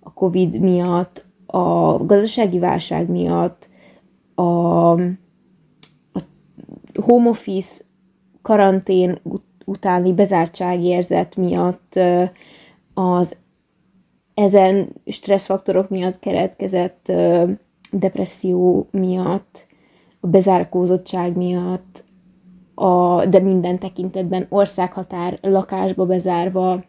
a 0.00 0.12
Covid 0.12 0.60
miatt, 0.60 1.24
a 1.46 1.96
gazdasági 2.04 2.58
válság 2.58 3.08
miatt, 3.08 3.68
a, 4.34 4.90
a 4.92 5.00
home 6.94 7.28
office 7.28 7.84
karantén 8.42 9.20
utáni 9.64 10.12
bezártságérzet 10.12 11.36
miatt, 11.36 12.00
az 12.94 13.36
ezen 14.38 14.88
stresszfaktorok 15.06 15.88
miatt 15.88 16.18
keretkezett 16.18 17.12
depresszió 17.90 18.88
miatt, 18.90 19.66
a 20.20 20.26
bezárkózottság 20.26 21.36
miatt, 21.36 22.04
a, 22.74 23.24
de 23.26 23.38
minden 23.38 23.78
tekintetben 23.78 24.46
országhatár, 24.48 25.38
lakásba 25.42 26.06
bezárva, 26.06 26.84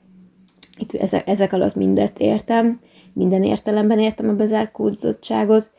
itt 0.78 0.94
ezek, 0.94 1.28
ezek 1.28 1.54
alatt 1.54 1.76
mindet 1.76 2.20
értem, 2.20 2.80
minden 3.14 3.44
értelemben 3.44 4.00
értem 4.00 4.30
a 4.30 4.34
bezárkózottságot. 4.34 5.72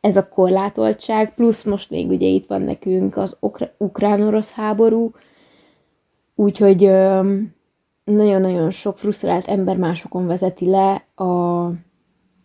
Ez 0.00 0.16
a 0.16 0.28
korlátoltság, 0.28 1.34
plusz 1.34 1.64
most 1.64 1.90
még 1.90 2.08
ugye 2.08 2.26
itt 2.26 2.46
van 2.46 2.62
nekünk 2.62 3.16
az 3.16 3.38
ukrán-orosz 3.78 4.50
háború, 4.50 5.10
úgyhogy 6.34 6.90
nagyon-nagyon 8.12 8.70
sok 8.70 8.98
frusztrált 8.98 9.46
ember 9.46 9.76
másokon 9.76 10.26
vezeti 10.26 10.66
le 10.66 11.06
a, 11.14 11.64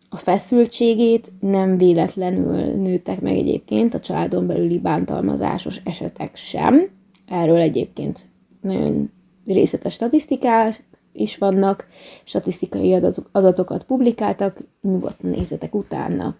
a 0.10 0.18
feszültségét, 0.18 1.32
nem 1.40 1.78
véletlenül 1.78 2.62
nőttek 2.76 3.22
meg 3.22 3.36
egyébként 3.36 3.94
a 3.94 4.00
családon 4.00 4.48
belüli 4.48 4.80
bántalmazásos 4.80 5.82
esetek 5.84 6.36
sem. 6.36 6.90
Erről 7.28 7.60
egyébként 7.60 8.28
nagyon 8.62 9.12
részletes 9.46 9.94
statisztikák 9.94 10.84
is 11.12 11.38
vannak, 11.38 11.88
statisztikai 12.24 13.00
adatokat 13.32 13.84
publikáltak, 13.84 14.58
nyugodtan 14.82 15.30
nézzetek 15.30 15.76
utána. 15.76 16.36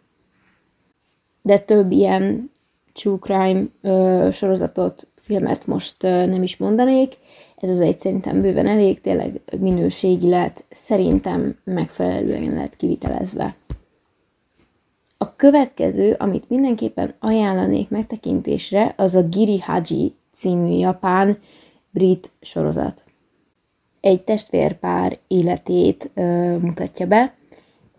De 1.42 1.60
több 1.60 1.92
ilyen 1.92 2.52
true 2.94 3.18
crime 3.20 3.64
ö, 3.82 4.28
sorozatot, 4.32 5.08
filmet 5.16 5.68
most 5.68 6.04
ö, 6.04 6.26
nem 6.26 6.44
is 6.44 6.58
mondanék, 6.58 7.18
ez 7.66 7.72
az 7.72 7.80
egy 7.80 8.00
szerintem 8.00 8.42
bőven 8.42 8.68
elég, 8.68 9.02
tényleg 9.02 9.42
minőségi 9.60 10.30
lehet, 10.30 10.64
szerintem 10.70 11.56
megfelelően 11.64 12.54
lehet 12.54 12.76
kivitelezve. 12.76 13.56
A 15.18 15.36
következő, 15.36 16.16
amit 16.20 16.50
mindenképpen 16.50 17.14
ajánlanék 17.20 17.90
megtekintésre, 17.90 18.94
az 18.98 19.16
a 19.16 19.24
Giri 19.24 19.60
Haji 19.60 20.14
című 20.32 20.78
japán 20.78 21.38
brit 21.90 22.32
sorozat. 22.42 23.04
Egy 24.02 24.24
testvérpár 24.24 25.18
életét 25.28 26.10
ö, 26.14 26.58
mutatja 26.58 27.08
be, 27.08 27.34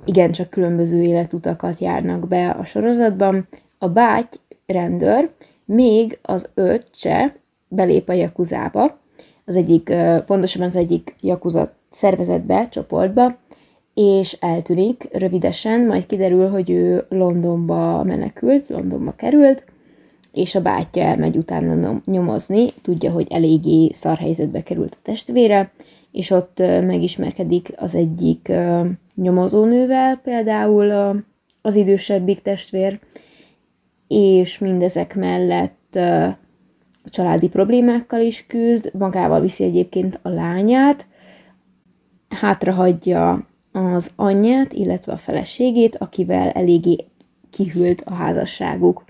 igencsak 0.04 0.50
különböző 0.50 1.02
életutakat 1.02 1.78
járnak 1.78 2.28
be 2.28 2.50
a 2.50 2.64
sorozatban. 2.64 3.48
A 3.78 3.88
báty 3.88 4.36
rendőr, 4.66 5.30
még 5.64 6.18
az 6.22 6.48
öccse 6.54 7.36
belép 7.68 8.08
a 8.08 8.12
jakuzába, 8.12 8.98
az 9.46 9.56
egyik, 9.56 9.92
pontosabban 10.26 10.68
az 10.68 10.76
egyik 10.76 11.14
Yakuza 11.20 11.72
szervezetbe, 11.90 12.68
csoportba, 12.68 13.36
és 13.94 14.36
eltűnik 14.40 15.08
rövidesen, 15.12 15.80
majd 15.80 16.06
kiderül, 16.06 16.48
hogy 16.48 16.70
ő 16.70 17.06
Londonba 17.08 18.02
menekült, 18.02 18.68
Londonba 18.68 19.10
került, 19.10 19.64
és 20.32 20.54
a 20.54 20.62
bátyja 20.62 21.02
elmegy 21.02 21.36
utána 21.36 22.02
nyomozni, 22.04 22.72
tudja, 22.82 23.10
hogy 23.10 23.26
eléggé 23.30 23.90
szar 23.92 24.18
helyzetbe 24.18 24.62
került 24.62 24.94
a 24.94 25.02
testvére, 25.02 25.70
és 26.12 26.30
ott 26.30 26.58
megismerkedik 26.58 27.72
az 27.76 27.94
egyik 27.94 28.52
nyomozónővel, 29.14 30.16
például 30.16 30.90
az 31.62 31.74
idősebbik 31.74 32.42
testvér, 32.42 33.00
és 34.08 34.58
mindezek 34.58 35.14
mellett 35.14 35.98
a 37.06 37.10
családi 37.10 37.48
problémákkal 37.48 38.20
is 38.20 38.44
küzd, 38.46 38.90
magával 38.94 39.40
viszi 39.40 39.64
egyébként 39.64 40.18
a 40.22 40.28
lányát, 40.28 41.06
hátrahagyja 42.28 43.46
az 43.72 44.10
anyját, 44.16 44.72
illetve 44.72 45.12
a 45.12 45.16
feleségét, 45.16 45.96
akivel 45.96 46.50
eléggé 46.50 47.04
kihűlt 47.50 48.02
a 48.04 48.14
házasságuk. 48.14 49.04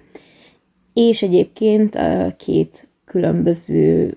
És 0.92 1.22
egyébként 1.22 1.98
két 2.36 2.88
különböző 3.04 4.16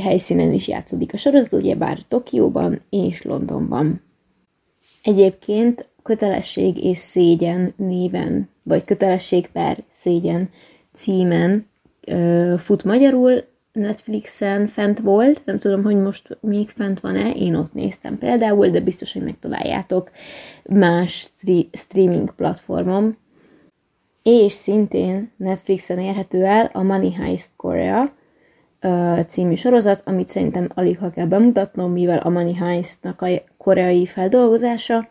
helyszínen 0.00 0.52
is 0.52 0.68
játszódik 0.68 1.12
a 1.12 1.16
sorozat, 1.16 1.52
ugyebár 1.52 1.98
Tokióban 2.08 2.80
és 2.90 3.22
Londonban. 3.22 4.00
Egyébként 5.02 5.88
kötelesség 6.02 6.84
és 6.84 6.98
szégyen 6.98 7.72
néven, 7.76 8.48
vagy 8.64 8.84
kötelesség 8.84 9.46
per 9.46 9.84
szégyen 9.90 10.50
címen 10.92 11.66
fut 12.58 12.84
magyarul, 12.84 13.44
Netflixen 13.72 14.66
fent 14.66 14.98
volt, 14.98 15.44
nem 15.44 15.58
tudom, 15.58 15.82
hogy 15.82 15.96
most 15.96 16.38
még 16.40 16.68
fent 16.68 17.00
van-e, 17.00 17.30
én 17.30 17.54
ott 17.54 17.72
néztem 17.72 18.18
például, 18.18 18.68
de 18.68 18.80
biztos, 18.80 19.12
hogy 19.12 19.22
megtaláljátok 19.22 20.10
más 20.70 21.32
streaming 21.72 22.34
platformon. 22.34 23.16
És 24.22 24.52
szintén 24.52 25.30
Netflixen 25.36 25.98
érhető 25.98 26.44
el 26.44 26.70
a 26.72 26.82
Money 26.82 27.12
Heist 27.12 27.50
Korea 27.56 28.12
című 29.26 29.54
sorozat, 29.54 30.02
amit 30.04 30.28
szerintem 30.28 30.68
alig 30.74 30.98
ha 30.98 31.10
kell 31.10 31.26
bemutatnom, 31.26 31.92
mivel 31.92 32.18
a 32.18 32.28
Money 32.28 32.54
Heistnak 32.54 33.22
a 33.22 33.28
koreai 33.56 34.06
feldolgozása, 34.06 35.08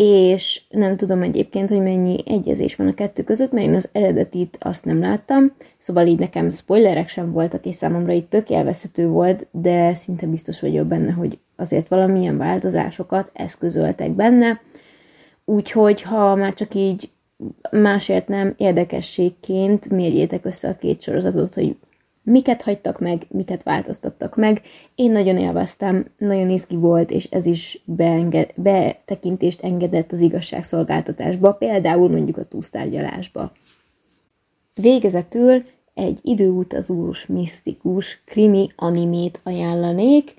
és 0.00 0.62
nem 0.68 0.96
tudom 0.96 1.22
egyébként, 1.22 1.68
hogy 1.68 1.82
mennyi 1.82 2.22
egyezés 2.26 2.76
van 2.76 2.86
a 2.86 2.92
kettő 2.92 3.22
között, 3.22 3.52
mert 3.52 3.66
én 3.66 3.74
az 3.74 3.88
eredetit 3.92 4.58
azt 4.60 4.84
nem 4.84 5.00
láttam, 5.00 5.52
szóval 5.78 6.06
így 6.06 6.18
nekem 6.18 6.50
spoilerek 6.50 7.08
sem 7.08 7.32
voltak, 7.32 7.64
és 7.64 7.76
számomra 7.76 8.12
itt 8.12 8.30
tök 8.30 8.50
élvezhető 8.50 9.08
volt, 9.08 9.46
de 9.50 9.94
szinte 9.94 10.26
biztos 10.26 10.60
vagyok 10.60 10.86
benne, 10.86 11.12
hogy 11.12 11.38
azért 11.56 11.88
valamilyen 11.88 12.36
változásokat 12.36 13.30
eszközöltek 13.32 14.10
benne, 14.10 14.60
úgyhogy 15.44 16.02
ha 16.02 16.34
már 16.34 16.54
csak 16.54 16.74
így 16.74 17.10
másért 17.70 18.28
nem 18.28 18.54
érdekességként 18.56 19.90
mérjétek 19.90 20.44
össze 20.44 20.68
a 20.68 20.76
két 20.76 21.02
sorozatot, 21.02 21.54
hogy 21.54 21.76
miket 22.26 22.62
hagytak 22.62 23.00
meg, 23.00 23.26
miket 23.28 23.62
változtattak 23.62 24.36
meg. 24.36 24.62
Én 24.94 25.12
nagyon 25.12 25.36
élveztem, 25.36 26.06
nagyon 26.18 26.50
izgi 26.50 26.76
volt, 26.76 27.10
és 27.10 27.24
ez 27.24 27.46
is 27.46 27.82
beenge- 27.84 28.52
betekintést 28.54 29.62
engedett 29.62 30.12
az 30.12 30.20
igazságszolgáltatásba, 30.20 31.52
például 31.52 32.08
mondjuk 32.08 32.36
a 32.36 32.44
túlsztárgyalásba. 32.44 33.52
Végezetül 34.74 35.64
egy 35.94 36.18
időutazós, 36.22 37.26
misztikus, 37.26 38.22
krimi 38.24 38.66
animét 38.76 39.40
ajánlanék, 39.42 40.34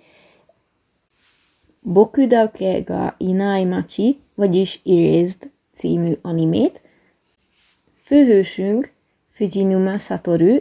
Bokudake 1.79 2.79
ga 2.79 3.15
Inaimachi, 3.17 4.19
vagyis 4.35 4.81
Erased 4.85 5.49
című 5.73 6.13
animét. 6.21 6.81
Főhősünk 8.03 8.91
Fujinuma 9.29 9.97
Satoru, 9.97 10.57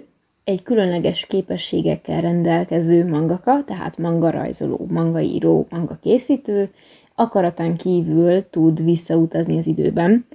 egy 0.46 0.62
különleges 0.62 1.26
képességekkel 1.26 2.20
rendelkező 2.20 3.06
mangaka, 3.08 3.64
tehát 3.64 3.98
manga 3.98 4.30
rajzoló, 4.30 4.86
manga 4.88 5.20
író, 5.20 5.66
manga 5.70 5.98
készítő, 6.02 6.70
akaratán 7.14 7.76
kívül 7.76 8.50
tud 8.50 8.84
visszautazni 8.84 9.58
az 9.58 9.66
időben. 9.66 10.26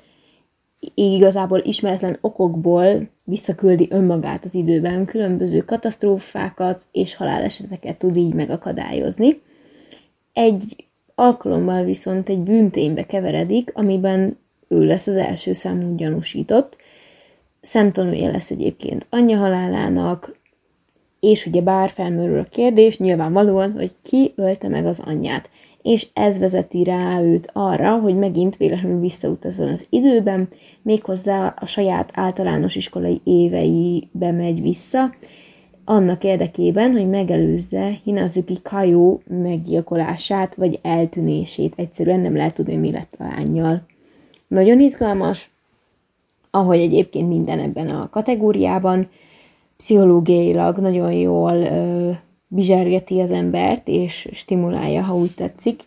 Igazából 0.94 1.60
ismeretlen 1.64 2.18
okokból 2.22 3.10
visszaküldi 3.24 3.88
önmagát 3.90 4.46
az 4.46 4.54
időben, 4.54 5.06
különböző 5.06 5.60
katasztrófákat 5.60 6.88
és 6.92 7.16
haláleseteket 7.16 7.98
tud 7.98 8.18
így 8.18 8.34
megakadályozni. 8.34 9.42
Egy 10.34 10.86
alkalommal 11.16 11.84
viszont 11.84 12.30
egy 12.30 12.40
bűnténybe 12.40 13.06
keveredik, 13.06 13.72
amiben 13.74 14.38
ő 14.68 14.86
lesz 14.86 15.08
az 15.08 15.16
első 15.16 15.54
számú 15.54 15.96
gyanúsított, 15.96 16.78
szemtanúja 17.62 18.32
lesz 18.32 18.52
egyébként 18.52 19.08
anyja 19.10 19.38
halálának, 19.38 20.40
és 21.20 21.46
ugye 21.46 21.62
bár 21.62 21.90
felmerül 21.90 22.40
a 22.40 22.44
kérdés, 22.44 22.98
nyilvánvalóan, 22.98 23.72
hogy 23.72 23.96
ki 24.04 24.34
ölte 24.36 24.68
meg 24.68 24.86
az 24.86 25.02
anyját. 25.06 25.50
És 25.82 26.08
ez 26.14 26.40
vezeti 26.40 26.84
rá 26.84 27.22
őt 27.22 27.50
arra, 27.54 28.00
hogy 28.00 28.16
megint 28.16 28.58
véletlenül 28.58 29.00
visszautazon 29.00 29.68
az 29.68 29.86
időben, 29.90 30.48
méghozzá 30.82 31.56
a 31.60 31.66
saját 31.66 32.12
általános 32.14 32.76
iskolai 32.76 33.22
éveibe 33.24 34.32
megy 34.32 34.62
vissza, 34.62 35.10
annak 35.86 36.24
érdekében, 36.24 36.92
hogy 36.92 37.10
megelőzze 37.10 38.00
Hinazuki 38.04 38.58
Kajó 38.62 39.22
meggyilkolását, 39.28 40.56
vagy 40.56 40.80
eltűnését. 40.82 41.74
Egyszerűen 41.76 42.20
nem 42.20 42.36
lehet 42.36 42.54
tudni, 42.54 42.76
mi 42.76 42.92
lett 42.92 43.16
a 43.18 43.24
lányjal. 43.24 43.86
Nagyon 44.48 44.80
izgalmas, 44.80 45.52
ahogy 46.52 46.80
egyébként 46.80 47.28
minden 47.28 47.60
ebben 47.60 47.90
a 47.90 48.10
kategóriában, 48.10 49.08
pszichológiailag 49.78 50.78
nagyon 50.78 51.12
jól 51.12 51.54
ö, 51.54 52.10
bizsergeti 52.48 53.20
az 53.20 53.32
embert, 53.32 53.88
és 53.88 54.30
stimulálja, 54.32 55.02
ha 55.02 55.16
úgy 55.16 55.34
tetszik. 55.36 55.84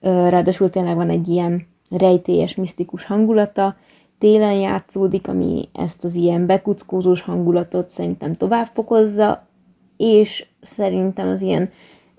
Ö, 0.00 0.28
ráadásul 0.28 0.70
tényleg 0.70 0.96
van 0.96 1.10
egy 1.10 1.28
ilyen 1.28 1.66
rejtélyes, 1.90 2.54
misztikus 2.54 3.04
hangulata, 3.04 3.76
télen 4.18 4.54
játszódik, 4.54 5.28
ami 5.28 5.68
ezt 5.72 6.04
az 6.04 6.14
ilyen 6.14 6.46
bekuckózós 6.46 7.20
hangulatot 7.20 7.88
szerintem 7.88 8.32
tovább 8.32 8.66
fokozza, 8.66 9.46
és 9.96 10.46
szerintem 10.60 11.28
az 11.28 11.42
ilyen 11.42 11.70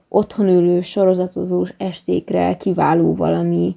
otthon 0.10 0.48
ülő, 0.48 0.82
sorozatozós 0.82 1.74
estékre 1.78 2.58
kiváló 2.58 3.16
valami, 3.16 3.76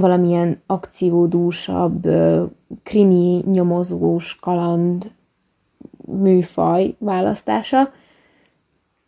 valamilyen 0.00 0.62
akciódúsabb, 0.66 2.06
krimi, 2.82 3.42
nyomozós, 3.52 4.36
kaland 4.40 5.10
műfaj 6.06 6.94
választása, 6.98 7.92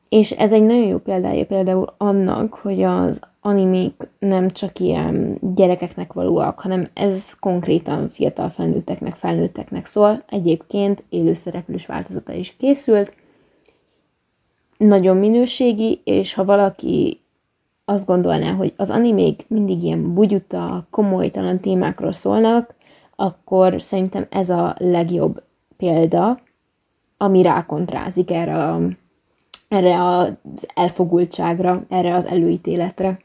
és 0.09 0.31
ez 0.31 0.53
egy 0.53 0.63
nagyon 0.63 0.87
jó 0.87 0.99
példája 0.99 1.47
például 1.47 1.95
annak, 1.97 2.55
hogy 2.55 2.83
az 2.83 3.21
animék 3.41 4.09
nem 4.19 4.49
csak 4.49 4.79
ilyen 4.79 5.39
gyerekeknek 5.41 6.13
valóak, 6.13 6.61
hanem 6.61 6.89
ez 6.95 7.39
konkrétan 7.41 8.09
fiatal 8.09 8.49
felnőtteknek, 8.49 9.15
felnőtteknek 9.15 9.87
szól. 9.87 10.23
Egyébként 10.29 11.05
élőszereplős 11.09 11.87
változata 11.87 12.33
is 12.33 12.57
készült. 12.57 13.15
Nagyon 14.77 15.17
minőségi, 15.17 16.01
és 16.05 16.35
ha 16.35 16.45
valaki 16.45 17.22
azt 17.85 18.07
gondolná, 18.07 18.53
hogy 18.53 18.73
az 18.77 18.91
animék 18.91 19.45
mindig 19.49 19.83
ilyen 19.83 20.15
bugyuta, 20.15 20.87
komolytalan 20.91 21.61
témákról 21.61 22.13
szólnak, 22.13 22.75
akkor 23.17 23.83
szerintem 23.83 24.27
ez 24.31 24.51
a 24.51 24.75
legjobb 24.79 25.43
példa, 25.77 26.41
ami 27.17 27.43
rákontrázik 27.43 28.31
erre, 28.31 28.65
a, 28.65 28.81
erre 29.69 30.03
az 30.05 30.67
elfogultságra, 30.75 31.85
erre 31.89 32.15
az 32.15 32.25
előítéletre. 32.25 33.19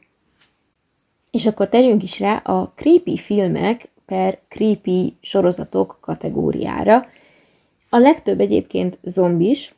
És 1.30 1.46
akkor 1.46 1.68
tegyünk 1.68 2.02
is 2.02 2.20
rá 2.20 2.36
a 2.36 2.72
creepy 2.74 3.16
filmek 3.16 3.88
per 4.06 4.38
creepy 4.48 5.16
sorozatok 5.20 5.98
kategóriára. 6.00 7.06
A 7.90 7.98
legtöbb 7.98 8.40
egyébként 8.40 8.98
zombis, 9.02 9.74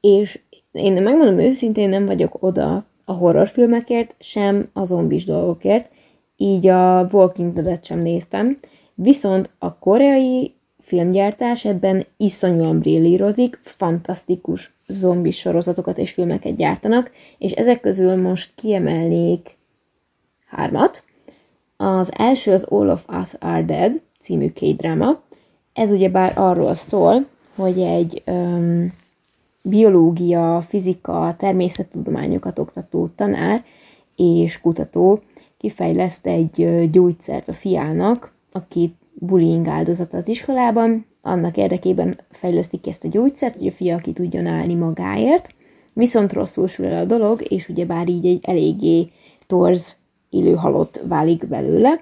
és 0.00 0.40
én 0.72 1.02
megmondom 1.02 1.38
őszintén, 1.38 1.88
nem 1.88 2.06
vagyok 2.06 2.42
oda 2.42 2.84
a 3.10 3.12
horrorfilmekért, 3.12 4.14
sem 4.18 4.68
a 4.72 4.84
zombis 4.84 5.24
dolgokért, 5.24 5.90
így 6.36 6.66
a 6.66 7.08
Walking 7.12 7.52
Dead-et 7.52 7.84
sem 7.84 7.98
néztem, 7.98 8.56
viszont 8.94 9.50
a 9.58 9.78
koreai 9.78 10.54
filmgyártás 10.78 11.64
ebben 11.64 12.06
iszonyúan 12.16 12.78
brillírozik, 12.78 13.60
fantasztikus 13.62 14.74
zombis 14.86 15.38
sorozatokat 15.38 15.98
és 15.98 16.12
filmeket 16.12 16.56
gyártanak, 16.56 17.10
és 17.38 17.52
ezek 17.52 17.80
közül 17.80 18.16
most 18.16 18.52
kiemelnék 18.54 19.56
hármat. 20.46 21.04
Az 21.76 22.12
első 22.16 22.52
az 22.52 22.62
All 22.62 22.88
of 22.88 23.04
Us 23.20 23.34
Are 23.38 23.64
Dead 23.64 24.00
című 24.20 24.48
K-dráma. 24.48 25.20
Ez 25.72 25.90
ugyebár 25.90 26.32
arról 26.38 26.74
szól, 26.74 27.26
hogy 27.54 27.80
egy 27.80 28.22
um, 28.26 28.92
biológia, 29.62 30.64
fizika, 30.68 31.34
természettudományokat 31.38 32.58
oktató 32.58 33.06
tanár 33.06 33.64
és 34.16 34.60
kutató 34.60 35.20
kifejleszt 35.56 36.26
egy 36.26 36.88
gyógyszert 36.90 37.48
a 37.48 37.52
fiának, 37.52 38.32
aki 38.52 38.94
bullying 39.12 39.66
áldozata 39.66 40.16
az 40.16 40.28
iskolában, 40.28 41.06
annak 41.22 41.56
érdekében 41.56 42.18
fejlesztik 42.30 42.86
ezt 42.86 43.04
a 43.04 43.08
gyógyszert, 43.08 43.58
hogy 43.58 43.66
a 43.66 43.72
fia 43.72 43.96
ki 43.98 44.12
tudjon 44.12 44.46
állni 44.46 44.74
magáért, 44.74 45.54
viszont 45.92 46.32
rosszul 46.32 46.66
sül 46.66 46.86
el 46.86 47.02
a 47.02 47.06
dolog, 47.06 47.52
és 47.52 47.68
ugyebár 47.68 48.08
így 48.08 48.26
egy 48.26 48.40
eléggé 48.42 49.10
torz 49.46 49.96
élő 50.30 50.54
halott 50.54 51.02
válik 51.08 51.46
belőle, 51.46 52.00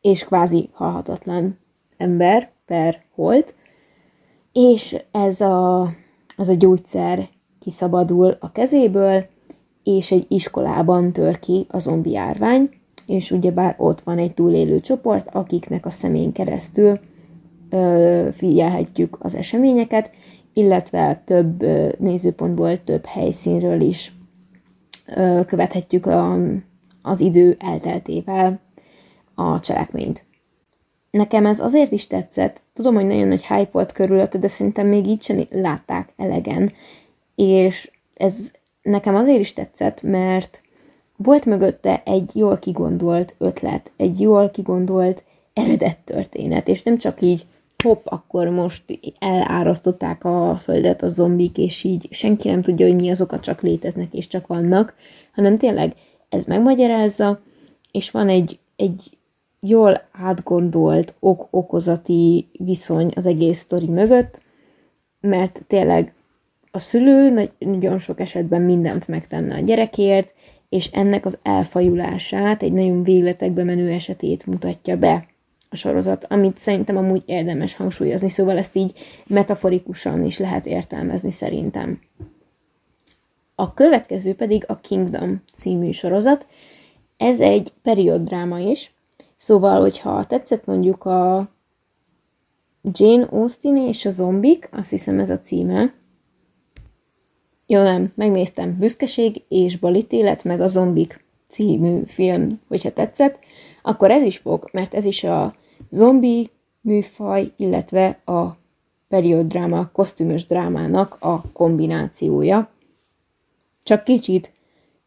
és 0.00 0.24
kvázi 0.24 0.68
halhatatlan 0.72 1.58
ember 1.96 2.50
per 2.66 3.02
holt, 3.14 3.54
és 4.52 4.96
ez 5.10 5.40
a, 5.40 5.92
az 6.36 6.48
a 6.48 6.54
gyógyszer 6.54 7.28
kiszabadul 7.60 8.36
a 8.40 8.52
kezéből, 8.52 9.26
és 9.82 10.10
egy 10.10 10.24
iskolában 10.28 11.12
tör 11.12 11.38
ki 11.38 11.66
a 11.68 11.78
zombi 11.78 12.10
járvány, 12.10 12.70
és 13.06 13.30
ugyebár 13.30 13.74
ott 13.78 14.00
van 14.00 14.18
egy 14.18 14.34
túlélő 14.34 14.80
csoport, 14.80 15.28
akiknek 15.28 15.86
a 15.86 15.90
szemén 15.90 16.32
keresztül 16.32 17.00
ö, 17.70 18.28
figyelhetjük 18.32 19.16
az 19.20 19.34
eseményeket, 19.34 20.10
illetve 20.52 21.22
több 21.24 21.62
ö, 21.62 21.88
nézőpontból, 21.98 22.84
több 22.84 23.04
helyszínről 23.04 23.80
is 23.80 24.12
ö, 25.16 25.40
követhetjük 25.46 26.06
a, 26.06 26.38
az 27.02 27.20
idő 27.20 27.56
elteltével 27.58 28.60
a 29.34 29.60
cselekményt. 29.60 30.25
Nekem 31.10 31.46
ez 31.46 31.60
azért 31.60 31.92
is 31.92 32.06
tetszett, 32.06 32.62
tudom, 32.72 32.94
hogy 32.94 33.06
nagyon 33.06 33.28
nagy 33.28 33.46
hype 33.46 33.68
volt 33.72 33.92
körülötte, 33.92 34.38
de 34.38 34.48
szerintem 34.48 34.86
még 34.86 35.06
így 35.06 35.22
sem 35.22 35.46
látták 35.50 36.12
elegen, 36.16 36.72
és 37.34 37.90
ez 38.14 38.50
nekem 38.82 39.14
azért 39.14 39.40
is 39.40 39.52
tetszett, 39.52 40.02
mert 40.02 40.60
volt 41.16 41.44
mögötte 41.44 42.02
egy 42.04 42.30
jól 42.34 42.58
kigondolt 42.58 43.34
ötlet, 43.38 43.92
egy 43.96 44.20
jól 44.20 44.50
kigondolt 44.50 45.24
eredet 45.52 45.98
történet, 45.98 46.68
és 46.68 46.82
nem 46.82 46.98
csak 46.98 47.20
így 47.20 47.46
hopp, 47.82 48.06
akkor 48.06 48.48
most 48.48 48.84
elárasztották 49.18 50.24
a 50.24 50.60
földet 50.62 51.02
a 51.02 51.08
zombik, 51.08 51.58
és 51.58 51.84
így 51.84 52.08
senki 52.10 52.48
nem 52.48 52.62
tudja, 52.62 52.86
hogy 52.86 52.96
mi 52.96 53.10
azokat 53.10 53.40
csak 53.40 53.60
léteznek, 53.60 54.12
és 54.12 54.26
csak 54.26 54.46
vannak, 54.46 54.94
hanem 55.34 55.56
tényleg 55.56 55.94
ez 56.28 56.44
megmagyarázza, 56.44 57.40
és 57.92 58.10
van 58.10 58.28
egy, 58.28 58.58
egy 58.76 59.15
jól 59.68 60.02
átgondolt 60.12 61.14
ok-okozati 61.20 62.48
viszony 62.52 63.12
az 63.14 63.26
egész 63.26 63.58
sztori 63.58 63.88
mögött, 63.88 64.40
mert 65.20 65.64
tényleg 65.66 66.14
a 66.70 66.78
szülő 66.78 67.50
nagyon 67.58 67.98
sok 67.98 68.20
esetben 68.20 68.62
mindent 68.62 69.08
megtenne 69.08 69.54
a 69.54 69.60
gyerekért, 69.60 70.34
és 70.68 70.86
ennek 70.86 71.24
az 71.24 71.38
elfajulását, 71.42 72.62
egy 72.62 72.72
nagyon 72.72 73.02
végletekbe 73.02 73.64
menő 73.64 73.90
esetét 73.90 74.46
mutatja 74.46 74.96
be 74.96 75.26
a 75.68 75.76
sorozat, 75.76 76.26
amit 76.28 76.58
szerintem 76.58 76.96
amúgy 76.96 77.22
érdemes 77.26 77.74
hangsúlyozni, 77.74 78.28
szóval 78.28 78.58
ezt 78.58 78.76
így 78.76 78.92
metaforikusan 79.26 80.24
is 80.24 80.38
lehet 80.38 80.66
értelmezni 80.66 81.30
szerintem. 81.30 82.00
A 83.54 83.74
következő 83.74 84.34
pedig 84.34 84.64
a 84.66 84.76
Kingdom 84.76 85.42
című 85.54 85.90
sorozat. 85.90 86.46
Ez 87.16 87.40
egy 87.40 87.72
perióddráma 87.82 88.58
is, 88.58 88.94
szóval, 89.46 89.80
hogyha 89.80 90.24
tetszett 90.24 90.66
mondjuk 90.66 91.04
a 91.04 91.48
Jane 92.82 93.26
Austen 93.30 93.76
és 93.76 94.04
a 94.04 94.10
zombik, 94.10 94.68
azt 94.72 94.90
hiszem 94.90 95.18
ez 95.18 95.30
a 95.30 95.38
címe, 95.38 95.94
jó, 97.66 97.82
nem, 97.82 98.12
megnéztem. 98.14 98.78
Büszkeség 98.78 99.42
és 99.48 99.78
balítélet, 99.78 100.44
meg 100.44 100.60
a 100.60 100.68
Zombik 100.68 101.24
című 101.48 102.02
film, 102.06 102.60
hogyha 102.68 102.92
tetszett, 102.92 103.38
akkor 103.82 104.10
ez 104.10 104.22
is 104.22 104.36
fog, 104.36 104.68
mert 104.72 104.94
ez 104.94 105.04
is 105.04 105.24
a 105.24 105.54
zombi 105.90 106.50
műfaj, 106.80 107.52
illetve 107.56 108.08
a 108.24 108.56
period 109.08 109.46
dráma, 109.46 109.90
kosztümös 109.92 110.46
drámának 110.46 111.16
a 111.20 111.42
kombinációja. 111.52 112.70
Csak 113.82 114.04
kicsit 114.04 114.52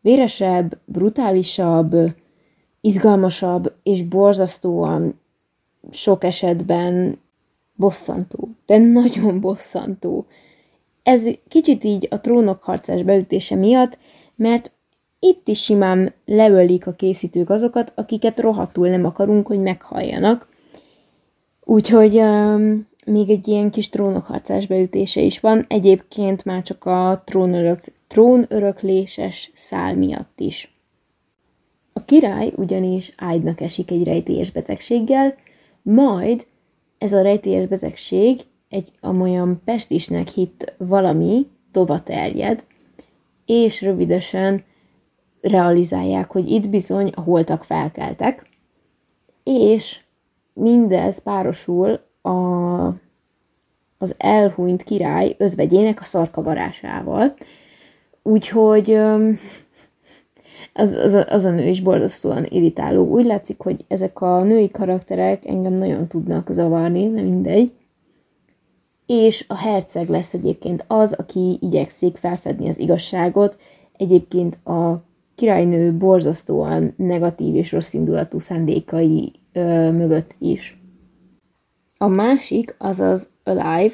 véresebb, 0.02 0.78
brutálisabb, 0.86 1.96
izgalmasabb 2.82 3.74
és 3.84 4.04
borzasztóan 4.04 5.20
sok 5.92 6.24
esetben 6.24 7.20
bosszantó, 7.76 8.50
de 8.66 8.78
nagyon 8.78 9.40
bosszantó. 9.40 10.26
Ez 11.04 11.24
kicsit 11.48 11.84
így 11.84 12.08
a 12.10 12.22
trónok 12.22 12.64
harcás 12.64 13.04
beütése 13.04 13.56
miatt, 13.56 13.98
mert 14.36 14.72
itt 15.20 15.48
is 15.48 15.64
simán 15.64 16.14
leölik 16.26 16.88
a 16.88 16.92
készítők 16.92 17.50
azokat, 17.50 17.94
akiket 17.96 18.40
rohadtul 18.40 18.90
nem 18.90 19.06
akarunk, 19.06 19.48
hogy 19.48 19.60
meghalljanak. 19.60 20.48
Úgyhogy 21.64 22.18
um, 22.18 22.88
még 23.06 23.30
egy 23.30 23.48
ilyen 23.48 23.72
kis 23.72 23.90
trónokharcás 23.90 24.68
beütése 24.68 25.22
is 25.22 25.40
van, 25.40 25.66
egyébként 25.68 26.46
már 26.46 26.64
csak 26.64 26.86
a 26.86 27.22
trónörök, 27.26 27.84
trónörökléses 28.08 29.52
szál 29.54 29.96
miatt 29.96 30.40
is. 30.40 30.79
Király 32.10 32.52
ugyanis 32.56 33.14
ágynak 33.18 33.62
esik 33.62 33.92
egy 33.92 34.04
rejtélyes 34.04 34.52
betegséggel, 34.52 35.36
majd 35.82 36.48
ez 36.98 37.14
a 37.14 37.22
rejtélyes 37.22 37.68
betegség 37.68 38.40
egy 38.70 38.92
amolyan 39.02 39.62
pestisnek 39.66 40.28
hitt 40.28 40.74
valami 40.78 41.48
tova 41.72 42.04
terjed, 42.04 42.66
és 43.46 43.82
rövidesen 43.82 44.64
realizálják, 45.42 46.32
hogy 46.32 46.52
itt 46.52 46.70
bizony 46.70 47.12
a 47.16 47.22
holtak 47.22 47.64
felkeltek, 47.64 48.50
és 49.44 50.02
mindez 50.54 51.20
párosul 51.20 52.00
a, 52.22 52.30
az 53.98 54.16
elhunyt 54.18 54.84
király 54.84 55.36
özvegyének 55.38 56.02
a 56.02 56.06
szarkavarásával. 56.06 57.36
Úgyhogy 58.24 59.00
az, 60.74 60.92
az, 60.92 61.26
az 61.30 61.44
a 61.44 61.50
nő 61.50 61.68
is 61.68 61.82
borzasztóan 61.82 62.46
irritáló. 62.50 63.06
Úgy 63.08 63.26
látszik, 63.26 63.62
hogy 63.62 63.86
ezek 63.88 64.22
a 64.22 64.44
női 64.44 64.70
karakterek 64.70 65.46
engem 65.46 65.74
nagyon 65.74 66.08
tudnak 66.08 66.50
zavarni, 66.52 67.06
nem 67.06 67.26
mindegy. 67.26 67.72
És 69.06 69.46
a 69.48 69.58
herceg 69.58 70.10
lesz 70.10 70.34
egyébként 70.34 70.84
az, 70.88 71.14
aki 71.14 71.58
igyekszik 71.62 72.18
felfedni 72.18 72.70
az 72.70 72.80
igazságot. 72.80 73.58
Egyébként 73.98 74.66
a 74.66 75.04
királynő 75.36 75.94
borzasztóan 75.94 76.94
negatív 76.98 77.56
és 77.56 77.72
rossz 77.72 77.94
indulatú 77.94 78.40
szándékai 78.40 79.32
ö, 79.54 79.92
mögött 79.92 80.36
is. 80.40 80.82
A 81.98 82.08
másik, 82.08 82.76
az 82.78 83.00
az 83.00 83.30
Alive, 83.44 83.94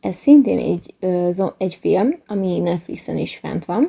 ez 0.00 0.14
szintén 0.14 0.58
egy, 0.58 0.94
ö, 1.00 1.28
egy 1.58 1.74
film, 1.74 2.14
ami 2.26 2.58
Netflixen 2.58 3.16
is 3.18 3.36
fent 3.36 3.64
van. 3.64 3.88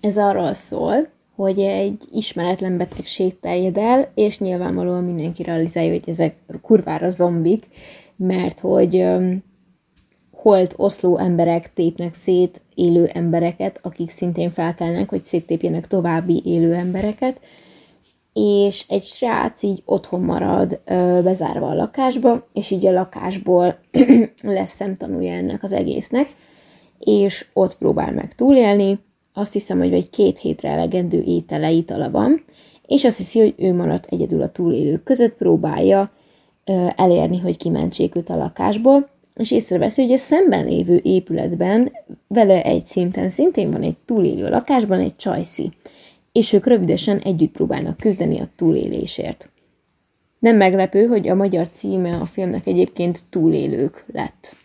Ez 0.00 0.18
arról 0.18 0.54
szól, 0.54 1.08
hogy 1.34 1.60
egy 1.60 2.02
ismeretlen 2.12 2.76
betegség 2.76 3.40
terjed 3.40 3.76
el, 3.76 4.10
és 4.14 4.38
nyilvánvalóan 4.38 5.04
mindenki 5.04 5.42
realizálja, 5.42 5.90
hogy 5.90 6.08
ezek 6.08 6.36
kurvára 6.62 7.08
zombik, 7.08 7.66
mert 8.16 8.60
hogy 8.60 9.06
holt 10.32 10.74
oszló 10.76 11.18
emberek 11.18 11.72
tépnek 11.72 12.14
szét 12.14 12.60
élő 12.74 13.06
embereket, 13.06 13.80
akik 13.82 14.10
szintén 14.10 14.50
felkelnek, 14.50 15.08
hogy 15.08 15.24
széttépjenek 15.24 15.86
további 15.86 16.42
élő 16.44 16.74
embereket, 16.74 17.40
és 18.32 18.84
egy 18.88 19.04
srác 19.04 19.62
így 19.62 19.82
otthon 19.84 20.20
marad 20.20 20.80
bezárva 21.22 21.68
a 21.68 21.74
lakásba, 21.74 22.46
és 22.52 22.70
így 22.70 22.86
a 22.86 22.92
lakásból 22.92 23.78
lesz 24.42 24.74
szemtanúja 24.74 25.32
ennek 25.32 25.62
az 25.62 25.72
egésznek, 25.72 26.28
és 26.98 27.46
ott 27.52 27.76
próbál 27.76 28.12
meg 28.12 28.34
túlélni, 28.34 28.98
azt 29.38 29.52
hiszem, 29.52 29.78
hogy 29.78 29.92
egy 29.92 30.10
két 30.10 30.38
hétre 30.38 30.68
elegendő 30.68 31.22
étele, 31.22 31.70
itala 31.70 32.10
van, 32.10 32.44
és 32.86 33.04
azt 33.04 33.16
hiszi, 33.16 33.38
hogy 33.38 33.54
ő 33.56 33.74
maradt 33.74 34.06
egyedül 34.06 34.42
a 34.42 34.48
túlélők 34.48 35.02
között, 35.02 35.34
próbálja 35.34 36.10
elérni, 36.96 37.38
hogy 37.38 37.56
kimentsék 37.56 38.14
őt 38.14 38.28
a 38.28 38.36
lakásból, 38.36 39.08
és 39.34 39.50
észreveszi, 39.50 40.02
hogy 40.02 40.12
a 40.12 40.16
szemben 40.16 40.64
lévő 40.64 41.00
épületben 41.02 41.92
vele 42.26 42.62
egy 42.62 42.86
szinten 42.86 43.30
szintén 43.30 43.70
van 43.70 43.82
egy 43.82 43.96
túlélő 44.04 44.48
lakásban 44.48 45.00
egy 45.00 45.16
csajszi, 45.16 45.70
és 46.32 46.52
ők 46.52 46.66
rövidesen 46.66 47.18
együtt 47.18 47.52
próbálnak 47.52 47.96
küzdeni 47.96 48.40
a 48.40 48.48
túlélésért. 48.56 49.50
Nem 50.38 50.56
meglepő, 50.56 51.06
hogy 51.06 51.28
a 51.28 51.34
magyar 51.34 51.68
címe 51.70 52.16
a 52.16 52.24
filmnek 52.24 52.66
egyébként 52.66 53.22
túlélők 53.30 54.04
lett. 54.12 54.56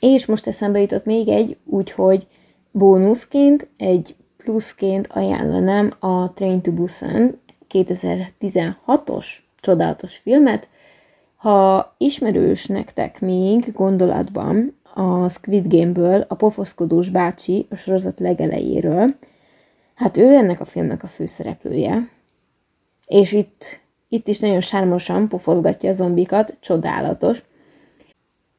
És 0.00 0.26
most 0.26 0.46
eszembe 0.46 0.80
jutott 0.80 1.04
még 1.04 1.28
egy, 1.28 1.56
úgyhogy 1.64 2.26
bónuszként, 2.78 3.68
egy 3.76 4.16
pluszként 4.36 5.06
ajánlanám 5.06 5.92
a 5.98 6.32
Train 6.32 6.60
to 6.62 6.72
Busan 6.72 7.40
2016-os 7.70 9.26
csodálatos 9.60 10.16
filmet, 10.16 10.68
ha 11.36 11.94
ismerős 11.98 12.66
nektek 12.66 13.20
még 13.20 13.72
gondolatban 13.72 14.76
a 14.94 15.28
Squid 15.28 15.74
Game-ből 15.74 16.24
a 16.28 16.34
pofoszkodós 16.34 17.08
bácsi 17.08 17.66
a 17.70 17.74
sorozat 17.74 18.20
legelejéről, 18.20 19.14
hát 19.94 20.16
ő 20.16 20.34
ennek 20.34 20.60
a 20.60 20.64
filmnek 20.64 21.02
a 21.02 21.06
főszereplője. 21.06 22.08
És 23.06 23.32
itt, 23.32 23.80
itt 24.08 24.28
is 24.28 24.38
nagyon 24.38 24.60
sármosan 24.60 25.28
pofozgatja 25.28 25.90
a 25.90 25.94
zombikat, 25.94 26.56
csodálatos. 26.60 27.42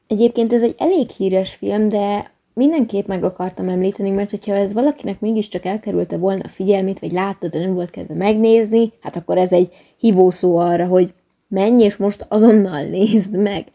Egyébként 0.06 0.52
ez 0.52 0.62
egy 0.62 0.74
elég 0.78 1.10
híres 1.10 1.54
film, 1.54 1.88
de 1.88 2.29
mindenképp 2.54 3.06
meg 3.06 3.24
akartam 3.24 3.68
említeni, 3.68 4.10
mert 4.10 4.30
hogyha 4.30 4.54
ez 4.54 4.72
valakinek 4.72 5.20
mégiscsak 5.20 5.64
elkerülte 5.64 6.16
volna 6.16 6.42
a 6.44 6.48
figyelmét, 6.48 6.98
vagy 6.98 7.12
látta, 7.12 7.48
de 7.48 7.58
nem 7.58 7.74
volt 7.74 7.90
kedve 7.90 8.14
megnézni, 8.14 8.92
hát 9.00 9.16
akkor 9.16 9.38
ez 9.38 9.52
egy 9.52 9.72
hívószó 9.96 10.56
arra, 10.56 10.86
hogy 10.86 11.14
menj, 11.48 11.82
és 11.82 11.96
most 11.96 12.26
azonnal 12.28 12.84
nézd 12.96 13.36
meg. 13.36 13.66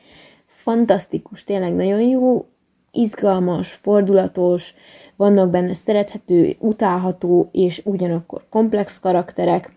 Fantasztikus, 0.45 1.43
tényleg 1.43 1.73
nagyon 1.73 2.01
jó, 2.01 2.45
izgalmas, 2.91 3.71
fordulatos, 3.71 4.73
vannak 5.15 5.49
benne 5.49 5.73
szerethető, 5.73 6.55
utálható 6.59 7.49
és 7.51 7.81
ugyanakkor 7.85 8.45
komplex 8.49 8.99
karakterek. 8.99 9.73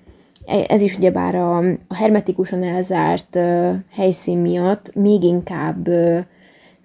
E, 0.46 0.64
ez 0.68 0.80
is 0.80 0.96
ugyebár 0.96 1.34
a, 1.34 1.58
a 1.88 1.94
hermetikusan 1.94 2.62
elzárt 2.62 3.36
uh, 3.36 3.74
helyszín 3.90 4.38
miatt 4.38 4.94
még 4.94 5.22
inkább 5.22 5.88
uh, 5.88 6.18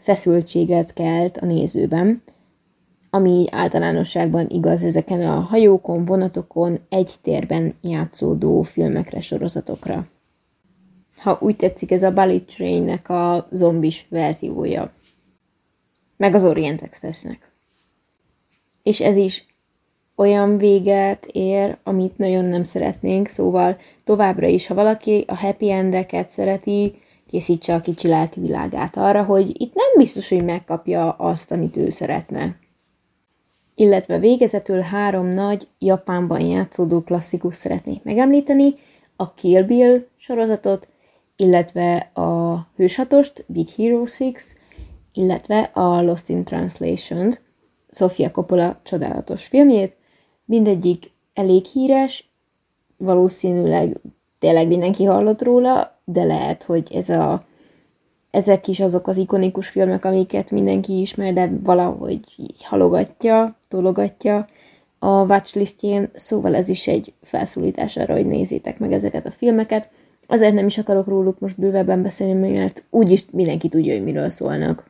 feszültséget 0.03 0.93
kelt 0.93 1.37
a 1.37 1.45
nézőben, 1.45 2.21
ami 3.09 3.45
általánosságban 3.51 4.49
igaz 4.49 4.83
ezeken 4.83 5.21
a 5.21 5.39
hajókon, 5.39 6.05
vonatokon, 6.05 6.79
egy 6.89 7.11
térben 7.21 7.73
játszódó 7.81 8.61
filmekre, 8.61 9.21
sorozatokra 9.21 10.07
ha 11.23 11.37
úgy 11.41 11.55
tetszik, 11.55 11.91
ez 11.91 12.03
a 12.03 12.11
Bullet 12.11 12.43
Train-nek 12.43 13.09
a 13.09 13.47
zombis 13.51 14.05
verziója. 14.09 14.91
Meg 16.17 16.35
az 16.35 16.45
Orient 16.45 16.81
Expressnek. 16.81 17.51
És 18.83 18.99
ez 19.01 19.15
is 19.15 19.45
olyan 20.15 20.57
véget 20.57 21.25
ér, 21.25 21.77
amit 21.83 22.17
nagyon 22.17 22.45
nem 22.45 22.63
szeretnénk, 22.63 23.27
szóval 23.27 23.77
továbbra 24.03 24.47
is, 24.47 24.67
ha 24.67 24.73
valaki 24.73 25.23
a 25.27 25.35
happy 25.35 25.71
endeket 25.71 26.29
szereti, 26.29 27.01
készítse 27.33 27.73
a 27.73 27.81
kicsi 27.81 28.07
lelki 28.07 28.39
világát 28.39 28.97
arra, 28.97 29.23
hogy 29.23 29.61
itt 29.61 29.73
nem 29.73 29.85
biztos, 29.97 30.29
hogy 30.29 30.43
megkapja 30.43 31.11
azt, 31.11 31.51
amit 31.51 31.77
ő 31.77 31.89
szeretne. 31.89 32.55
Illetve 33.75 34.19
végezetül 34.19 34.79
három 34.79 35.27
nagy 35.27 35.67
Japánban 35.79 36.39
játszódó 36.39 37.01
klasszikus 37.01 37.55
szeretnék 37.55 38.03
megemlíteni, 38.03 38.75
a 39.15 39.33
Kill 39.33 39.63
Bill 39.63 40.05
sorozatot, 40.15 40.87
illetve 41.35 41.95
a 42.13 42.57
hősatost, 42.75 43.45
Big 43.47 43.69
Hero 43.69 43.97
6, 43.97 44.09
illetve 45.13 45.59
a 45.73 46.01
Lost 46.01 46.29
in 46.29 46.43
Translation-t, 46.43 47.41
Sofia 47.91 48.31
Coppola 48.31 48.79
csodálatos 48.83 49.45
filmjét. 49.45 49.97
Mindegyik 50.45 51.11
elég 51.33 51.65
híres, 51.65 52.31
valószínűleg 52.97 54.01
tényleg 54.43 54.67
mindenki 54.67 55.03
hallott 55.03 55.41
róla, 55.41 55.99
de 56.03 56.23
lehet, 56.23 56.63
hogy 56.63 56.87
ez 56.93 57.09
a, 57.09 57.45
ezek 58.31 58.67
is 58.67 58.79
azok 58.79 59.07
az 59.07 59.17
ikonikus 59.17 59.67
filmek, 59.67 60.05
amiket 60.05 60.51
mindenki 60.51 61.01
ismer, 61.01 61.33
de 61.33 61.51
valahogy 61.63 62.19
így 62.37 62.63
halogatja, 62.63 63.55
tologatja 63.67 64.47
a 64.99 65.07
watchlistjén, 65.07 66.09
szóval 66.13 66.55
ez 66.55 66.69
is 66.69 66.87
egy 66.87 67.13
felszólítás 67.21 67.97
arra, 67.97 68.13
hogy 68.13 68.25
nézzétek 68.25 68.79
meg 68.79 68.91
ezeket 68.91 69.25
a 69.25 69.31
filmeket. 69.31 69.89
Azért 70.27 70.53
nem 70.53 70.65
is 70.65 70.77
akarok 70.77 71.07
róluk 71.07 71.39
most 71.39 71.59
bővebben 71.59 72.01
beszélni, 72.01 72.49
mert 72.49 72.83
úgyis 72.89 73.25
mindenki 73.31 73.67
tudja, 73.67 73.93
hogy 73.93 74.03
miről 74.03 74.29
szólnak. 74.29 74.89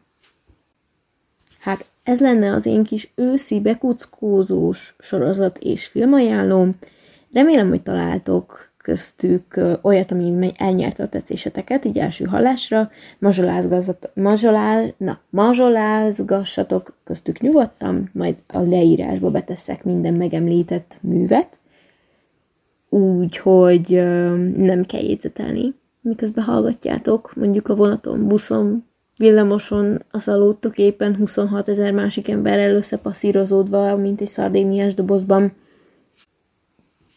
Hát 1.59 1.85
ez 2.03 2.21
lenne 2.21 2.53
az 2.53 2.65
én 2.65 2.83
kis 2.83 3.11
őszi 3.15 3.59
bekuckózós 3.59 4.95
sorozat 4.99 5.57
és 5.57 5.85
filmajánlóm. 5.85 6.75
Remélem, 7.33 7.69
hogy 7.69 7.81
találtok 7.81 8.72
köztük 8.83 9.59
olyat, 9.81 10.11
ami 10.11 10.51
elnyerte 10.57 11.03
a 11.03 11.07
tetszéseteket, 11.07 11.85
így 11.85 11.97
első 11.97 12.25
hallásra, 12.25 12.89
mazsolál, 14.13 14.93
na, 14.97 15.19
mazsolázgassatok 15.29 16.95
köztük 17.03 17.39
nyugodtan, 17.39 18.09
majd 18.13 18.35
a 18.47 18.59
leírásba 18.59 19.29
beteszek 19.29 19.83
minden 19.83 20.13
megemlített 20.13 20.97
művet, 21.01 21.59
úgyhogy 22.89 23.89
nem 24.57 24.83
kell 24.85 25.01
jegyzetelni, 25.01 25.73
miközben 26.01 26.43
hallgatjátok, 26.43 27.33
mondjuk 27.35 27.67
a 27.67 27.75
vonaton, 27.75 28.27
buszon, 28.27 28.85
villamoson 29.17 30.03
az 30.11 30.27
aludtok 30.27 30.77
éppen 30.77 31.15
26 31.15 31.69
ezer 31.69 31.91
másik 31.91 32.29
emberrel 32.29 32.75
összepasszírozódva, 32.75 33.95
mint 33.95 34.21
egy 34.21 34.27
szardéniás 34.27 34.93
dobozban. 34.93 35.53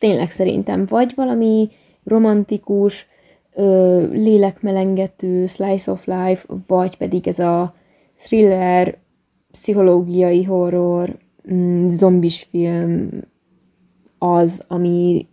Tényleg 0.07 0.30
szerintem 0.30 0.86
vagy 0.86 1.12
valami 1.14 1.68
romantikus, 2.04 3.07
ö, 3.54 4.07
lélekmelengető 4.07 5.46
slice 5.46 5.90
of 5.90 6.07
life, 6.07 6.44
vagy 6.66 6.96
pedig 6.96 7.28
ez 7.28 7.38
a 7.38 7.74
thriller, 8.16 8.98
pszichológiai 9.50 10.42
horror, 10.42 11.18
mm, 11.52 11.86
zombis 11.86 12.46
film 12.50 13.11
az, 14.18 14.64
ami, 14.68 15.26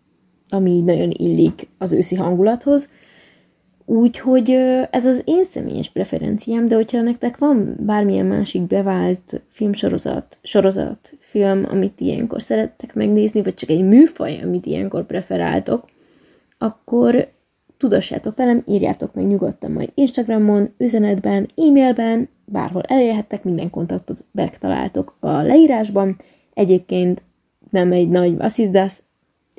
ami 0.49 0.81
nagyon 0.81 1.09
illik 1.11 1.67
az 1.77 1.91
őszi 1.91 2.15
hangulathoz. 2.15 2.89
Úgyhogy 3.85 4.49
ez 4.89 5.05
az 5.05 5.21
én 5.25 5.43
személyes 5.43 5.89
preferenciám, 5.89 6.65
de 6.65 6.75
hogyha 6.75 7.01
nektek 7.01 7.37
van 7.37 7.75
bármilyen 7.79 8.25
másik 8.25 8.61
bevált 8.61 9.41
filmsorozat, 9.47 10.37
sorozat, 10.43 11.13
film, 11.19 11.65
amit 11.69 11.99
ilyenkor 11.99 12.41
szerettek 12.41 12.93
megnézni, 12.93 13.41
vagy 13.41 13.53
csak 13.53 13.69
egy 13.69 13.83
műfaj, 13.83 14.39
amit 14.43 14.65
ilyenkor 14.65 15.05
preferáltok, 15.05 15.89
akkor 16.57 17.27
tudassátok 17.77 18.35
velem, 18.35 18.63
írjátok 18.65 19.13
meg 19.13 19.27
nyugodtan 19.27 19.71
majd 19.71 19.91
Instagramon, 19.93 20.69
üzenetben, 20.77 21.47
e-mailben, 21.55 22.29
bárhol 22.45 22.81
elérhettek, 22.81 23.43
minden 23.43 23.69
kontaktot 23.69 24.25
megtaláltok 24.31 25.15
a 25.19 25.31
leírásban. 25.31 26.17
Egyébként 26.53 27.23
nem 27.69 27.91
egy 27.91 28.09
nagy 28.09 28.35
Assisdas, 28.39 29.01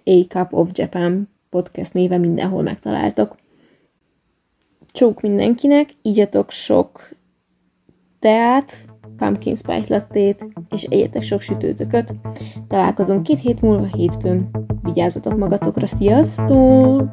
A 0.04 0.24
Cup 0.28 0.52
of 0.52 0.70
Japan 0.72 1.28
podcast 1.50 1.92
néve 1.92 2.18
mindenhol 2.18 2.62
megtaláltok. 2.62 3.36
Csók 4.95 5.20
mindenkinek, 5.20 5.88
ígyatok 6.03 6.51
sok 6.51 7.09
teát, 8.18 8.86
pumpkin 9.16 9.55
spice 9.55 9.95
lattét, 9.95 10.47
és 10.70 10.82
egyetek 10.82 11.22
sok 11.22 11.40
sütőtököt. 11.40 12.14
Találkozunk 12.68 13.22
két 13.22 13.40
hét 13.40 13.61
múlva 13.61 13.86
hétfőn. 13.97 14.51
Vigyázzatok 14.82 15.38
magatokra, 15.38 15.86
sziasztok! 15.86 17.11